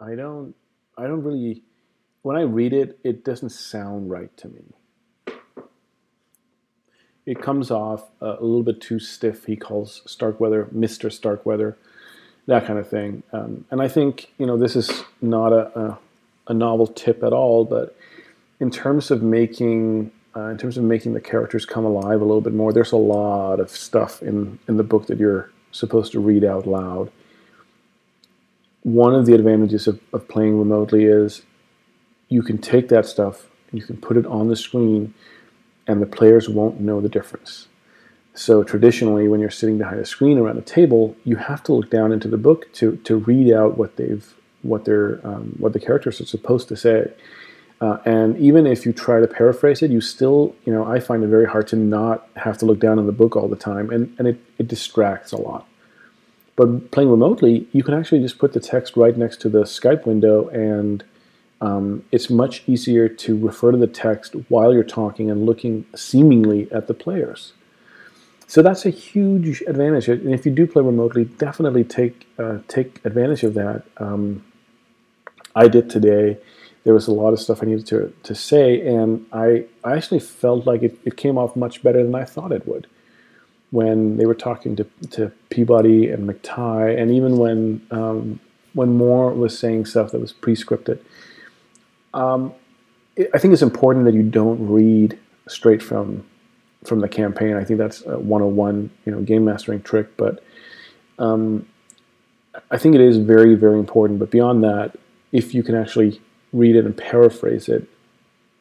I 0.00 0.14
don't 0.14 0.54
I 0.96 1.06
don't 1.06 1.22
really 1.22 1.62
when 2.22 2.36
I 2.36 2.42
read 2.42 2.72
it, 2.72 2.98
it 3.02 3.24
doesn't 3.24 3.50
sound 3.50 4.10
right 4.10 4.34
to 4.38 4.48
me. 4.48 5.34
It 7.24 7.40
comes 7.40 7.70
off 7.70 8.10
a 8.20 8.32
little 8.40 8.64
bit 8.64 8.80
too 8.80 8.98
stiff. 8.98 9.44
He 9.44 9.56
calls 9.56 10.02
Starkweather 10.06 10.68
Mister 10.72 11.08
Starkweather 11.08 11.76
that 12.46 12.66
kind 12.66 12.78
of 12.78 12.88
thing. 12.88 13.22
Um, 13.32 13.64
and 13.70 13.80
I 13.80 13.88
think 13.88 14.32
you 14.38 14.46
know 14.46 14.56
this 14.56 14.76
is 14.76 15.04
not 15.20 15.52
a, 15.52 15.78
a, 15.78 15.98
a, 16.48 16.54
novel 16.54 16.86
tip 16.86 17.22
at 17.22 17.32
all, 17.32 17.64
but 17.64 17.96
in 18.58 18.70
terms 18.70 19.10
of 19.10 19.22
making 19.22 20.10
uh, 20.34 20.46
in 20.46 20.58
terms 20.58 20.76
of 20.76 20.84
making 20.84 21.14
the 21.14 21.20
characters 21.20 21.64
come 21.64 21.84
alive 21.84 22.20
a 22.20 22.24
little 22.24 22.40
bit 22.40 22.54
more, 22.54 22.72
there's 22.72 22.92
a 22.92 22.96
lot 22.96 23.60
of 23.60 23.70
stuff 23.70 24.22
in 24.22 24.58
in 24.66 24.76
the 24.76 24.82
book 24.82 25.06
that 25.06 25.18
you're 25.18 25.50
supposed 25.70 26.12
to 26.12 26.20
read 26.20 26.44
out 26.44 26.66
loud. 26.66 27.10
One 28.82 29.14
of 29.14 29.26
the 29.26 29.34
advantages 29.34 29.86
of, 29.86 30.00
of 30.12 30.28
playing 30.28 30.58
remotely 30.58 31.04
is 31.04 31.42
you 32.28 32.42
can 32.42 32.58
take 32.58 32.88
that 32.88 33.06
stuff, 33.06 33.46
you 33.72 33.82
can 33.82 33.96
put 33.96 34.16
it 34.16 34.26
on 34.26 34.48
the 34.48 34.56
screen, 34.56 35.14
and 35.86 36.00
the 36.00 36.06
players 36.06 36.48
won't 36.48 36.80
know 36.80 37.00
the 37.00 37.08
difference. 37.08 37.68
So 38.34 38.62
traditionally, 38.62 39.28
when 39.28 39.40
you're 39.40 39.50
sitting 39.50 39.78
behind 39.78 40.00
a 40.00 40.06
screen 40.06 40.38
around 40.38 40.56
a 40.58 40.62
table, 40.62 41.16
you 41.24 41.36
have 41.36 41.62
to 41.64 41.72
look 41.74 41.90
down 41.90 42.12
into 42.12 42.28
the 42.28 42.38
book 42.38 42.72
to, 42.74 42.96
to 42.98 43.16
read 43.16 43.52
out 43.52 43.76
what 43.76 43.96
they've 43.96 44.34
what 44.62 44.84
they're 44.84 45.20
um, 45.26 45.56
what 45.58 45.72
the 45.72 45.80
characters 45.80 46.20
are 46.20 46.26
supposed 46.26 46.68
to 46.68 46.76
say. 46.76 47.12
Uh, 47.80 47.98
and 48.04 48.38
even 48.38 48.64
if 48.64 48.86
you 48.86 48.92
try 48.92 49.18
to 49.18 49.26
paraphrase 49.26 49.82
it, 49.82 49.90
you 49.90 50.00
still, 50.00 50.54
you 50.64 50.72
know, 50.72 50.86
I 50.86 51.00
find 51.00 51.24
it 51.24 51.26
very 51.26 51.46
hard 51.46 51.66
to 51.68 51.76
not 51.76 52.28
have 52.36 52.56
to 52.58 52.64
look 52.64 52.78
down 52.78 53.00
in 53.00 53.06
the 53.06 53.12
book 53.12 53.34
all 53.34 53.48
the 53.48 53.56
time, 53.56 53.90
and, 53.90 54.14
and 54.20 54.28
it, 54.28 54.38
it 54.56 54.68
distracts 54.68 55.32
a 55.32 55.36
lot. 55.36 55.66
But 56.56 56.90
playing 56.90 57.10
remotely, 57.10 57.66
you 57.72 57.82
can 57.82 57.94
actually 57.94 58.20
just 58.20 58.38
put 58.38 58.52
the 58.52 58.60
text 58.60 58.96
right 58.96 59.16
next 59.16 59.40
to 59.42 59.48
the 59.48 59.62
Skype 59.62 60.06
window, 60.06 60.48
and 60.48 61.02
um, 61.60 62.04
it's 62.12 62.28
much 62.28 62.62
easier 62.66 63.08
to 63.08 63.38
refer 63.38 63.72
to 63.72 63.78
the 63.78 63.86
text 63.86 64.34
while 64.48 64.74
you're 64.74 64.84
talking 64.84 65.30
and 65.30 65.46
looking 65.46 65.86
seemingly 65.94 66.70
at 66.70 66.88
the 66.88 66.94
players. 66.94 67.52
So 68.46 68.60
that's 68.60 68.84
a 68.84 68.90
huge 68.90 69.62
advantage. 69.62 70.08
And 70.08 70.34
if 70.34 70.44
you 70.44 70.52
do 70.52 70.66
play 70.66 70.82
remotely, 70.82 71.24
definitely 71.24 71.84
take 71.84 72.26
uh, 72.38 72.58
take 72.68 73.00
advantage 73.04 73.44
of 73.44 73.54
that. 73.54 73.84
Um, 73.96 74.44
I 75.54 75.68
did 75.68 75.88
today 75.88 76.38
there 76.84 76.94
was 76.94 77.06
a 77.06 77.12
lot 77.12 77.32
of 77.32 77.40
stuff 77.40 77.62
I 77.62 77.66
needed 77.66 77.86
to, 77.88 78.12
to 78.24 78.34
say, 78.34 78.84
and 78.86 79.26
I, 79.32 79.66
I 79.84 79.94
actually 79.96 80.20
felt 80.20 80.66
like 80.66 80.82
it, 80.82 80.98
it 81.04 81.16
came 81.16 81.38
off 81.38 81.54
much 81.54 81.82
better 81.82 82.02
than 82.02 82.14
I 82.14 82.24
thought 82.24 82.52
it 82.52 82.66
would. 82.66 82.86
When 83.72 84.16
they 84.16 84.26
were 84.26 84.34
talking 84.34 84.76
to, 84.76 84.86
to 85.10 85.32
Peabody 85.50 86.08
and 86.08 86.28
McTighe, 86.28 86.96
and 86.96 87.10
even 87.10 87.36
when 87.38 87.84
um, 87.90 88.38
when 88.74 88.96
Moore 88.96 89.32
was 89.32 89.58
saying 89.58 89.86
stuff 89.86 90.12
that 90.12 90.20
was 90.20 90.32
pre-scripted, 90.32 91.00
um, 92.14 92.54
it, 93.16 93.30
I 93.34 93.38
think 93.38 93.52
it's 93.52 93.62
important 93.62 94.04
that 94.04 94.14
you 94.14 94.22
don't 94.22 94.68
read 94.68 95.18
straight 95.48 95.82
from 95.82 96.24
from 96.84 97.00
the 97.00 97.08
campaign. 97.08 97.56
I 97.56 97.64
think 97.64 97.78
that's 97.78 98.04
a 98.06 98.18
101, 98.18 98.90
you 99.06 99.12
know, 99.12 99.20
game 99.20 99.44
mastering 99.44 99.82
trick. 99.82 100.16
But 100.16 100.42
um, 101.18 101.66
I 102.70 102.78
think 102.78 102.94
it 102.94 103.00
is 103.00 103.18
very, 103.18 103.54
very 103.54 103.78
important. 103.78 104.18
But 104.18 104.30
beyond 104.30 104.64
that, 104.64 104.96
if 105.30 105.54
you 105.54 105.62
can 105.62 105.74
actually 105.74 106.20
read 106.52 106.76
it 106.76 106.84
and 106.84 106.96
paraphrase 106.96 107.68
it 107.68 107.88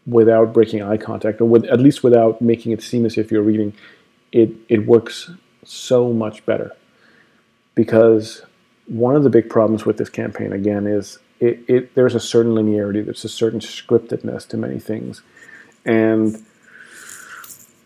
without 0.05 0.53
breaking 0.53 0.82
eye 0.82 0.97
contact, 0.97 1.41
or 1.41 1.45
with, 1.45 1.66
at 1.66 1.80
least 1.80 2.03
without 2.03 2.41
making 2.41 2.72
it 2.72 2.82
seem 2.82 3.05
as 3.05 3.18
if 3.18 3.32
you're 3.32 3.41
reading, 3.41 3.74
it, 4.32 4.52
it 4.70 4.86
works 4.86 5.32
so 5.64 6.12
much 6.14 6.46
better. 6.46 6.72
Because 7.76 8.44
one 8.88 9.16
of 9.16 9.24
the 9.24 9.30
big 9.30 9.50
problems 9.50 9.86
with 9.86 9.98
this 9.98 10.10
campaign, 10.10 10.52
again, 10.54 10.88
is 10.88 11.20
it, 11.40 11.60
it 11.68 11.96
there's 11.96 12.16
a 12.16 12.20
certain 12.20 12.54
linearity, 12.54 13.04
there's 13.04 13.26
a 13.26 13.30
certain 13.30 13.60
scriptedness 13.60 14.48
to 14.50 14.58
many 14.58 14.80
things. 14.80 15.22
And 15.86 16.44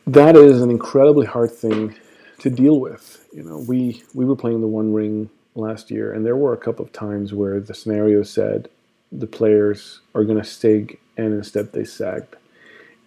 that 0.07 0.35
is 0.35 0.61
an 0.61 0.69
incredibly 0.69 1.25
hard 1.25 1.51
thing 1.51 1.95
to 2.39 2.49
deal 2.49 2.79
with. 2.79 3.27
You 3.33 3.43
know, 3.43 3.59
we, 3.67 4.03
we 4.13 4.25
were 4.25 4.35
playing 4.35 4.61
the 4.61 4.67
One 4.67 4.93
Ring 4.93 5.29
last 5.55 5.89
year, 5.89 6.13
and 6.13 6.25
there 6.25 6.35
were 6.35 6.53
a 6.53 6.57
couple 6.57 6.83
of 6.83 6.91
times 6.91 7.33
where 7.33 7.59
the 7.59 7.73
scenario 7.73 8.23
said, 8.23 8.69
the 9.11 9.27
players 9.27 10.01
are 10.13 10.23
going 10.25 10.37
to 10.37 10.43
stig 10.43 10.99
and 11.15 11.33
instead 11.33 11.71
they 11.71 11.85
sagged 11.85 12.35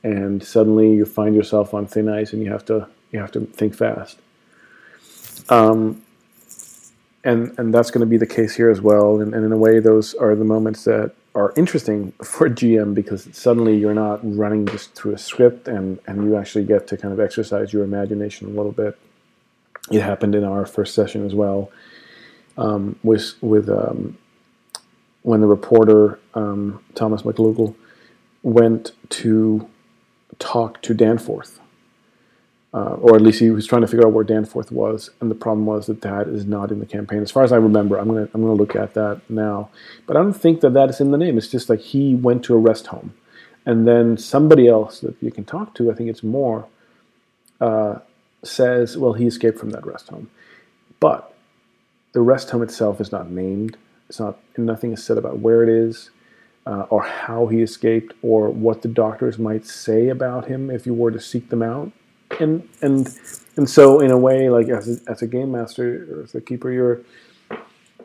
and 0.02 0.42
suddenly 0.42 0.92
you 0.94 1.04
find 1.04 1.34
yourself 1.34 1.74
on 1.74 1.86
thin 1.86 2.08
ice 2.08 2.32
and 2.32 2.42
you 2.42 2.50
have 2.50 2.64
to 2.64 2.88
you 3.12 3.18
have 3.20 3.32
to 3.32 3.40
think 3.40 3.74
fast. 3.74 4.18
Um, 5.48 6.02
and 7.24 7.58
and 7.58 7.74
that's 7.74 7.90
going 7.90 8.00
to 8.00 8.06
be 8.06 8.16
the 8.16 8.26
case 8.26 8.54
here 8.54 8.70
as 8.70 8.80
well. 8.80 9.20
And, 9.20 9.34
and 9.34 9.44
in 9.44 9.52
a 9.52 9.56
way 9.56 9.80
those 9.80 10.14
are 10.14 10.34
the 10.34 10.44
moments 10.44 10.84
that 10.84 11.12
are 11.34 11.52
interesting 11.56 12.12
for 12.22 12.48
GM 12.48 12.94
because 12.94 13.28
suddenly 13.32 13.76
you're 13.76 13.94
not 13.94 14.20
running 14.22 14.66
just 14.66 14.94
through 14.94 15.14
a 15.14 15.18
script 15.18 15.68
and 15.68 15.98
and 16.06 16.24
you 16.24 16.36
actually 16.36 16.64
get 16.64 16.86
to 16.88 16.96
kind 16.96 17.12
of 17.12 17.20
exercise 17.20 17.72
your 17.72 17.84
imagination 17.84 18.48
a 18.48 18.50
little 18.50 18.72
bit. 18.72 18.98
It 19.90 20.02
happened 20.02 20.34
in 20.34 20.44
our 20.44 20.66
first 20.66 20.94
session 20.94 21.24
as 21.24 21.34
well 21.34 21.70
um, 22.58 22.98
with 23.02 23.34
with 23.40 23.68
um, 23.68 24.18
when 25.22 25.40
the 25.40 25.46
reporter 25.46 26.18
um, 26.34 26.82
Thomas 26.94 27.22
McDougall 27.22 27.74
went 28.42 28.92
to 29.10 29.68
talk 30.38 30.82
to 30.82 30.94
Danforth, 30.94 31.60
uh, 32.74 32.94
or 33.00 33.16
at 33.16 33.22
least 33.22 33.40
he 33.40 33.50
was 33.50 33.66
trying 33.66 33.82
to 33.82 33.88
figure 33.88 34.06
out 34.06 34.12
where 34.12 34.24
Danforth 34.24 34.70
was, 34.70 35.10
and 35.20 35.30
the 35.30 35.34
problem 35.34 35.66
was 35.66 35.86
that 35.86 36.02
that 36.02 36.28
is 36.28 36.44
not 36.44 36.70
in 36.70 36.80
the 36.80 36.86
campaign. 36.86 37.22
As 37.22 37.30
far 37.30 37.42
as 37.42 37.52
I 37.52 37.56
remember, 37.56 37.96
I'm 37.96 38.08
gonna 38.08 38.28
I'm 38.34 38.42
gonna 38.42 38.54
look 38.54 38.76
at 38.76 38.94
that 38.94 39.20
now, 39.28 39.70
but 40.06 40.16
I 40.16 40.20
don't 40.20 40.34
think 40.34 40.60
that 40.60 40.74
that 40.74 40.90
is 40.90 41.00
in 41.00 41.10
the 41.10 41.18
name. 41.18 41.38
It's 41.38 41.48
just 41.48 41.68
like 41.68 41.80
he 41.80 42.14
went 42.14 42.44
to 42.44 42.54
a 42.54 42.58
rest 42.58 42.88
home, 42.88 43.14
and 43.64 43.86
then 43.86 44.16
somebody 44.16 44.68
else 44.68 45.00
that 45.00 45.16
you 45.22 45.30
can 45.30 45.44
talk 45.44 45.74
to, 45.74 45.90
I 45.90 45.94
think 45.94 46.10
it's 46.10 46.22
Moore, 46.22 46.66
uh, 47.60 48.00
says, 48.42 48.96
well, 48.96 49.14
he 49.14 49.26
escaped 49.26 49.58
from 49.58 49.70
that 49.70 49.86
rest 49.86 50.08
home, 50.08 50.30
but 51.00 51.34
the 52.12 52.20
rest 52.20 52.50
home 52.50 52.62
itself 52.62 53.00
is 53.00 53.12
not 53.12 53.30
named 53.30 53.76
it's 54.08 54.18
not 54.20 54.38
nothing 54.56 54.92
is 54.92 55.04
said 55.04 55.18
about 55.18 55.38
where 55.38 55.62
it 55.62 55.68
is, 55.68 56.10
uh, 56.66 56.86
or 56.90 57.02
how 57.02 57.46
he 57.46 57.60
escaped, 57.60 58.14
or 58.22 58.48
what 58.48 58.82
the 58.82 58.88
doctors 58.88 59.38
might 59.38 59.66
say 59.66 60.08
about 60.08 60.46
him 60.46 60.70
if 60.70 60.86
you 60.86 60.94
were 60.94 61.10
to 61.10 61.20
seek 61.20 61.50
them 61.50 61.62
out. 61.62 61.92
And 62.40 62.68
and 62.82 63.08
and 63.56 63.68
so 63.68 64.00
in 64.00 64.10
a 64.10 64.18
way, 64.18 64.50
like 64.50 64.68
as 64.68 64.88
a, 64.88 65.10
as 65.10 65.22
a 65.22 65.26
game 65.26 65.52
master 65.52 66.06
or 66.12 66.22
as 66.22 66.34
a 66.34 66.40
keeper, 66.40 66.70
you're 66.70 67.00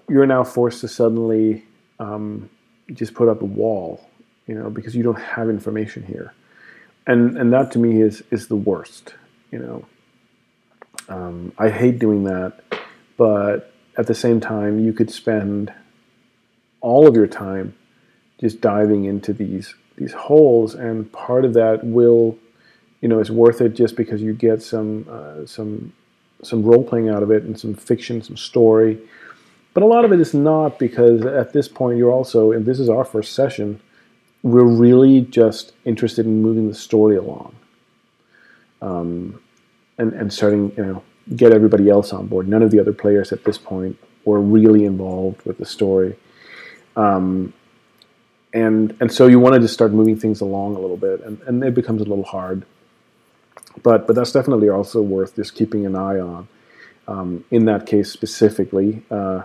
you're 0.09 0.25
now 0.25 0.43
forced 0.43 0.81
to 0.81 0.87
suddenly 0.87 1.63
um, 1.99 2.49
just 2.93 3.13
put 3.13 3.29
up 3.29 3.41
a 3.41 3.45
wall, 3.45 4.09
you 4.47 4.55
know, 4.55 4.69
because 4.69 4.95
you 4.95 5.03
don't 5.03 5.19
have 5.19 5.49
information 5.49 6.03
here, 6.03 6.33
and 7.05 7.37
and 7.37 7.53
that 7.53 7.71
to 7.73 7.79
me 7.79 8.01
is 8.01 8.23
is 8.31 8.47
the 8.47 8.55
worst, 8.55 9.15
you 9.51 9.59
know. 9.59 9.85
Um, 11.09 11.51
I 11.57 11.69
hate 11.69 11.99
doing 11.99 12.23
that, 12.23 12.61
but 13.17 13.73
at 13.97 14.07
the 14.07 14.15
same 14.15 14.39
time, 14.39 14.79
you 14.79 14.93
could 14.93 15.11
spend 15.11 15.73
all 16.81 17.07
of 17.07 17.15
your 17.15 17.27
time 17.27 17.75
just 18.39 18.61
diving 18.61 19.05
into 19.05 19.33
these 19.33 19.75
these 19.97 20.13
holes, 20.13 20.73
and 20.75 21.11
part 21.11 21.45
of 21.45 21.53
that 21.53 21.83
will, 21.83 22.37
you 23.03 23.09
know, 23.09 23.19
is 23.19 23.29
worth 23.29 23.59
it 23.59 23.75
just 23.75 23.97
because 23.97 24.21
you 24.21 24.33
get 24.33 24.63
some 24.63 25.05
uh, 25.11 25.45
some 25.45 25.91
some 26.41 26.63
role 26.63 26.85
playing 26.85 27.09
out 27.09 27.21
of 27.21 27.31
it 27.31 27.43
and 27.43 27.59
some 27.59 27.73
fiction, 27.73 28.21
some 28.21 28.37
story. 28.37 28.97
But 29.73 29.83
a 29.83 29.85
lot 29.85 30.05
of 30.05 30.13
it 30.13 30.21
is 30.21 30.33
not 30.33 30.79
because 30.79 31.25
at 31.25 31.51
this 31.51 31.67
point 31.67 31.97
you're 31.97 32.13
also, 32.13 32.53
and 32.53 32.65
this 32.65 32.79
is 32.79 32.87
our 32.87 33.03
first 33.03 33.33
session, 33.33 33.81
we're 34.41 34.63
really 34.63 35.19
just 35.19 35.73
interested 35.83 36.25
in 36.25 36.41
moving 36.41 36.69
the 36.69 36.73
story 36.73 37.17
along, 37.17 37.53
um, 38.81 39.41
and 39.97 40.13
and 40.13 40.31
starting, 40.31 40.71
you 40.77 40.85
know, 40.85 41.03
get 41.35 41.51
everybody 41.51 41.89
else 41.89 42.13
on 42.13 42.27
board. 42.27 42.47
None 42.47 42.63
of 42.63 42.71
the 42.71 42.79
other 42.79 42.93
players 42.93 43.33
at 43.33 43.43
this 43.43 43.57
point 43.57 43.97
were 44.23 44.39
really 44.39 44.85
involved 44.85 45.41
with 45.41 45.57
the 45.57 45.65
story. 45.65 46.15
Um, 46.95 47.51
and 48.53 48.95
and 49.01 49.11
so 49.11 49.27
you 49.27 49.41
want 49.41 49.55
to 49.55 49.59
just 49.59 49.73
start 49.73 49.91
moving 49.91 50.17
things 50.17 50.39
along 50.39 50.77
a 50.77 50.79
little 50.79 50.95
bit, 50.95 51.19
and, 51.19 51.41
and 51.41 51.61
it 51.65 51.73
becomes 51.73 51.99
a 51.99 52.05
little 52.05 52.23
hard. 52.23 52.65
But 53.81 54.07
but 54.07 54.15
that's 54.15 54.31
definitely 54.31 54.69
also 54.69 55.01
worth 55.01 55.35
just 55.35 55.55
keeping 55.55 55.85
an 55.85 55.95
eye 55.95 56.19
on. 56.19 56.47
Um, 57.07 57.43
in 57.51 57.65
that 57.65 57.85
case 57.85 58.11
specifically, 58.11 59.03
uh, 59.11 59.43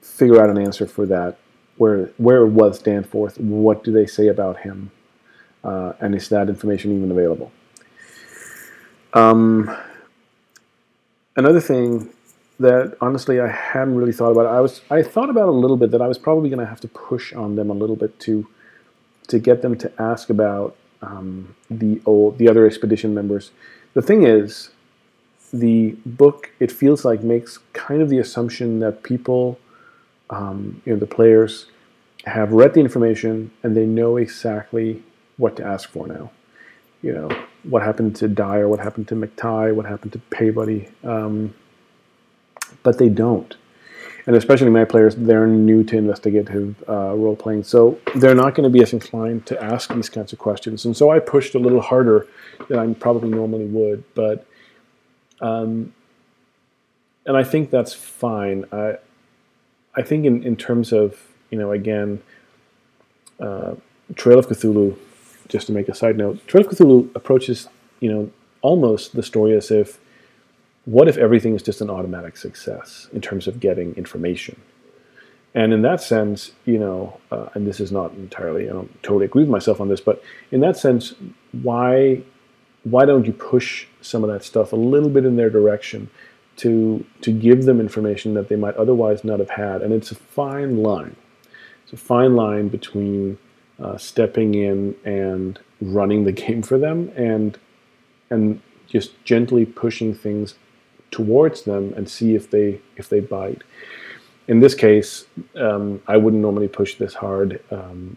figure 0.00 0.42
out 0.42 0.50
an 0.50 0.58
answer 0.58 0.86
for 0.86 1.06
that. 1.06 1.38
Where 1.76 2.10
where 2.16 2.46
was 2.46 2.80
Danforth? 2.80 3.38
What 3.38 3.84
do 3.84 3.92
they 3.92 4.06
say 4.06 4.28
about 4.28 4.60
him? 4.60 4.90
Uh, 5.62 5.92
and 6.00 6.14
is 6.14 6.28
that 6.30 6.48
information 6.48 6.96
even 6.96 7.10
available? 7.10 7.52
Um, 9.14 9.74
another 11.36 11.60
thing 11.60 12.12
that 12.58 12.96
honestly 13.00 13.40
I 13.40 13.48
hadn't 13.48 13.96
really 13.96 14.12
thought 14.12 14.30
about. 14.32 14.46
I 14.46 14.60
was 14.60 14.80
I 14.90 15.02
thought 15.02 15.30
about 15.30 15.48
a 15.48 15.52
little 15.52 15.76
bit 15.76 15.90
that 15.90 16.02
I 16.02 16.08
was 16.08 16.18
probably 16.18 16.48
going 16.48 16.60
to 16.60 16.66
have 16.66 16.80
to 16.80 16.88
push 16.88 17.32
on 17.32 17.56
them 17.56 17.70
a 17.70 17.74
little 17.74 17.96
bit 17.96 18.18
to 18.20 18.46
to 19.28 19.38
get 19.38 19.62
them 19.62 19.76
to 19.78 19.92
ask 20.00 20.30
about 20.30 20.76
um, 21.02 21.54
the 21.70 22.00
old 22.06 22.38
the 22.38 22.48
other 22.48 22.66
expedition 22.66 23.14
members. 23.14 23.50
The 23.94 24.02
thing 24.02 24.22
is, 24.24 24.70
the 25.52 25.96
book 26.06 26.50
it 26.60 26.72
feels 26.72 27.04
like 27.04 27.22
makes 27.22 27.58
kind 27.72 28.00
of 28.00 28.08
the 28.08 28.18
assumption 28.18 28.78
that 28.80 29.02
people, 29.02 29.58
um, 30.30 30.80
you 30.84 30.92
know, 30.92 30.98
the 30.98 31.06
players 31.06 31.66
have 32.24 32.52
read 32.52 32.74
the 32.74 32.80
information 32.80 33.50
and 33.62 33.76
they 33.76 33.84
know 33.84 34.16
exactly 34.16 35.02
what 35.36 35.56
to 35.56 35.64
ask 35.64 35.90
for 35.90 36.06
now. 36.06 36.30
You 37.02 37.12
know, 37.12 37.46
what 37.64 37.82
happened 37.82 38.14
to 38.16 38.28
Dyer, 38.28 38.68
what 38.68 38.78
happened 38.78 39.08
to 39.08 39.16
McTighe, 39.16 39.74
what 39.74 39.86
happened 39.86 40.12
to 40.12 40.18
Peabody. 40.18 40.88
Um, 41.02 41.54
but 42.82 42.98
they 42.98 43.08
don't. 43.08 43.56
And 44.26 44.36
especially 44.36 44.70
my 44.70 44.84
players, 44.84 45.16
they're 45.16 45.46
new 45.46 45.82
to 45.84 45.96
investigative 45.96 46.82
uh, 46.88 47.14
role 47.14 47.36
playing, 47.36 47.64
so 47.64 47.98
they're 48.16 48.34
not 48.34 48.54
going 48.54 48.64
to 48.64 48.70
be 48.70 48.82
as 48.82 48.92
inclined 48.92 49.46
to 49.46 49.62
ask 49.62 49.92
these 49.92 50.08
kinds 50.08 50.32
of 50.32 50.38
questions. 50.38 50.84
And 50.84 50.96
so 50.96 51.10
I 51.10 51.18
pushed 51.18 51.54
a 51.54 51.58
little 51.58 51.80
harder 51.80 52.28
than 52.68 52.78
I 52.78 52.92
probably 52.94 53.30
normally 53.30 53.66
would, 53.66 54.04
but 54.14 54.46
um, 55.40 55.92
and 57.26 57.36
I 57.36 57.44
think 57.44 57.70
that's 57.70 57.92
fine. 57.92 58.64
I 58.72 58.98
I 59.94 60.02
think 60.02 60.24
in 60.24 60.42
in 60.44 60.56
terms 60.56 60.92
of 60.92 61.20
you 61.50 61.58
know 61.58 61.72
again, 61.72 62.22
uh, 63.40 63.74
Trail 64.14 64.38
of 64.38 64.46
Cthulhu. 64.46 64.96
Just 65.48 65.66
to 65.66 65.72
make 65.72 65.88
a 65.88 65.94
side 65.94 66.16
note, 66.16 66.46
Trail 66.46 66.64
of 66.66 66.72
Cthulhu 66.72 67.14
approaches 67.14 67.68
you 68.00 68.10
know 68.10 68.30
almost 68.62 69.14
the 69.14 69.22
story 69.22 69.54
as 69.54 69.70
if 69.70 69.98
what 70.84 71.08
if 71.08 71.16
everything 71.16 71.54
is 71.54 71.62
just 71.62 71.80
an 71.80 71.90
automatic 71.90 72.36
success 72.36 73.08
in 73.12 73.20
terms 73.20 73.46
of 73.46 73.60
getting 73.60 73.94
information? 73.94 74.60
And 75.54 75.72
in 75.72 75.82
that 75.82 76.00
sense, 76.00 76.52
you 76.64 76.78
know, 76.78 77.20
uh, 77.30 77.50
and 77.54 77.66
this 77.66 77.78
is 77.78 77.92
not 77.92 78.12
entirely, 78.14 78.68
I 78.68 78.72
don't 78.72 79.02
totally 79.02 79.26
agree 79.26 79.42
with 79.42 79.50
myself 79.50 79.80
on 79.80 79.88
this, 79.88 80.00
but 80.00 80.22
in 80.50 80.60
that 80.60 80.76
sense, 80.76 81.14
why 81.52 82.22
why 82.84 83.04
don't 83.04 83.26
you 83.26 83.32
push 83.32 83.86
some 84.00 84.24
of 84.24 84.30
that 84.30 84.42
stuff 84.42 84.72
a 84.72 84.76
little 84.76 85.08
bit 85.08 85.24
in 85.24 85.36
their 85.36 85.50
direction 85.50 86.10
to 86.56 87.04
to 87.20 87.30
give 87.30 87.64
them 87.64 87.80
information 87.80 88.34
that 88.34 88.48
they 88.48 88.56
might 88.56 88.74
otherwise 88.76 89.24
not 89.24 89.38
have 89.38 89.50
had? 89.50 89.82
And 89.82 89.92
it's 89.92 90.10
a 90.10 90.16
fine 90.16 90.82
line. 90.82 91.16
It's 91.84 91.92
a 91.92 91.96
fine 91.96 92.34
line 92.34 92.68
between 92.68 93.38
uh, 93.80 93.98
stepping 93.98 94.54
in 94.54 94.96
and 95.04 95.60
running 95.80 96.24
the 96.24 96.32
game 96.44 96.62
for 96.62 96.78
them 96.78 97.12
and 97.14 97.58
and 98.30 98.60
just 98.88 99.22
gently 99.24 99.66
pushing 99.66 100.14
things 100.14 100.54
towards 101.12 101.62
them 101.62 101.94
and 101.96 102.08
see 102.08 102.34
if 102.34 102.50
they 102.50 102.80
if 102.96 103.08
they 103.08 103.20
bite. 103.20 103.62
In 104.48 104.58
this 104.58 104.74
case, 104.74 105.24
um, 105.54 106.02
I 106.08 106.16
wouldn't 106.16 106.42
normally 106.42 106.66
push 106.66 106.96
this 106.96 107.14
hard. 107.14 107.62
Um, 107.70 108.16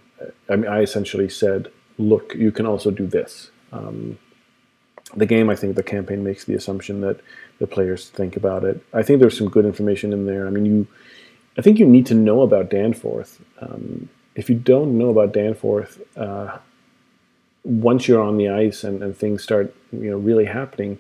I 0.50 0.56
mean, 0.56 0.68
I 0.68 0.82
essentially 0.82 1.30
said, 1.30 1.72
"Look, 2.00 2.34
you 2.34 2.52
can 2.52 2.66
also 2.66 2.90
do 2.90 3.06
this." 3.06 3.52
Um, 3.72 4.18
the 5.16 5.26
game, 5.26 5.50
I 5.50 5.56
think, 5.56 5.76
the 5.76 5.84
campaign 5.84 6.24
makes 6.24 6.46
the 6.46 6.56
assumption 6.56 7.02
that 7.02 7.20
the 7.60 7.68
players 7.68 8.10
think 8.10 8.36
about 8.36 8.64
it. 8.64 8.82
I 8.94 9.04
think 9.04 9.20
there's 9.20 9.38
some 9.38 9.50
good 9.50 9.66
information 9.66 10.12
in 10.12 10.26
there. 10.26 10.48
I 10.48 10.50
mean, 10.50 10.66
you, 10.66 10.88
I 11.58 11.62
think 11.62 11.78
you 11.78 11.86
need 11.86 12.08
to 12.08 12.16
know 12.16 12.42
about 12.42 12.70
Danforth. 12.70 13.40
Um, 13.62 14.10
if 14.36 14.50
you 14.50 14.56
don't 14.56 14.98
know 14.98 15.10
about 15.10 15.32
Danforth, 15.32 16.02
uh, 16.18 16.58
once 17.64 18.08
you're 18.08 18.22
on 18.22 18.38
the 18.38 18.50
ice 18.50 18.84
and, 18.84 19.02
and 19.04 19.16
things 19.16 19.44
start, 19.44 19.74
you 19.92 20.10
know, 20.10 20.18
really 20.18 20.46
happening, 20.46 21.00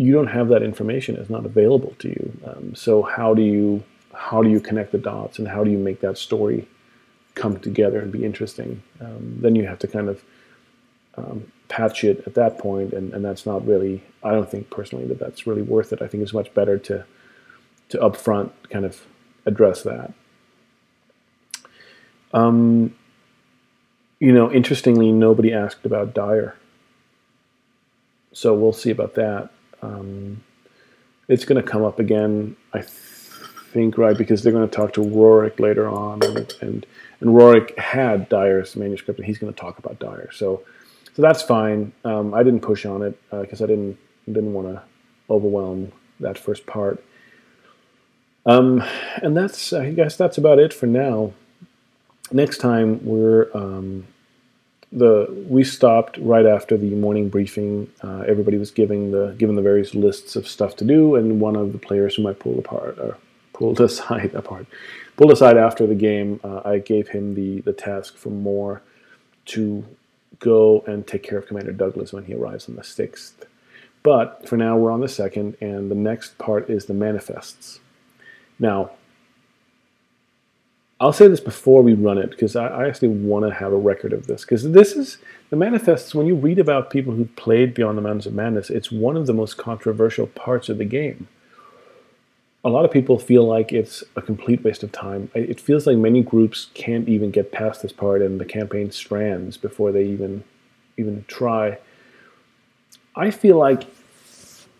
you 0.00 0.14
don't 0.14 0.28
have 0.28 0.48
that 0.48 0.62
information. 0.62 1.16
It's 1.16 1.28
not 1.28 1.44
available 1.44 1.94
to 1.98 2.08
you. 2.08 2.32
Um, 2.46 2.74
so 2.74 3.02
how 3.02 3.34
do 3.34 3.42
you 3.42 3.84
how 4.14 4.42
do 4.42 4.48
you 4.48 4.58
connect 4.58 4.92
the 4.92 4.98
dots 4.98 5.38
and 5.38 5.46
how 5.46 5.62
do 5.62 5.70
you 5.70 5.76
make 5.76 6.00
that 6.00 6.16
story 6.16 6.66
come 7.34 7.60
together 7.60 8.00
and 8.00 8.10
be 8.10 8.24
interesting? 8.24 8.82
Um, 8.98 9.36
then 9.42 9.54
you 9.54 9.66
have 9.66 9.78
to 9.80 9.86
kind 9.86 10.08
of 10.08 10.24
um, 11.18 11.52
patch 11.68 12.02
it 12.02 12.24
at 12.26 12.34
that 12.34 12.56
point, 12.58 12.94
and, 12.94 13.12
and 13.12 13.22
that's 13.22 13.44
not 13.44 13.66
really. 13.66 14.02
I 14.22 14.30
don't 14.30 14.50
think 14.50 14.70
personally 14.70 15.06
that 15.08 15.18
that's 15.18 15.46
really 15.46 15.60
worth 15.60 15.92
it. 15.92 16.00
I 16.00 16.06
think 16.06 16.22
it's 16.22 16.32
much 16.32 16.52
better 16.54 16.78
to 16.78 17.04
to 17.90 17.98
upfront 17.98 18.52
kind 18.70 18.86
of 18.86 19.04
address 19.44 19.82
that. 19.82 20.14
Um, 22.32 22.94
you 24.18 24.32
know, 24.32 24.50
interestingly, 24.50 25.12
nobody 25.12 25.52
asked 25.52 25.84
about 25.84 26.14
Dyer, 26.14 26.56
so 28.32 28.54
we'll 28.54 28.72
see 28.72 28.90
about 28.90 29.14
that. 29.16 29.50
Um, 29.82 30.42
it's 31.28 31.44
going 31.44 31.62
to 31.62 31.68
come 31.68 31.84
up 31.84 31.98
again, 31.98 32.56
I 32.72 32.82
think, 32.82 33.96
right? 33.96 34.16
Because 34.16 34.42
they're 34.42 34.52
going 34.52 34.68
to 34.68 34.74
talk 34.74 34.92
to 34.94 35.00
Rorik 35.00 35.60
later 35.60 35.88
on, 35.88 36.22
and 36.22 36.54
and, 36.60 36.86
and 37.20 37.30
Rorik 37.30 37.76
had 37.78 38.28
Dyer's 38.28 38.76
manuscript, 38.76 39.18
and 39.18 39.26
he's 39.26 39.38
going 39.38 39.52
to 39.52 39.58
talk 39.58 39.78
about 39.78 39.98
Dyer. 39.98 40.30
So, 40.32 40.62
so 41.14 41.22
that's 41.22 41.42
fine. 41.42 41.92
Um, 42.04 42.34
I 42.34 42.42
didn't 42.42 42.60
push 42.60 42.84
on 42.84 43.02
it 43.02 43.18
because 43.30 43.60
uh, 43.60 43.64
I 43.64 43.66
didn't 43.68 43.98
didn't 44.26 44.52
want 44.52 44.68
to 44.68 44.82
overwhelm 45.28 45.92
that 46.18 46.38
first 46.38 46.66
part. 46.66 47.02
Um, 48.46 48.82
and 49.22 49.36
that's 49.36 49.72
I 49.72 49.92
guess 49.92 50.16
that's 50.16 50.38
about 50.38 50.58
it 50.58 50.72
for 50.72 50.86
now. 50.86 51.32
Next 52.32 52.58
time 52.58 53.04
we're 53.04 53.48
um, 53.54 54.06
the 54.92 55.44
we 55.48 55.62
stopped 55.62 56.18
right 56.18 56.46
after 56.46 56.76
the 56.76 56.90
morning 56.90 57.28
briefing. 57.28 57.90
Uh, 58.02 58.20
everybody 58.26 58.58
was 58.58 58.70
giving 58.70 59.12
the 59.12 59.34
given 59.38 59.54
the 59.54 59.62
various 59.62 59.94
lists 59.94 60.36
of 60.36 60.48
stuff 60.48 60.76
to 60.76 60.84
do, 60.84 61.14
and 61.14 61.40
one 61.40 61.56
of 61.56 61.72
the 61.72 61.78
players 61.78 62.16
whom 62.16 62.26
I 62.26 62.32
pulled 62.32 62.58
apart 62.58 62.98
or 62.98 63.16
pulled 63.52 63.80
aside 63.80 64.34
apart 64.34 64.66
pulled 65.16 65.32
aside 65.32 65.56
after 65.56 65.86
the 65.86 65.94
game. 65.94 66.40
Uh, 66.42 66.62
I 66.64 66.78
gave 66.78 67.08
him 67.08 67.34
the 67.34 67.60
the 67.60 67.72
task 67.72 68.16
for 68.16 68.30
Moore 68.30 68.82
to 69.46 69.84
go 70.38 70.82
and 70.86 71.06
take 71.06 71.22
care 71.22 71.38
of 71.38 71.46
Commander 71.46 71.72
Douglas 71.72 72.12
when 72.12 72.24
he 72.24 72.34
arrives 72.34 72.68
on 72.68 72.76
the 72.76 72.84
sixth. 72.84 73.44
But 74.02 74.48
for 74.48 74.56
now, 74.56 74.78
we're 74.78 74.90
on 74.90 75.00
the 75.00 75.08
second, 75.08 75.56
and 75.60 75.90
the 75.90 75.94
next 75.94 76.38
part 76.38 76.70
is 76.70 76.86
the 76.86 76.94
manifests. 76.94 77.80
Now, 78.58 78.92
I'll 81.00 81.14
say 81.14 81.28
this 81.28 81.40
before 81.40 81.82
we 81.82 81.94
run 81.94 82.18
it 82.18 82.30
because 82.30 82.54
I, 82.54 82.66
I 82.66 82.86
actually 82.86 83.08
want 83.08 83.46
to 83.46 83.54
have 83.54 83.72
a 83.72 83.76
record 83.76 84.12
of 84.12 84.26
this 84.26 84.42
because 84.42 84.70
this 84.70 84.92
is 84.92 85.16
the 85.48 85.56
manifests. 85.56 86.14
When 86.14 86.26
you 86.26 86.34
read 86.34 86.58
about 86.58 86.90
people 86.90 87.14
who 87.14 87.24
played 87.24 87.72
Beyond 87.72 87.96
the 87.96 88.02
Mountains 88.02 88.26
of 88.26 88.34
Madness, 88.34 88.68
it's 88.68 88.92
one 88.92 89.16
of 89.16 89.26
the 89.26 89.32
most 89.32 89.56
controversial 89.56 90.26
parts 90.26 90.68
of 90.68 90.76
the 90.76 90.84
game. 90.84 91.26
A 92.62 92.68
lot 92.68 92.84
of 92.84 92.90
people 92.90 93.18
feel 93.18 93.44
like 93.46 93.72
it's 93.72 94.04
a 94.14 94.20
complete 94.20 94.62
waste 94.62 94.82
of 94.82 94.92
time. 94.92 95.30
It 95.34 95.58
feels 95.58 95.86
like 95.86 95.96
many 95.96 96.20
groups 96.20 96.68
can't 96.74 97.08
even 97.08 97.30
get 97.30 97.50
past 97.50 97.80
this 97.80 97.92
part, 97.92 98.20
and 98.20 98.38
the 98.38 98.44
campaign 98.44 98.90
strands 98.90 99.56
before 99.56 99.92
they 99.92 100.04
even 100.04 100.44
even 100.98 101.24
try. 101.26 101.78
I 103.16 103.30
feel 103.30 103.56
like 103.56 103.86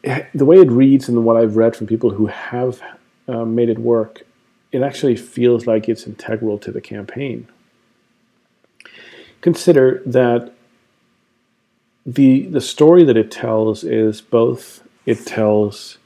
the 0.03 0.45
way 0.45 0.59
it 0.59 0.71
reads 0.71 1.09
and 1.09 1.25
what 1.25 1.39
I've 1.39 1.57
read 1.57 1.75
from 1.75 1.87
people 1.87 2.11
who 2.11 2.27
have 2.27 2.83
uh, 3.27 3.47
made 3.47 3.71
it 3.71 3.79
work 3.79 4.27
it 4.73 4.83
actually 4.83 5.17
feels 5.17 5.67
like 5.67 5.89
it's 5.89 6.07
integral 6.07 6.59
to 6.59 6.71
the 6.71 6.81
campaign. 6.81 7.49
Consider 9.41 10.03
that 10.07 10.53
the 12.07 12.47
the 12.47 12.61
story 12.61 13.05
that 13.05 13.17
it 13.17 13.31
tells 13.31 13.85
is 13.85 14.21
both 14.21 14.83
it 15.07 15.27
tells 15.27 15.99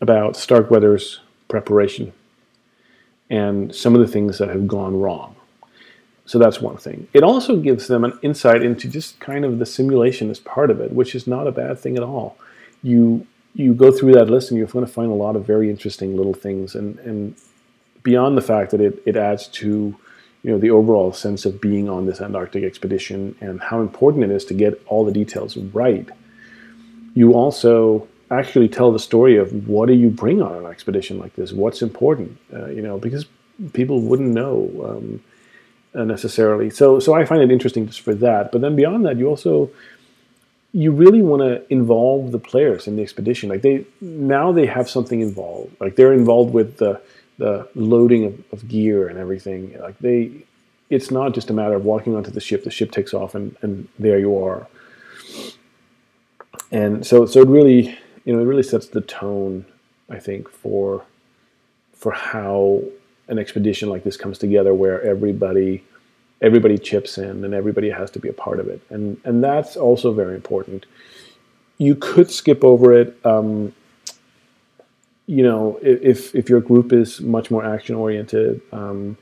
about 0.00 0.36
Starkweather's 0.36 1.20
preparation 1.48 2.12
and 3.30 3.74
some 3.74 3.94
of 3.94 4.00
the 4.00 4.06
things 4.06 4.38
that 4.38 4.48
have 4.48 4.66
gone 4.66 4.98
wrong. 5.00 5.34
So 6.24 6.38
that's 6.38 6.60
one 6.60 6.76
thing. 6.76 7.08
It 7.12 7.22
also 7.22 7.56
gives 7.56 7.88
them 7.88 8.04
an 8.04 8.18
insight 8.22 8.62
into 8.62 8.88
just 8.88 9.18
kind 9.20 9.44
of 9.44 9.58
the 9.58 9.66
simulation 9.66 10.30
as 10.30 10.38
part 10.38 10.70
of 10.70 10.80
it, 10.80 10.92
which 10.92 11.14
is 11.14 11.26
not 11.26 11.46
a 11.46 11.52
bad 11.52 11.78
thing 11.78 11.96
at 11.96 12.02
all. 12.02 12.36
You 12.82 13.26
you 13.54 13.74
go 13.74 13.92
through 13.92 14.12
that 14.12 14.30
list 14.30 14.50
and 14.50 14.58
you're 14.58 14.66
going 14.66 14.86
to 14.86 14.90
find 14.90 15.10
a 15.10 15.14
lot 15.14 15.36
of 15.36 15.46
very 15.46 15.68
interesting 15.68 16.16
little 16.16 16.32
things 16.32 16.74
and, 16.74 16.98
and 17.00 17.36
beyond 18.02 18.36
the 18.36 18.42
fact 18.42 18.70
that 18.70 18.80
it, 18.80 19.02
it 19.06 19.16
adds 19.16 19.48
to 19.48 19.96
you 20.42 20.50
know 20.50 20.58
the 20.58 20.70
overall 20.70 21.12
sense 21.12 21.44
of 21.44 21.60
being 21.60 21.88
on 21.88 22.06
this 22.06 22.20
Antarctic 22.20 22.64
expedition 22.64 23.36
and 23.40 23.60
how 23.60 23.80
important 23.80 24.24
it 24.24 24.30
is 24.30 24.44
to 24.46 24.54
get 24.54 24.82
all 24.86 25.04
the 25.04 25.12
details 25.12 25.56
right, 25.56 26.08
you 27.14 27.34
also 27.34 28.08
actually 28.30 28.68
tell 28.68 28.90
the 28.90 28.98
story 28.98 29.36
of 29.36 29.68
what 29.68 29.86
do 29.86 29.94
you 29.94 30.08
bring 30.08 30.40
on 30.40 30.54
an 30.54 30.66
expedition 30.66 31.18
like 31.18 31.34
this? 31.36 31.52
What's 31.52 31.82
important? 31.82 32.38
Uh, 32.52 32.66
you 32.66 32.82
know, 32.82 32.98
because 32.98 33.26
people 33.72 34.00
wouldn't 34.00 34.30
know 34.30 34.70
um, 34.84 35.22
uh, 35.94 36.04
necessarily. 36.04 36.70
So, 36.70 36.98
so 36.98 37.12
I 37.12 37.24
find 37.24 37.42
it 37.42 37.50
interesting 37.50 37.86
just 37.86 38.00
for 38.00 38.14
that. 38.14 38.50
But 38.50 38.62
then 38.62 38.74
beyond 38.74 39.04
that, 39.04 39.18
you 39.18 39.28
also 39.28 39.70
you 40.72 40.90
really 40.90 41.20
want 41.20 41.42
to 41.42 41.62
involve 41.70 42.32
the 42.32 42.38
players 42.38 42.86
in 42.86 42.96
the 42.96 43.02
expedition. 43.02 43.50
Like 43.50 43.60
they 43.60 43.84
now 44.00 44.52
they 44.52 44.66
have 44.66 44.88
something 44.88 45.20
involved. 45.20 45.76
Like 45.80 45.96
they're 45.96 46.14
involved 46.14 46.54
with 46.54 46.78
the 46.78 47.00
the 47.38 47.68
loading 47.74 48.24
of, 48.24 48.44
of 48.52 48.68
gear 48.68 49.08
and 49.08 49.18
everything. 49.18 49.78
Like 49.80 49.98
they, 49.98 50.30
it's 50.90 51.10
not 51.10 51.32
just 51.34 51.50
a 51.50 51.52
matter 51.52 51.74
of 51.74 51.84
walking 51.84 52.14
onto 52.14 52.30
the 52.30 52.40
ship. 52.40 52.64
The 52.64 52.70
ship 52.70 52.92
takes 52.92 53.14
off, 53.14 53.34
and, 53.34 53.56
and 53.62 53.88
there 53.98 54.18
you 54.18 54.42
are. 54.44 54.66
And 56.70 57.06
so, 57.06 57.26
so 57.26 57.40
it 57.40 57.48
really, 57.48 57.98
you 58.24 58.34
know, 58.34 58.40
it 58.40 58.44
really 58.44 58.62
sets 58.62 58.86
the 58.88 59.00
tone, 59.00 59.64
I 60.10 60.18
think, 60.18 60.48
for 60.48 61.04
for 61.94 62.12
how 62.12 62.82
an 63.28 63.38
expedition 63.38 63.88
like 63.88 64.02
this 64.04 64.16
comes 64.16 64.38
together, 64.38 64.74
where 64.74 65.00
everybody 65.02 65.84
everybody 66.40 66.76
chips 66.76 67.18
in 67.18 67.44
and 67.44 67.54
everybody 67.54 67.88
has 67.88 68.10
to 68.10 68.18
be 68.18 68.28
a 68.28 68.32
part 68.32 68.60
of 68.60 68.68
it, 68.68 68.80
and 68.90 69.20
and 69.24 69.42
that's 69.42 69.76
also 69.76 70.12
very 70.12 70.34
important. 70.34 70.86
You 71.78 71.94
could 71.94 72.30
skip 72.30 72.64
over 72.64 72.92
it. 72.92 73.18
Um, 73.24 73.74
you 75.26 75.42
know, 75.42 75.78
if 75.82 76.34
if 76.34 76.48
your 76.48 76.60
group 76.60 76.92
is 76.92 77.20
much 77.20 77.50
more 77.50 77.64
action 77.64 77.94
oriented 77.94 78.60
um, 78.72 79.16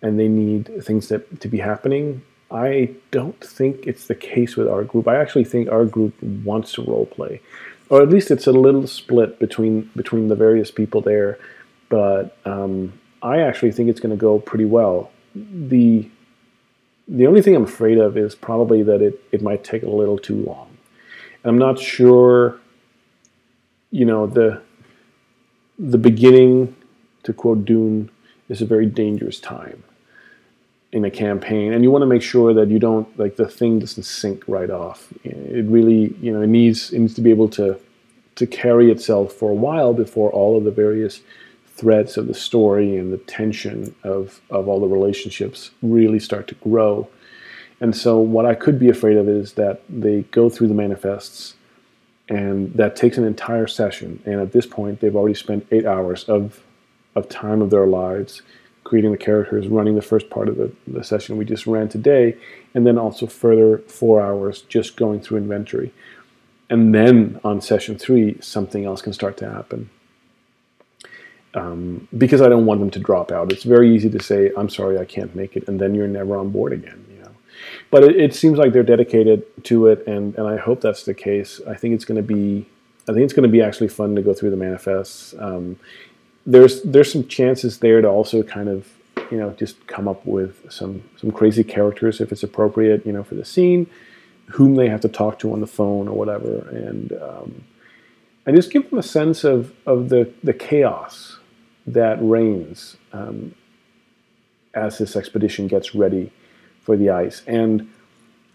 and 0.00 0.18
they 0.18 0.28
need 0.28 0.70
things 0.84 1.08
that, 1.08 1.40
to 1.40 1.48
be 1.48 1.58
happening, 1.58 2.22
I 2.50 2.94
don't 3.10 3.40
think 3.40 3.86
it's 3.86 4.06
the 4.06 4.14
case 4.14 4.56
with 4.56 4.68
our 4.68 4.84
group. 4.84 5.08
I 5.08 5.16
actually 5.16 5.44
think 5.44 5.68
our 5.70 5.84
group 5.84 6.14
wants 6.22 6.72
to 6.74 6.82
role 6.82 7.06
play, 7.06 7.40
or 7.88 8.02
at 8.02 8.08
least 8.08 8.30
it's 8.30 8.46
a 8.46 8.52
little 8.52 8.86
split 8.86 9.38
between 9.38 9.90
between 9.96 10.28
the 10.28 10.36
various 10.36 10.70
people 10.70 11.00
there. 11.00 11.38
but 11.88 12.36
um, 12.46 12.94
I 13.22 13.40
actually 13.40 13.72
think 13.72 13.90
it's 13.90 14.00
going 14.00 14.16
to 14.16 14.20
go 14.20 14.38
pretty 14.38 14.64
well. 14.64 15.10
the 15.34 16.08
The 17.08 17.26
only 17.26 17.42
thing 17.42 17.54
I'm 17.54 17.64
afraid 17.64 17.98
of 17.98 18.16
is 18.16 18.34
probably 18.34 18.82
that 18.84 19.02
it 19.02 19.20
it 19.32 19.42
might 19.42 19.62
take 19.64 19.82
a 19.82 19.90
little 19.90 20.18
too 20.18 20.36
long. 20.36 20.68
And 21.42 21.50
I'm 21.50 21.58
not 21.58 21.78
sure. 21.78 22.58
You 23.90 24.06
know 24.06 24.26
the 24.26 24.62
the 25.78 25.98
beginning, 25.98 26.76
to 27.22 27.32
quote 27.32 27.64
Dune, 27.64 28.10
is 28.48 28.60
a 28.60 28.66
very 28.66 28.86
dangerous 28.86 29.40
time 29.40 29.82
in 30.92 31.04
a 31.06 31.10
campaign, 31.10 31.72
and 31.72 31.82
you 31.82 31.90
want 31.90 32.02
to 32.02 32.06
make 32.06 32.22
sure 32.22 32.52
that 32.52 32.68
you 32.68 32.78
don't 32.78 33.18
like 33.18 33.36
the 33.36 33.48
thing 33.48 33.78
doesn't 33.78 34.02
sink 34.02 34.44
right 34.46 34.70
off. 34.70 35.12
It 35.24 35.64
really, 35.64 36.14
you 36.20 36.32
know, 36.32 36.42
it 36.42 36.48
needs 36.48 36.92
it 36.92 36.98
needs 36.98 37.14
to 37.14 37.22
be 37.22 37.30
able 37.30 37.48
to 37.50 37.80
to 38.34 38.46
carry 38.46 38.90
itself 38.90 39.32
for 39.32 39.50
a 39.50 39.54
while 39.54 39.94
before 39.94 40.30
all 40.30 40.56
of 40.56 40.64
the 40.64 40.70
various 40.70 41.20
threads 41.66 42.16
of 42.16 42.26
the 42.26 42.34
story 42.34 42.96
and 42.96 43.12
the 43.12 43.18
tension 43.18 43.94
of 44.04 44.40
of 44.50 44.68
all 44.68 44.80
the 44.80 44.86
relationships 44.86 45.70
really 45.82 46.18
start 46.18 46.46
to 46.48 46.54
grow. 46.56 47.08
And 47.80 47.96
so, 47.96 48.18
what 48.18 48.46
I 48.46 48.54
could 48.54 48.78
be 48.78 48.90
afraid 48.90 49.16
of 49.16 49.28
is 49.28 49.54
that 49.54 49.80
they 49.88 50.22
go 50.30 50.48
through 50.48 50.68
the 50.68 50.74
manifests, 50.74 51.54
and 52.28 52.72
that 52.74 52.96
takes 52.96 53.18
an 53.18 53.24
entire 53.24 53.66
session. 53.66 54.22
And 54.24 54.40
at 54.40 54.52
this 54.52 54.66
point, 54.66 55.00
they've 55.00 55.16
already 55.16 55.34
spent 55.34 55.66
eight 55.70 55.86
hours 55.86 56.24
of 56.24 56.62
of 57.14 57.28
time 57.28 57.60
of 57.60 57.70
their 57.70 57.86
lives 57.86 58.40
creating 58.84 59.12
the 59.12 59.18
characters, 59.18 59.68
running 59.68 59.94
the 59.94 60.02
first 60.02 60.28
part 60.30 60.48
of 60.48 60.56
the, 60.56 60.72
the 60.86 61.04
session 61.04 61.36
we 61.36 61.44
just 61.44 61.66
ran 61.66 61.88
today, 61.88 62.36
and 62.74 62.86
then 62.86 62.98
also 62.98 63.26
further 63.26 63.78
four 63.78 64.20
hours 64.20 64.62
just 64.62 64.96
going 64.96 65.20
through 65.20 65.38
inventory. 65.38 65.92
And 66.68 66.94
then 66.94 67.38
on 67.44 67.60
session 67.60 67.98
three, 67.98 68.38
something 68.40 68.84
else 68.84 69.02
can 69.02 69.12
start 69.12 69.36
to 69.38 69.50
happen. 69.50 69.90
Um, 71.54 72.08
because 72.16 72.40
I 72.40 72.48
don't 72.48 72.64
want 72.64 72.80
them 72.80 72.90
to 72.90 72.98
drop 72.98 73.30
out. 73.30 73.52
It's 73.52 73.64
very 73.64 73.94
easy 73.94 74.08
to 74.08 74.22
say, 74.22 74.50
I'm 74.56 74.70
sorry, 74.70 74.98
I 74.98 75.04
can't 75.04 75.34
make 75.34 75.54
it, 75.54 75.68
and 75.68 75.78
then 75.78 75.94
you're 75.94 76.08
never 76.08 76.36
on 76.36 76.50
board 76.50 76.72
again. 76.72 77.04
But 77.92 78.02
it, 78.02 78.16
it 78.16 78.34
seems 78.34 78.58
like 78.58 78.72
they're 78.72 78.82
dedicated 78.82 79.44
to 79.66 79.86
it, 79.86 80.04
and, 80.08 80.34
and 80.36 80.48
I 80.48 80.56
hope 80.56 80.80
that's 80.80 81.04
the 81.04 81.14
case. 81.14 81.60
I 81.68 81.74
think 81.74 81.94
it's 81.94 82.04
going 82.04 82.16
to 82.16 82.22
be 82.22 82.66
I 83.08 83.12
think 83.12 83.24
it's 83.24 83.32
going 83.32 83.48
to 83.48 83.48
be 83.48 83.60
actually 83.60 83.88
fun 83.88 84.14
to 84.14 84.22
go 84.22 84.32
through 84.32 84.50
the 84.50 84.56
manifests. 84.56 85.34
Um, 85.38 85.78
there's 86.46 86.82
there's 86.82 87.12
some 87.12 87.26
chances 87.26 87.78
there 87.78 88.00
to 88.00 88.08
also 88.08 88.42
kind 88.42 88.68
of 88.68 88.88
you 89.30 89.36
know 89.36 89.50
just 89.50 89.86
come 89.86 90.08
up 90.08 90.24
with 90.26 90.70
some 90.70 91.02
some 91.16 91.30
crazy 91.30 91.64
characters 91.64 92.20
if 92.20 92.32
it's 92.32 92.42
appropriate 92.42 93.06
you 93.06 93.12
know 93.12 93.22
for 93.22 93.34
the 93.34 93.44
scene 93.44 93.86
whom 94.46 94.74
they 94.74 94.88
have 94.88 95.00
to 95.00 95.08
talk 95.08 95.38
to 95.38 95.52
on 95.52 95.60
the 95.60 95.66
phone 95.66 96.08
or 96.08 96.16
whatever 96.16 96.68
and 96.70 97.12
um, 97.22 97.64
and 98.44 98.56
just 98.56 98.72
give 98.72 98.88
them 98.90 98.98
a 98.98 99.02
sense 99.02 99.44
of 99.44 99.72
of 99.86 100.08
the 100.08 100.32
the 100.42 100.52
chaos 100.52 101.38
that 101.86 102.18
reigns 102.20 102.96
um, 103.12 103.54
as 104.74 104.98
this 104.98 105.14
expedition 105.14 105.68
gets 105.68 105.94
ready 105.94 106.32
for 106.82 106.96
the 106.96 107.10
ice 107.10 107.42
and 107.46 107.88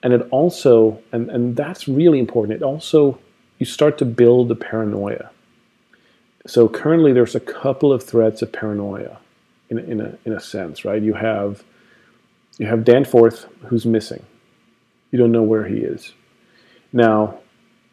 and 0.03 0.13
it 0.13 0.27
also 0.31 1.01
and 1.11 1.29
and 1.29 1.55
that's 1.55 1.87
really 1.87 2.19
important 2.19 2.55
it 2.55 2.63
also 2.63 3.19
you 3.59 3.65
start 3.65 3.97
to 3.97 4.05
build 4.05 4.47
the 4.47 4.55
paranoia 4.55 5.29
so 6.47 6.69
currently 6.69 7.11
there's 7.11 7.35
a 7.35 7.41
couple 7.41 7.91
of 7.91 8.01
threats 8.01 8.41
of 8.41 8.51
paranoia 8.53 9.17
in, 9.69 9.79
in, 9.79 10.01
a, 10.01 10.17
in 10.25 10.33
a 10.33 10.39
sense, 10.39 10.85
right? 10.85 11.01
You 11.01 11.13
have, 11.13 11.63
you 12.57 12.67
have 12.67 12.85
Danforth 12.85 13.45
who's 13.65 13.85
missing. 13.85 14.25
You 15.11 15.19
don't 15.19 15.31
know 15.31 15.43
where 15.43 15.65
he 15.65 15.77
is. 15.77 16.13
Now, 16.93 17.39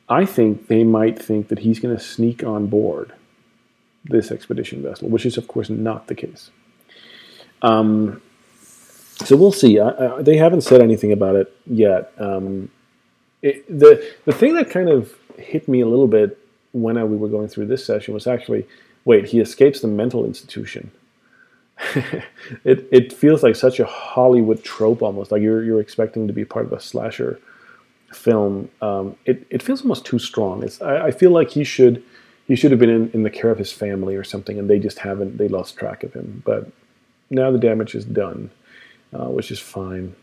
I 0.08 0.24
think 0.24 0.68
they 0.68 0.84
might 0.84 1.20
think 1.20 1.48
that 1.48 1.60
he's 1.60 1.80
going 1.80 1.96
to 1.96 2.02
sneak 2.02 2.44
on 2.44 2.66
board 2.66 3.12
this 4.04 4.30
expedition 4.30 4.82
vessel, 4.82 5.08
which 5.08 5.26
is, 5.26 5.36
of 5.36 5.48
course, 5.48 5.68
not 5.68 6.06
the 6.06 6.14
case. 6.14 6.50
Um, 7.62 8.20
so 9.24 9.36
we'll 9.36 9.52
see. 9.52 9.78
I, 9.78 9.88
I, 9.88 10.22
they 10.22 10.36
haven't 10.36 10.62
said 10.62 10.80
anything 10.80 11.12
about 11.12 11.36
it 11.36 11.54
yet. 11.66 12.12
Um, 12.18 12.70
it, 13.42 13.66
the 13.68 14.04
the 14.24 14.32
thing 14.32 14.54
that 14.54 14.70
kind 14.70 14.88
of 14.88 15.14
hit 15.38 15.68
me 15.68 15.80
a 15.80 15.86
little 15.86 16.08
bit 16.08 16.38
when 16.72 16.96
I, 16.96 17.04
we 17.04 17.16
were 17.16 17.28
going 17.28 17.48
through 17.48 17.66
this 17.66 17.84
session 17.84 18.14
was 18.14 18.26
actually 18.26 18.66
wait, 19.04 19.26
he 19.26 19.40
escapes 19.40 19.80
the 19.80 19.88
mental 19.88 20.24
institution. 20.24 20.90
it 22.64 22.88
it 22.90 23.12
feels 23.12 23.42
like 23.42 23.56
such 23.56 23.80
a 23.80 23.84
Hollywood 23.84 24.62
trope 24.62 25.02
almost 25.02 25.32
like 25.32 25.42
you're 25.42 25.62
you're 25.62 25.80
expecting 25.80 26.26
to 26.26 26.32
be 26.32 26.44
part 26.44 26.66
of 26.66 26.72
a 26.72 26.80
slasher 26.80 27.40
film. 28.12 28.70
Um, 28.80 29.16
it 29.24 29.46
it 29.50 29.62
feels 29.62 29.82
almost 29.82 30.04
too 30.04 30.18
strong. 30.18 30.68
I, 30.80 31.06
I, 31.06 31.10
feel 31.10 31.32
like 31.32 31.50
he 31.50 31.64
should 31.64 32.02
he 32.46 32.54
should 32.54 32.70
have 32.70 32.78
been 32.78 32.90
in, 32.90 33.10
in 33.10 33.22
the 33.24 33.30
care 33.30 33.50
of 33.50 33.58
his 33.58 33.72
family 33.72 34.14
or 34.14 34.22
something, 34.22 34.56
and 34.58 34.70
they 34.70 34.78
just 34.78 35.00
haven't. 35.00 35.36
They 35.36 35.48
lost 35.48 35.76
track 35.76 36.04
of 36.04 36.12
him. 36.12 36.42
But 36.44 36.70
now 37.28 37.50
the 37.50 37.58
damage 37.58 37.96
is 37.96 38.04
done, 38.04 38.50
uh, 39.14 39.28
which 39.28 39.50
is 39.50 39.60
fine. 39.60 40.14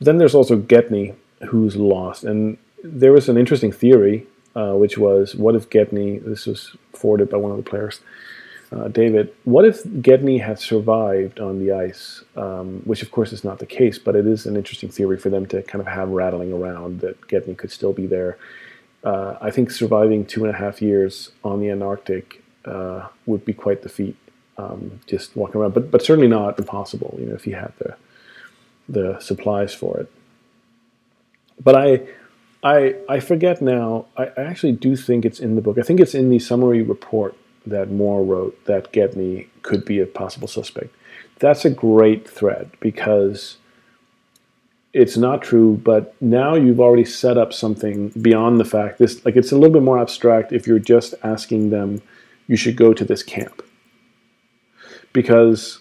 Then 0.00 0.18
there's 0.18 0.34
also 0.34 0.56
Gedney, 0.56 1.14
who's 1.48 1.76
lost, 1.76 2.24
and 2.24 2.56
there 2.82 3.12
was 3.12 3.28
an 3.28 3.36
interesting 3.36 3.72
theory 3.72 4.26
uh, 4.56 4.72
which 4.72 4.96
was 4.96 5.34
what 5.34 5.54
if 5.54 5.68
Gedney, 5.68 6.18
this 6.18 6.46
was 6.46 6.76
forwarded 6.92 7.30
by 7.30 7.36
one 7.36 7.50
of 7.50 7.56
the 7.56 7.68
players, 7.68 8.00
uh, 8.72 8.88
David, 8.88 9.32
what 9.44 9.64
if 9.64 9.82
Gedney 10.00 10.38
had 10.38 10.58
survived 10.58 11.38
on 11.38 11.58
the 11.58 11.72
ice? 11.72 12.24
Um, 12.36 12.80
which, 12.84 13.02
of 13.02 13.10
course, 13.10 13.32
is 13.32 13.44
not 13.44 13.58
the 13.58 13.66
case, 13.66 13.98
but 13.98 14.16
it 14.16 14.26
is 14.26 14.46
an 14.46 14.56
interesting 14.56 14.88
theory 14.88 15.16
for 15.16 15.28
them 15.28 15.46
to 15.46 15.62
kind 15.62 15.80
of 15.80 15.86
have 15.86 16.08
rattling 16.08 16.52
around 16.52 17.00
that 17.00 17.28
Gedney 17.28 17.54
could 17.54 17.70
still 17.70 17.92
be 17.92 18.06
there. 18.06 18.36
Uh, 19.04 19.36
I 19.40 19.50
think 19.50 19.70
surviving 19.70 20.24
two 20.24 20.44
and 20.44 20.54
a 20.54 20.58
half 20.58 20.80
years 20.80 21.30
on 21.44 21.60
the 21.60 21.70
Antarctic 21.70 22.42
uh, 22.64 23.08
would 23.26 23.44
be 23.44 23.52
quite 23.52 23.82
the 23.82 23.88
feat, 23.88 24.16
um, 24.56 25.00
just 25.06 25.36
walking 25.36 25.60
around, 25.60 25.74
but 25.74 25.90
but 25.90 26.02
certainly 26.02 26.28
not 26.28 26.58
impossible. 26.58 27.16
You 27.18 27.26
know, 27.26 27.34
if 27.34 27.46
you 27.46 27.54
had 27.54 27.72
the 27.78 27.96
the 28.88 29.18
supplies 29.20 29.74
for 29.74 29.98
it. 29.98 30.10
But 31.62 31.74
I 31.74 32.02
I 32.62 32.96
I 33.08 33.20
forget 33.20 33.60
now. 33.62 34.06
I, 34.16 34.24
I, 34.36 34.42
actually 34.42 34.72
do 34.72 34.96
think 34.96 35.24
it's 35.24 35.40
in 35.40 35.54
the 35.54 35.62
book. 35.62 35.78
I 35.78 35.82
think 35.82 36.00
it's 36.00 36.14
in 36.14 36.30
the 36.30 36.38
summary 36.38 36.82
report 36.82 37.36
that 37.66 37.90
Moore 37.90 38.22
wrote 38.22 38.64
that 38.66 38.92
Gedney 38.92 39.48
could 39.62 39.84
be 39.84 40.00
a 40.00 40.06
possible 40.06 40.48
suspect. 40.48 40.94
That's 41.38 41.64
a 41.64 41.70
great 41.70 42.28
thread 42.28 42.70
because 42.80 43.56
it's 44.92 45.16
not 45.16 45.42
true, 45.42 45.80
but 45.82 46.14
now 46.20 46.54
you've 46.54 46.80
already 46.80 47.04
set 47.04 47.36
up 47.36 47.52
something 47.52 48.10
beyond 48.10 48.60
the 48.60 48.64
fact 48.64 48.98
this 48.98 49.24
like 49.24 49.36
it's 49.36 49.52
a 49.52 49.56
little 49.56 49.72
bit 49.72 49.82
more 49.82 49.98
abstract 49.98 50.52
if 50.52 50.66
you're 50.66 50.78
just 50.78 51.14
asking 51.22 51.70
them 51.70 52.02
you 52.46 52.56
should 52.56 52.76
go 52.76 52.92
to 52.92 53.04
this 53.04 53.22
camp. 53.22 53.62
Because 55.14 55.78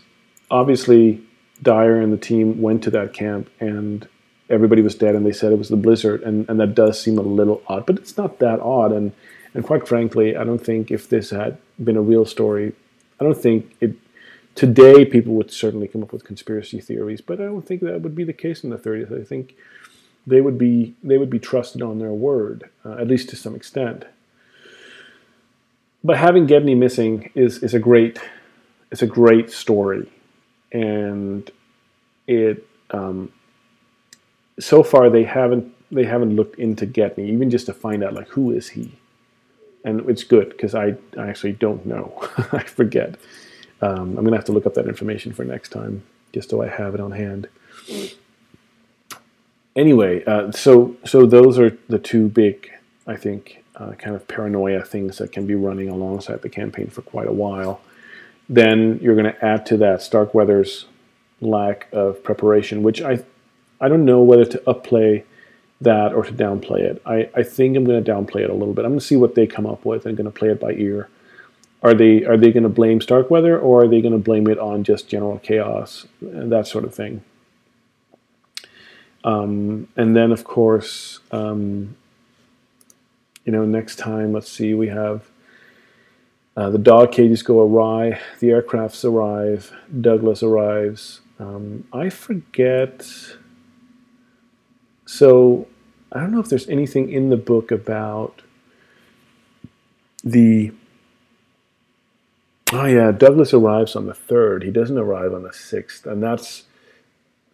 obviously 0.50 1.22
Dyer 1.62 2.00
and 2.00 2.14
the 2.14 2.18
team 2.18 2.62
went 2.62 2.84
to 2.84 2.92
that 2.92 3.14
camp 3.14 3.50
and 3.60 4.08
everybody 4.50 4.82
was 4.82 4.96
dead 4.96 5.16
and 5.16 5.26
they 5.26 5.34
said 5.34 5.52
it 5.52 5.58
was 5.58 5.70
the 5.70 5.76
blizzard 5.76 6.22
and, 6.24 6.50
and 6.50 6.60
that 6.62 6.76
does 6.76 7.02
seem 7.02 7.18
a 7.18 7.22
little 7.22 7.62
odd 7.68 7.86
but 7.86 7.98
it's 7.98 8.18
not 8.18 8.40
that 8.40 8.60
odd. 8.60 8.92
And 8.92 9.14
and 9.56 9.64
quite 9.64 9.88
frankly 9.88 10.36
i 10.36 10.44
don't 10.44 10.64
think 10.64 10.92
if 10.92 11.08
this 11.08 11.30
had 11.30 11.58
been 11.82 11.96
a 11.96 12.02
real 12.02 12.26
story 12.26 12.74
i 13.22 13.24
don't 13.24 13.38
think 13.38 13.76
it 13.80 13.96
today 14.54 15.06
people 15.06 15.34
would 15.34 15.50
certainly 15.50 15.88
come 15.88 16.04
up 16.04 16.12
with 16.12 16.24
conspiracy 16.26 16.82
theories 16.82 17.22
but 17.22 17.40
i 17.40 17.46
don't 17.46 17.66
think 17.66 17.82
that 17.82 18.02
would 18.02 18.16
be 18.16 18.24
the 18.24 18.34
case 18.34 18.64
in 18.64 18.70
the 18.70 18.78
30s 18.78 19.18
i 19.20 19.24
think 19.24 19.56
they 20.26 20.42
would 20.42 20.58
be 20.58 20.94
they 21.04 21.18
would 21.18 21.30
be 21.30 21.40
trusted 21.40 21.82
on 21.82 22.00
their 22.00 22.12
word 22.12 22.70
uh, 22.86 22.94
at 22.94 23.08
least 23.08 23.30
to 23.30 23.36
some 23.36 23.56
extent. 23.56 24.06
But 26.04 26.18
having 26.18 26.46
Gedney 26.46 26.76
missing 26.76 27.32
is 27.36 27.62
is 27.62 27.74
a 27.74 27.80
great 27.80 28.20
it's 28.94 29.02
a 29.02 29.08
great 29.08 29.52
story 29.52 30.08
and 30.72 31.52
it 32.28 32.68
um, 32.92 33.32
so 34.60 34.84
far 34.84 35.10
they 35.10 35.24
haven't 35.24 35.74
they 35.92 36.06
haven't 36.06 36.36
looked 36.36 36.60
into 36.60 36.86
Gedney 36.86 37.30
even 37.30 37.50
just 37.50 37.66
to 37.66 37.74
find 37.74 38.04
out 38.04 38.14
like 38.14 38.28
who 38.30 38.52
is 38.52 38.70
he, 38.70 38.94
and 39.84 40.08
it's 40.10 40.24
good 40.24 40.50
because 40.50 40.74
I, 40.76 40.96
I 41.18 41.28
actually 41.28 41.54
don't 41.54 41.86
know 41.86 42.14
I 42.52 42.64
forget. 42.64 43.16
Um, 43.82 44.18
I'm 44.18 44.24
gonna 44.24 44.38
have 44.38 44.46
to 44.46 44.52
look 44.52 44.66
up 44.66 44.76
that 44.76 44.88
information 44.88 45.34
for 45.34 45.44
next 45.44 45.70
time 45.70 46.04
just 46.32 46.50
so 46.50 46.62
I 46.62 46.68
have 46.68 46.96
it 46.96 47.02
on 47.02 47.12
hand. 47.12 47.48
Anyway, 49.76 50.24
uh, 50.26 50.52
so 50.52 50.96
so 51.04 51.26
those 51.26 51.58
are 51.58 51.78
the 51.90 52.00
two 52.00 52.30
big 52.30 52.72
I 53.08 53.16
think 53.16 53.64
uh, 53.76 53.94
kind 53.94 54.16
of 54.16 54.28
paranoia 54.28 54.84
things 54.84 55.18
that 55.18 55.32
can 55.32 55.48
be 55.48 55.56
running 55.56 55.90
alongside 55.90 56.44
the 56.44 56.50
campaign 56.50 56.88
for 56.88 57.02
quite 57.02 57.28
a 57.28 57.34
while. 57.34 57.82
Then 58.50 59.00
you're 59.02 59.16
going 59.16 59.32
to 59.32 59.46
add 59.46 59.66
to 59.68 59.78
that 59.78 60.02
Starkweather's 60.02 60.86
lack 61.42 61.88
of 61.92 62.24
preparation, 62.24 62.84
which 62.84 63.02
I 63.02 63.24
I 63.82 63.90
don't 63.90 64.06
know 64.06 64.22
whether 64.22 64.46
to 64.46 64.58
upplay 64.60 65.24
that 65.82 66.14
or 66.14 66.24
to 66.24 66.32
downplay 66.32 66.80
it. 66.80 67.02
I, 67.06 67.30
I 67.36 67.44
think 67.44 67.76
I'm 67.76 67.84
going 67.84 68.02
to 68.02 68.12
downplay 68.12 68.42
it 68.42 68.50
a 68.50 68.54
little 68.54 68.74
bit. 68.74 68.86
I'm 68.86 68.92
going 68.92 69.00
to 69.00 69.06
see 69.06 69.18
what 69.18 69.36
they 69.36 69.46
come 69.46 69.66
up 69.66 69.86
with. 69.86 70.06
I'm 70.06 70.16
going 70.16 70.26
to 70.26 70.32
play 70.32 70.50
it 70.50 70.60
by 70.60 70.72
ear. 70.74 71.10
Are 71.82 71.94
they 71.94 72.24
are 72.24 72.38
they 72.38 72.52
going 72.52 72.64
to 72.64 72.70
blame 72.70 73.02
Starkweather 73.02 73.60
or 73.60 73.84
are 73.84 73.88
they 73.88 74.02
going 74.02 74.14
to 74.14 74.18
blame 74.18 74.48
it 74.48 74.58
on 74.58 74.86
just 74.86 75.10
general 75.10 75.40
chaos 75.40 76.08
and 76.22 76.52
that 76.52 76.66
sort 76.66 76.86
of 76.86 76.96
thing? 76.96 77.24
Um, 79.26 79.90
and 79.98 80.16
then 80.16 80.32
of 80.32 80.46
course, 80.46 81.20
um, 81.32 81.98
you 83.44 83.52
know, 83.52 83.66
next 83.66 83.98
time 83.98 84.32
let's 84.32 84.50
see, 84.50 84.74
we 84.74 84.88
have 84.88 85.30
Uh, 86.56 86.70
the 86.70 86.78
dog 86.78 87.12
cages 87.12 87.42
go 87.42 87.62
awry. 87.62 88.20
The 88.40 88.50
aircrafts 88.50 89.04
arrive. 89.04 89.72
Douglas 90.02 90.44
arrives. 90.44 91.22
Um, 91.40 91.88
I 91.92 92.10
forget. 92.10 93.08
So 95.06 95.68
I 96.12 96.20
don't 96.20 96.32
know 96.32 96.40
if 96.40 96.50
there's 96.50 96.70
anything 96.70 97.12
in 97.12 97.30
the 97.30 97.38
book 97.38 97.72
about 97.72 98.42
the. 100.24 100.72
Oh 102.72 102.86
yeah, 102.86 103.12
Douglas 103.12 103.54
arrives 103.54 103.96
on 103.96 104.06
the 104.06 104.14
third. 104.14 104.64
He 104.64 104.72
doesn't 104.72 104.98
arrive 104.98 105.34
on 105.34 105.44
the 105.44 105.54
sixth, 105.54 106.06
and 106.06 106.22
that's. 106.22 106.64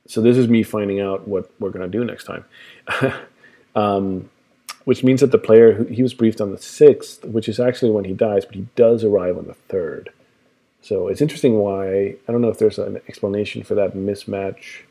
So 0.07 0.21
this 0.21 0.37
is 0.37 0.47
me 0.47 0.63
finding 0.63 0.99
out 0.99 1.27
what 1.27 1.51
we're 1.59 1.69
going 1.69 1.89
to 1.89 1.97
do 1.97 2.03
next 2.03 2.25
time. 2.25 2.43
um, 3.75 4.29
which 4.89 5.03
means 5.03 5.21
that 5.21 5.29
the 5.29 5.37
player 5.37 5.83
he 5.83 6.01
was 6.01 6.15
briefed 6.15 6.41
on 6.41 6.49
the 6.49 6.57
sixth, 6.57 7.23
which 7.23 7.47
is 7.47 7.59
actually 7.59 7.91
when 7.91 8.05
he 8.05 8.13
dies, 8.13 8.43
but 8.43 8.55
he 8.55 8.65
does 8.75 9.03
arrive 9.03 9.37
on 9.37 9.45
the 9.45 9.53
third. 9.53 10.11
So 10.81 11.09
it's 11.09 11.21
interesting 11.21 11.59
why 11.59 12.15
I 12.27 12.31
don't 12.31 12.41
know 12.41 12.49
if 12.49 12.57
there's 12.57 12.79
an 12.79 12.99
explanation 13.07 13.61
for 13.61 13.75
that 13.75 13.93
mismatch 13.93 14.81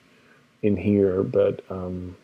in 0.62 0.76
here, 0.76 1.24
but 1.24 1.64
um, 1.68 2.16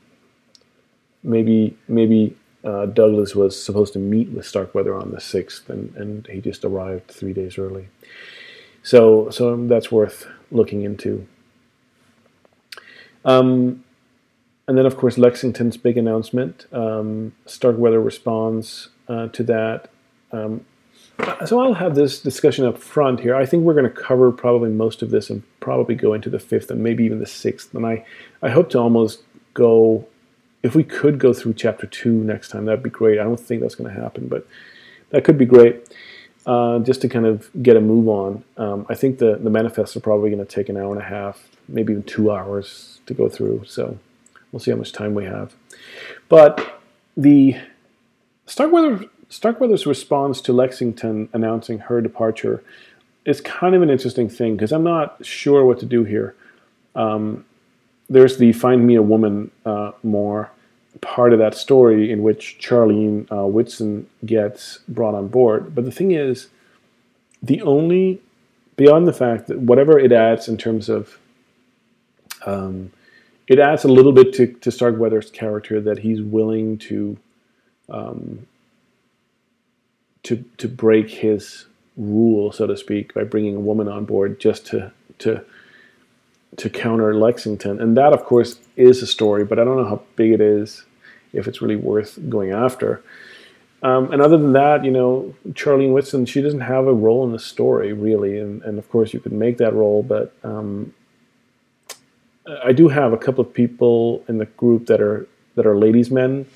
maybe 1.25 1.77
maybe 1.89 2.37
uh, 2.63 2.87
Douglas 2.87 3.35
was 3.35 3.61
supposed 3.61 3.93
to 3.95 3.99
meet 3.99 4.29
with 4.31 4.47
Starkweather 4.47 4.95
on 4.95 5.11
the 5.11 5.21
sixth, 5.21 5.69
and, 5.69 5.93
and 5.97 6.29
he 6.29 6.41
just 6.41 6.65
arrived 6.65 7.09
three 7.09 7.33
days 7.33 7.59
early. 7.59 7.89
So 8.85 9.31
so 9.31 9.57
that's 9.67 9.91
worth 9.91 10.29
looking 10.53 10.83
into. 10.83 11.27
Um, 13.25 13.84
and 14.67 14.79
then, 14.79 14.87
of 14.87 14.97
course, 14.97 15.19
Lexington's 15.19 15.77
big 15.77 15.99
announcement. 15.99 16.67
Um, 16.73 17.35
Starkweather 17.47 18.01
responds 18.01 18.89
uh, 19.09 19.29
to 19.29 19.43
that. 19.45 19.91
Um, 20.33 20.65
so 21.47 21.61
I'll 21.61 21.75
have 21.75 21.95
this 21.95 22.21
discussion 22.21 22.65
up 22.65 22.79
front 22.79 23.21
here. 23.21 23.37
I 23.37 23.47
think 23.47 23.63
we're 23.63 23.75
going 23.75 23.85
to 23.85 23.91
cover 23.91 24.33
probably 24.33 24.71
most 24.71 25.03
of 25.03 25.11
this 25.11 25.31
and 25.31 25.43
probably 25.61 25.95
go 25.95 26.13
into 26.13 26.29
the 26.29 26.39
fifth 26.39 26.71
and 26.71 26.83
maybe 26.83 27.05
even 27.05 27.21
the 27.21 27.27
sixth. 27.27 27.75
And 27.75 27.87
I, 27.87 28.05
I 28.43 28.51
hope 28.51 28.71
to 28.71 28.79
almost 28.79 29.23
go, 29.53 30.07
if 30.63 30.75
we 30.75 30.83
could 30.83 31.19
go 31.19 31.33
through 31.33 31.55
chapter 31.55 31.87
two 31.87 32.13
next 32.13 32.49
time, 32.49 32.65
that'd 32.65 32.83
be 32.83 32.91
great. 32.91 33.21
I 33.21 33.25
don't 33.25 33.39
think 33.39 33.61
that's 33.61 33.77
going 33.77 33.95
to 33.95 34.01
happen, 34.01 34.27
but 34.27 34.47
that 35.11 35.25
could 35.25 35.39
be 35.39 35.47
great. 35.47 35.89
Uh, 36.47 36.79
just 36.81 37.01
to 37.01 37.09
kind 37.09 37.25
of 37.25 37.49
get 37.63 37.75
a 37.75 37.81
move 37.81 38.07
on. 38.07 38.45
Um, 38.59 38.85
I 38.91 38.95
think 38.95 39.19
the, 39.19 39.37
the 39.37 39.49
manifests 39.49 39.97
are 39.97 40.01
probably 40.01 40.29
going 40.31 40.45
to 40.45 40.53
take 40.53 40.69
an 40.69 40.77
hour 40.77 40.93
and 40.93 41.01
a 41.01 41.07
half, 41.07 41.49
maybe 41.69 41.93
even 41.93 42.03
two 42.03 42.31
hours 42.31 43.01
to 43.07 43.15
go 43.15 43.31
through. 43.31 43.65
So 43.67 43.99
We'll 44.55 44.61
see 44.61 44.71
how 44.71 44.77
much 44.77 44.93
time 44.93 45.15
we 45.15 45.25
have. 45.25 45.53
But 46.29 46.81
the 47.17 47.57
Starkweather, 48.47 49.05
Starkweather's 49.29 49.85
response 49.85 50.41
to 50.43 50.53
Lexington 50.53 51.29
announcing 51.33 51.81
her 51.81 52.01
departure 52.01 52.63
is 53.25 53.41
kind 53.41 53.75
of 53.75 53.83
an 53.83 53.91
interesting 53.91 54.29
thing 54.29 54.55
because 54.55 54.71
I'm 54.71 54.85
not 54.85 55.27
sure 55.27 55.65
what 55.65 55.81
to 55.81 55.87
do 55.87 56.05
here. 56.05 56.37
Um, 56.95 57.45
there's 58.09 58.37
the 58.37 58.53
Find 58.53 58.87
Me 58.87 58.95
a 58.95 59.03
Woman 59.03 59.51
uh, 59.67 59.91
more 60.05 60.53
part 61.01 61.33
of 61.33 61.41
that 61.41 61.57
story 61.57 62.13
in 62.13 62.23
which 62.23 62.57
Charlene 62.61 63.27
uh, 63.33 63.49
Whitson 63.49 64.09
gets 64.25 64.79
brought 64.87 65.17
on 65.17 65.27
board. 65.27 65.75
But 65.75 65.85
the 65.85 65.91
thing 65.91 66.13
is, 66.13 66.47
the 67.43 67.61
only, 67.63 68.21
beyond 68.77 69.09
the 69.09 69.13
fact 69.13 69.49
that 69.49 69.59
whatever 69.59 69.99
it 69.99 70.13
adds 70.13 70.47
in 70.47 70.57
terms 70.57 70.89
of 70.89 71.19
um, 72.47 72.93
it 73.47 73.59
adds 73.59 73.85
a 73.85 73.89
little 73.89 74.13
bit 74.13 74.33
to, 74.35 74.47
to 74.47 74.71
Starkweather's 74.71 75.31
character 75.31 75.81
that 75.81 75.99
he's 75.99 76.23
willing 76.23 76.79
to 76.79 77.17
um, 77.91 78.47
to 80.23 80.45
to 80.57 80.69
break 80.69 81.11
his 81.11 81.67
rule, 81.97 82.51
so 82.51 82.67
to 82.67 82.77
speak, 82.77 83.15
by 83.15 83.25
bringing 83.25 83.57
a 83.57 83.61
woman 83.61 83.89
on 83.89 84.05
board 84.05 84.41
just 84.41 84.67
to 84.67 84.93
to 85.19 85.45
to 86.57 86.71
counter 86.71 87.15
Lexington, 87.15 87.81
and 87.81 87.97
that, 87.97 88.13
of 88.13 88.25
course, 88.25 88.59
is 88.77 89.03
a 89.03 89.07
story. 89.07 89.45
But 89.45 89.59
I 89.59 89.65
don't 89.65 89.77
know 89.77 89.89
how 89.89 90.03
big 90.17 90.33
it 90.33 90.41
is, 90.41 90.85
if 91.33 91.47
it's 91.49 91.61
really 91.61 91.77
worth 91.77 92.19
going 92.29 92.53
after. 92.53 93.03
Um, 93.83 94.11
and 94.13 94.23
other 94.23 94.39
than 94.39 94.55
that, 94.55 94.83
you 94.83 94.91
know, 94.91 95.35
Charlene 95.51 95.93
Whitson, 95.93 96.25
she 96.25 96.41
doesn't 96.41 96.61
have 96.61 96.87
a 96.87 96.95
role 96.95 97.23
in 97.25 97.33
the 97.33 97.39
story 97.39 97.93
really, 97.93 98.39
and, 98.39 98.63
and 98.63 98.79
of 98.79 98.89
course 98.89 99.13
you 99.13 99.21
could 99.21 99.33
make 99.33 99.59
that 99.59 99.75
role, 99.75 100.03
but 100.03 100.33
um, 100.43 100.95
I 102.47 102.73
do 102.73 102.89
have 102.89 103.13
a 103.13 103.17
couple 103.17 103.43
of 103.43 103.53
people 103.53 104.25
in 104.29 104.39
the 104.39 104.47
group 104.47 104.87
that 104.87 105.01
are 105.01 105.27
that 105.55 105.67
are 105.67 105.77
ladies' 105.77 106.11
men, 106.11 106.47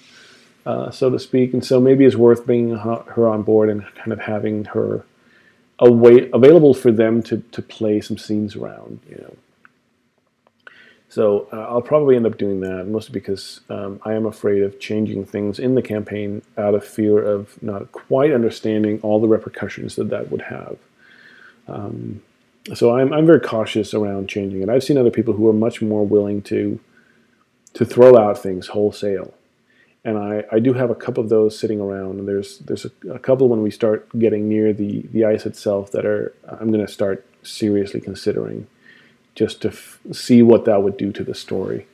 uh, 0.67 0.91
so 0.91 1.09
to 1.11 1.19
speak, 1.19 1.53
and 1.53 1.65
so 1.65 1.81
maybe 1.81 2.05
it's 2.05 2.17
worth 2.17 2.45
bringing 2.45 2.77
her 2.77 3.29
on 3.29 3.43
board 3.43 3.69
and 3.69 3.85
kind 3.95 4.13
of 4.13 4.21
having 4.21 4.65
her 4.67 5.05
away, 5.79 6.29
available 6.33 6.75
for 6.75 6.93
them 6.93 7.23
to 7.25 7.39
to 7.53 7.63
play 7.63 8.01
some 8.01 8.19
scenes 8.19 8.57
around, 8.57 9.01
you 9.09 9.17
know. 9.17 9.37
So 11.11 11.49
uh, 11.53 11.61
I'll 11.61 11.81
probably 11.81 12.17
end 12.17 12.27
up 12.27 12.37
doing 12.37 12.61
that, 12.61 12.87
mostly 12.87 13.15
because 13.15 13.61
um, 13.71 13.99
I 14.05 14.13
am 14.13 14.27
afraid 14.27 14.63
of 14.63 14.79
changing 14.79 15.25
things 15.25 15.59
in 15.59 15.75
the 15.75 15.81
campaign 15.81 16.43
out 16.59 16.75
of 16.75 16.85
fear 16.85 17.19
of 17.25 17.61
not 17.63 17.93
quite 17.93 18.31
understanding 18.31 19.01
all 19.01 19.19
the 19.19 19.29
repercussions 19.29 19.97
that 19.97 20.11
that 20.11 20.31
would 20.31 20.43
have. 20.43 20.77
Um, 21.67 22.23
so 22.75 22.97
I'm 22.97 23.13
I'm 23.13 23.27
very 23.27 23.41
cautious 23.41 23.95
around 23.95 24.29
changing 24.29 24.63
it. 24.63 24.69
I've 24.69 24.85
seen 24.85 24.99
other 24.99 25.11
people 25.11 25.35
who 25.35 25.49
are 25.49 25.53
much 25.53 25.81
more 25.83 26.07
willing 26.07 26.43
to 26.43 26.81
to 27.75 27.85
throw 27.85 28.17
out 28.17 28.39
things 28.43 28.69
wholesale, 28.69 29.35
and 30.05 30.19
I, 30.19 30.45
I 30.51 30.59
do 30.59 30.73
have 30.73 30.91
a 30.91 30.95
couple 30.95 31.23
of 31.23 31.31
those 31.31 31.59
sitting 31.59 31.81
around. 31.81 32.19
And 32.19 32.29
there's 32.29 32.59
there's 32.59 32.85
a, 32.85 32.91
a 33.13 33.19
couple 33.19 33.49
when 33.49 33.63
we 33.63 33.71
start 33.71 34.09
getting 34.19 34.49
near 34.49 34.73
the 34.73 35.03
the 35.13 35.25
ice 35.25 35.47
itself 35.47 35.91
that 35.93 36.05
are 36.07 36.35
I'm 36.47 36.71
going 36.71 36.85
to 36.85 36.93
start 36.93 37.27
seriously 37.43 38.01
considering, 38.01 38.67
just 39.35 39.63
to 39.63 39.69
f- 39.69 39.99
see 40.13 40.43
what 40.43 40.65
that 40.65 40.83
would 40.83 40.97
do 40.97 41.13
to 41.13 41.25
the 41.25 41.35
story. 41.35 41.87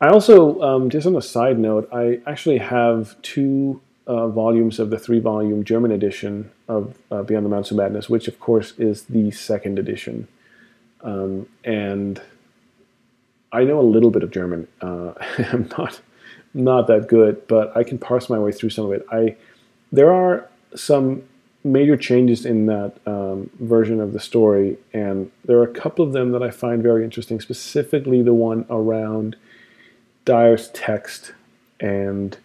I 0.00 0.08
also, 0.08 0.60
um, 0.60 0.90
just 0.90 1.06
on 1.06 1.16
a 1.16 1.22
side 1.22 1.58
note, 1.58 1.88
I 1.92 2.20
actually 2.26 2.58
have 2.58 3.20
two 3.22 3.80
uh, 4.06 4.28
volumes 4.28 4.78
of 4.78 4.90
the 4.90 4.98
three 4.98 5.20
volume 5.20 5.64
German 5.64 5.92
edition 5.92 6.50
of 6.68 6.96
uh, 7.10 7.22
Beyond 7.22 7.44
the 7.44 7.50
Mountains 7.50 7.70
of 7.70 7.76
Madness, 7.76 8.08
which 8.08 8.28
of 8.28 8.40
course 8.40 8.72
is 8.78 9.04
the 9.04 9.30
second 9.30 9.78
edition. 9.78 10.28
Um, 11.02 11.46
and 11.64 12.20
I 13.52 13.64
know 13.64 13.78
a 13.78 13.82
little 13.82 14.10
bit 14.10 14.22
of 14.22 14.30
German. 14.30 14.66
Uh, 14.80 15.12
I'm 15.38 15.68
not 15.76 16.00
not 16.54 16.86
that 16.86 17.08
good, 17.08 17.46
but 17.48 17.76
I 17.76 17.82
can 17.82 17.98
parse 17.98 18.30
my 18.30 18.38
way 18.38 18.52
through 18.52 18.70
some 18.70 18.86
of 18.86 18.92
it. 18.92 19.04
I 19.10 19.36
there 19.92 20.12
are 20.12 20.48
some 20.74 21.22
major 21.62 21.96
changes 21.96 22.44
in 22.44 22.66
that 22.66 22.94
um, 23.06 23.50
version 23.60 24.00
of 24.00 24.12
the 24.12 24.20
story, 24.20 24.76
and 24.92 25.30
there 25.44 25.58
are 25.58 25.64
a 25.64 25.74
couple 25.74 26.04
of 26.04 26.12
them 26.12 26.32
that 26.32 26.42
I 26.42 26.50
find 26.50 26.82
very 26.82 27.04
interesting. 27.04 27.40
Specifically, 27.40 28.22
the 28.22 28.34
one 28.34 28.66
around 28.70 29.36
Dyer's 30.24 30.68
text 30.68 31.32
and 31.80 32.36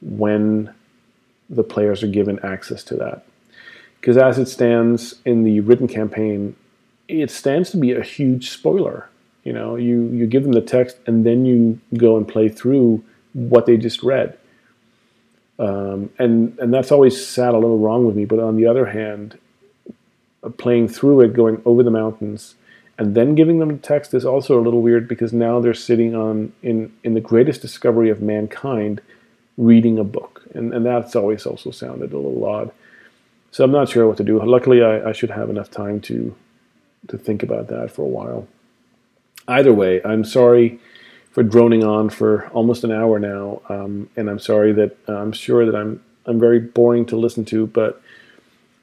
when 0.00 0.72
the 1.48 1.64
players 1.64 2.02
are 2.02 2.08
given 2.08 2.38
access 2.40 2.84
to 2.84 2.96
that. 2.96 3.24
Because 4.04 4.18
as 4.18 4.38
it 4.38 4.48
stands 4.48 5.14
in 5.24 5.44
the 5.44 5.60
written 5.60 5.88
campaign, 5.88 6.54
it 7.08 7.30
stands 7.30 7.70
to 7.70 7.78
be 7.78 7.92
a 7.92 8.02
huge 8.02 8.50
spoiler. 8.50 9.08
You 9.44 9.54
know, 9.54 9.76
you, 9.76 10.02
you 10.08 10.26
give 10.26 10.42
them 10.42 10.52
the 10.52 10.60
text 10.60 10.98
and 11.06 11.24
then 11.24 11.46
you 11.46 11.80
go 11.96 12.18
and 12.18 12.28
play 12.28 12.50
through 12.50 13.02
what 13.32 13.64
they 13.64 13.78
just 13.78 14.02
read. 14.02 14.36
Um, 15.58 16.10
and 16.18 16.58
and 16.58 16.74
that's 16.74 16.92
always 16.92 17.26
sat 17.26 17.54
a 17.54 17.58
little 17.58 17.78
wrong 17.78 18.04
with 18.04 18.14
me. 18.14 18.26
But 18.26 18.40
on 18.40 18.56
the 18.56 18.66
other 18.66 18.84
hand, 18.84 19.38
uh, 20.42 20.50
playing 20.50 20.88
through 20.88 21.22
it, 21.22 21.32
going 21.32 21.62
over 21.64 21.82
the 21.82 21.90
mountains, 21.90 22.56
and 22.98 23.14
then 23.14 23.34
giving 23.34 23.58
them 23.58 23.70
the 23.70 23.78
text 23.78 24.12
is 24.12 24.26
also 24.26 24.60
a 24.60 24.62
little 24.62 24.82
weird 24.82 25.08
because 25.08 25.32
now 25.32 25.60
they're 25.60 25.72
sitting 25.72 26.14
on 26.14 26.52
in 26.62 26.92
in 27.04 27.14
the 27.14 27.22
greatest 27.22 27.62
discovery 27.62 28.10
of 28.10 28.20
mankind, 28.20 29.00
reading 29.56 29.98
a 29.98 30.04
book 30.04 30.34
and, 30.54 30.72
and 30.72 30.86
that's 30.86 31.16
always 31.16 31.46
also 31.46 31.70
sounded 31.70 32.12
a 32.12 32.18
little 32.18 32.44
odd. 32.44 32.70
So 33.54 33.62
I'm 33.62 33.70
not 33.70 33.88
sure 33.88 34.08
what 34.08 34.16
to 34.16 34.24
do. 34.24 34.44
Luckily, 34.44 34.82
I, 34.82 35.10
I 35.10 35.12
should 35.12 35.30
have 35.30 35.48
enough 35.48 35.70
time 35.70 36.00
to 36.00 36.34
to 37.06 37.16
think 37.16 37.40
about 37.44 37.68
that 37.68 37.88
for 37.88 38.02
a 38.02 38.08
while. 38.08 38.48
Either 39.46 39.72
way, 39.72 40.02
I'm 40.04 40.24
sorry 40.24 40.80
for 41.30 41.44
droning 41.44 41.84
on 41.84 42.10
for 42.10 42.48
almost 42.48 42.82
an 42.82 42.90
hour 42.90 43.20
now, 43.20 43.62
um, 43.68 44.10
and 44.16 44.28
I'm 44.28 44.40
sorry 44.40 44.72
that 44.72 44.96
uh, 45.08 45.18
I'm 45.18 45.30
sure 45.30 45.64
that 45.66 45.76
I'm 45.76 46.02
I'm 46.26 46.40
very 46.40 46.58
boring 46.58 47.06
to 47.06 47.16
listen 47.16 47.44
to, 47.44 47.68
but 47.68 48.02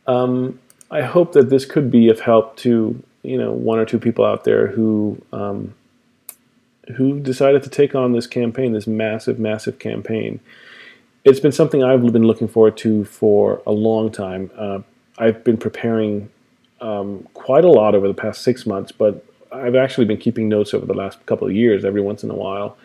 um, 0.07 0.57
I 0.89 1.01
hope 1.01 1.34
that 1.34 1.49
this 1.49 1.65
could 1.65 1.91
be 1.91 2.07
of 2.07 2.22
help 2.22 2.55
to 2.59 3.03
you 3.24 3.38
know 3.38 3.51
one 3.51 3.78
or 3.78 3.84
two 3.84 3.99
people 3.99 4.24
out 4.24 4.45
there 4.45 4.67
who 4.67 5.22
um, 5.34 5.74
who 6.95 7.19
decided 7.19 7.61
to 7.63 7.69
take 7.69 7.93
on 7.93 8.13
this 8.13 8.26
campaign, 8.26 8.72
this 8.72 8.88
massive, 8.88 9.38
massive 9.38 9.80
campaign 9.80 10.39
it's 11.24 11.39
been 11.39 11.51
something 11.51 11.84
I've 11.84 12.01
been 12.11 12.24
looking 12.24 12.47
forward 12.47 12.78
to 12.78 13.05
for 13.05 13.61
a 13.65 13.72
long 13.72 14.11
time. 14.11 14.49
Uh, 14.57 14.80
I've 15.17 15.43
been 15.43 15.57
preparing 15.57 16.30
um, 16.80 17.28
quite 17.34 17.63
a 17.63 17.69
lot 17.69 17.93
over 17.93 18.07
the 18.07 18.13
past 18.13 18.41
six 18.41 18.65
months, 18.65 18.91
but 18.91 19.24
I've 19.51 19.76
actually 19.76 20.05
been 20.05 20.17
keeping 20.17 20.49
notes 20.49 20.74
over 20.74 20.86
the 20.86 20.93
last 20.93 21.24
couple 21.26 21.47
of 21.47 21.53
years. 21.53 21.86
Every 21.86 22.01
once 22.01 22.24
in 22.24 22.32
a 22.32 22.36
while, 22.36 22.78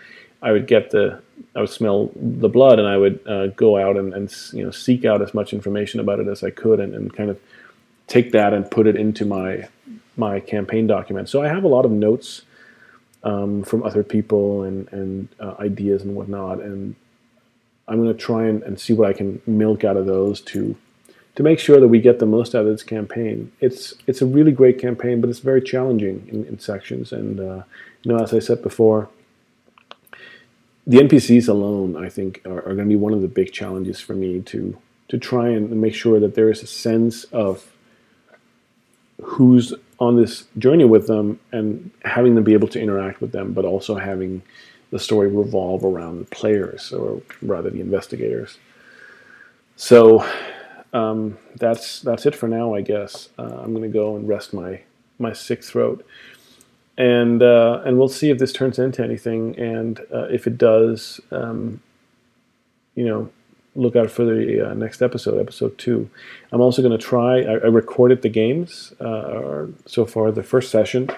I 0.43 0.53
would 0.53 0.67
get 0.67 0.91
the, 0.91 1.23
I 1.55 1.61
would 1.61 1.71
smell 1.71 2.11
the 2.15 2.49
blood, 2.49 2.79
and 2.79 2.87
I 2.87 2.99
would 2.99 3.21
uh, 3.27 3.47
go 3.49 3.79
out 3.79 3.97
and, 3.97 4.13
and, 4.13 4.35
you 4.53 4.65
know 4.65 4.71
seek 4.71 5.05
out 5.05 5.23
as 5.23 5.33
much 5.33 5.53
information 5.53 6.01
about 6.01 6.21
it 6.21 6.29
as 6.29 6.43
I 6.45 6.51
could, 6.51 6.79
and, 6.81 6.95
and 6.95 7.15
kind 7.15 7.31
of 7.31 7.41
take 8.07 8.33
that 8.33 8.53
and 8.53 8.71
put 8.71 8.87
it 8.87 8.97
into 8.97 9.25
my 9.25 9.69
my 10.17 10.41
campaign 10.41 10.87
document. 10.87 11.29
So 11.29 11.43
I 11.43 11.49
have 11.49 11.65
a 11.65 11.69
lot 11.69 11.85
of 11.85 11.91
notes 11.91 12.43
um, 13.25 13.63
from 13.63 13.83
other 13.83 14.03
people 14.03 14.63
and 14.63 14.89
and 14.93 15.29
uh, 15.41 15.55
ideas 15.59 16.03
and 16.03 16.15
whatnot, 16.15 16.61
and 16.61 16.97
I'm 17.89 18.03
going 18.03 18.15
to 18.15 18.21
try 18.21 18.47
and, 18.47 18.63
and 18.63 18.81
see 18.81 18.93
what 18.93 19.09
I 19.09 19.13
can 19.13 19.41
milk 19.47 19.85
out 19.85 19.97
of 19.97 20.07
those 20.07 20.41
to 20.43 20.77
to 21.37 21.43
make 21.43 21.59
sure 21.59 21.79
that 21.79 21.89
we 21.89 22.01
get 22.01 22.19
the 22.19 22.27
most 22.27 22.55
out 22.55 22.63
of 22.63 22.73
this 22.73 22.83
campaign. 22.83 23.53
It's 23.61 23.95
it's 24.07 24.23
a 24.23 24.27
really 24.27 24.53
great 24.53 24.81
campaign, 24.81 25.21
but 25.21 25.31
it's 25.31 25.41
very 25.41 25.63
challenging 25.63 26.27
in, 26.31 26.45
in 26.47 26.59
sections. 26.59 27.13
And 27.13 27.39
uh, 27.39 27.63
you 28.03 28.13
know, 28.13 28.23
as 28.23 28.33
I 28.33 28.39
said 28.39 28.63
before, 28.63 29.09
the 30.87 30.99
NPCs 30.99 31.49
alone, 31.49 31.97
I 32.03 32.09
think, 32.09 32.41
are, 32.47 32.59
are 32.59 32.75
going 32.75 32.79
to 32.79 32.85
be 32.87 32.97
one 32.97 33.13
of 33.13 33.21
the 33.21 33.29
big 33.29 33.53
challenges 33.53 34.01
for 34.01 34.15
me 34.15 34.41
to 34.43 34.79
to 35.09 35.19
try 35.19 35.49
and 35.49 35.71
make 35.81 35.95
sure 35.95 36.19
that 36.19 36.35
there 36.35 36.51
is 36.51 36.63
a 36.63 36.67
sense 36.67 37.25
of 37.25 37.73
who's 39.23 39.73
on 39.99 40.17
this 40.17 40.45
journey 40.59 40.85
with 40.85 41.07
them 41.07 41.39
and 41.53 41.91
having 42.05 42.35
them 42.35 42.45
be 42.45 42.53
able 42.53 42.69
to 42.69 42.81
interact 42.81 43.21
with 43.21 43.33
them, 43.33 43.53
but 43.53 43.65
also 43.65 43.95
having 43.97 44.43
the 44.97 45.03
story 45.03 45.29
revolve 45.29 45.85
around 45.85 46.19
the 46.19 46.25
players 46.25 46.91
or 46.91 47.21
rather 47.43 47.69
the 47.69 47.83
investigators. 47.83 48.59
So 49.77 50.27
um, 50.95 51.37
that's 51.57 52.01
that's 52.01 52.25
it 52.25 52.35
for 52.35 52.49
now, 52.49 52.75
I 52.75 52.81
guess. 52.81 53.29
Uh, 53.39 53.61
I'm 53.63 53.75
going 53.75 53.83
to 53.83 53.99
go 54.03 54.17
and 54.17 54.27
rest 54.27 54.55
my 54.55 54.81
my 55.19 55.35
sick 55.35 55.63
throat, 55.63 56.07
and 56.97 57.43
uh, 57.43 57.83
and 57.85 57.99
we'll 57.99 58.09
see 58.09 58.31
if 58.31 58.39
this 58.39 58.55
turns 58.55 58.79
into 58.79 59.05
anything. 59.05 59.59
And 59.59 60.01
uh, 60.13 60.29
if 60.31 60.47
it 60.47 60.57
does, 60.57 61.21
um, 61.31 61.83
you 62.95 63.05
know, 63.05 63.29
look 63.75 63.97
out 63.97 64.11
for 64.11 64.25
the 64.25 64.71
uh, 64.71 64.73
next 64.73 65.03
episode, 65.03 65.39
episode 65.39 65.77
two. 65.77 66.09
I'm 66.53 66.63
also 66.63 66.81
going 66.81 66.99
to 66.99 67.07
try. 67.07 67.43
I, 67.43 67.53
I, 67.53 67.69
recorded 67.69 68.23
the 68.23 68.31
games, 68.31 68.93
uh, 68.99 69.67
so 69.85 70.07
far 70.07 70.33
the 70.33 70.43
first 70.43 70.71
session. 70.71 71.11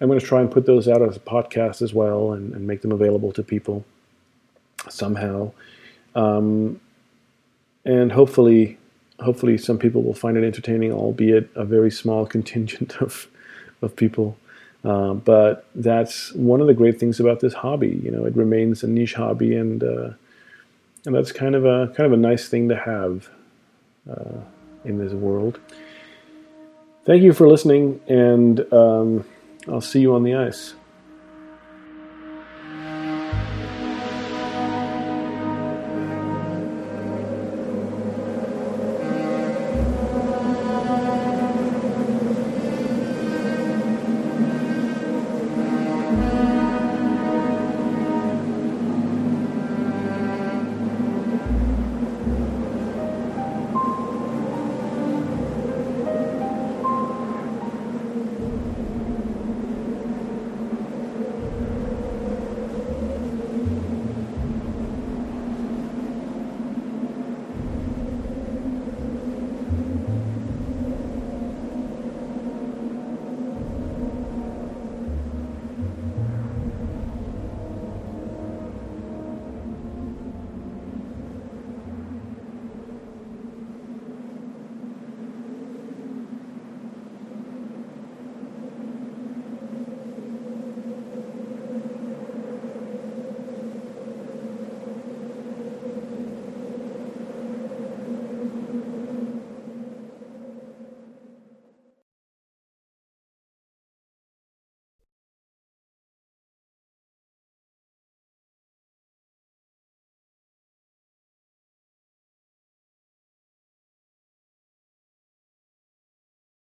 I'm 0.00 0.08
going 0.08 0.20
to 0.20 0.26
try 0.26 0.40
and 0.40 0.50
put 0.50 0.66
those 0.66 0.88
out 0.88 1.02
as 1.02 1.16
a 1.16 1.20
podcast 1.20 1.82
as 1.82 1.94
well, 1.94 2.32
and, 2.32 2.52
and 2.52 2.66
make 2.66 2.82
them 2.82 2.92
available 2.92 3.32
to 3.32 3.42
people 3.42 3.84
somehow. 4.88 5.52
Um, 6.14 6.80
and 7.84 8.12
hopefully, 8.12 8.78
hopefully, 9.20 9.58
some 9.58 9.78
people 9.78 10.02
will 10.02 10.14
find 10.14 10.36
it 10.36 10.44
entertaining, 10.44 10.92
albeit 10.92 11.48
a 11.54 11.64
very 11.64 11.90
small 11.90 12.26
contingent 12.36 13.00
of 13.00 13.28
of 13.82 13.94
people. 13.96 14.36
Uh, 14.84 15.14
but 15.14 15.66
that's 15.74 16.32
one 16.34 16.60
of 16.60 16.66
the 16.66 16.74
great 16.74 16.98
things 16.98 17.18
about 17.18 17.40
this 17.40 17.54
hobby. 17.54 18.00
You 18.02 18.10
know, 18.10 18.24
it 18.24 18.36
remains 18.36 18.82
a 18.82 18.86
niche 18.86 19.14
hobby, 19.14 19.56
and 19.56 19.82
uh, 19.82 20.10
and 21.04 21.14
that's 21.14 21.32
kind 21.32 21.54
of 21.54 21.64
a 21.64 21.92
kind 21.96 22.06
of 22.06 22.12
a 22.12 22.20
nice 22.20 22.48
thing 22.48 22.68
to 22.68 22.76
have 22.76 23.28
uh, 24.10 24.40
in 24.84 24.98
this 24.98 25.12
world. 25.12 25.58
Thank 27.04 27.22
you 27.22 27.32
for 27.32 27.48
listening, 27.48 28.00
and 28.08 28.72
um, 28.72 29.24
I'll 29.68 29.80
see 29.80 30.00
you 30.00 30.14
on 30.14 30.22
the 30.22 30.36
ice. 30.36 30.75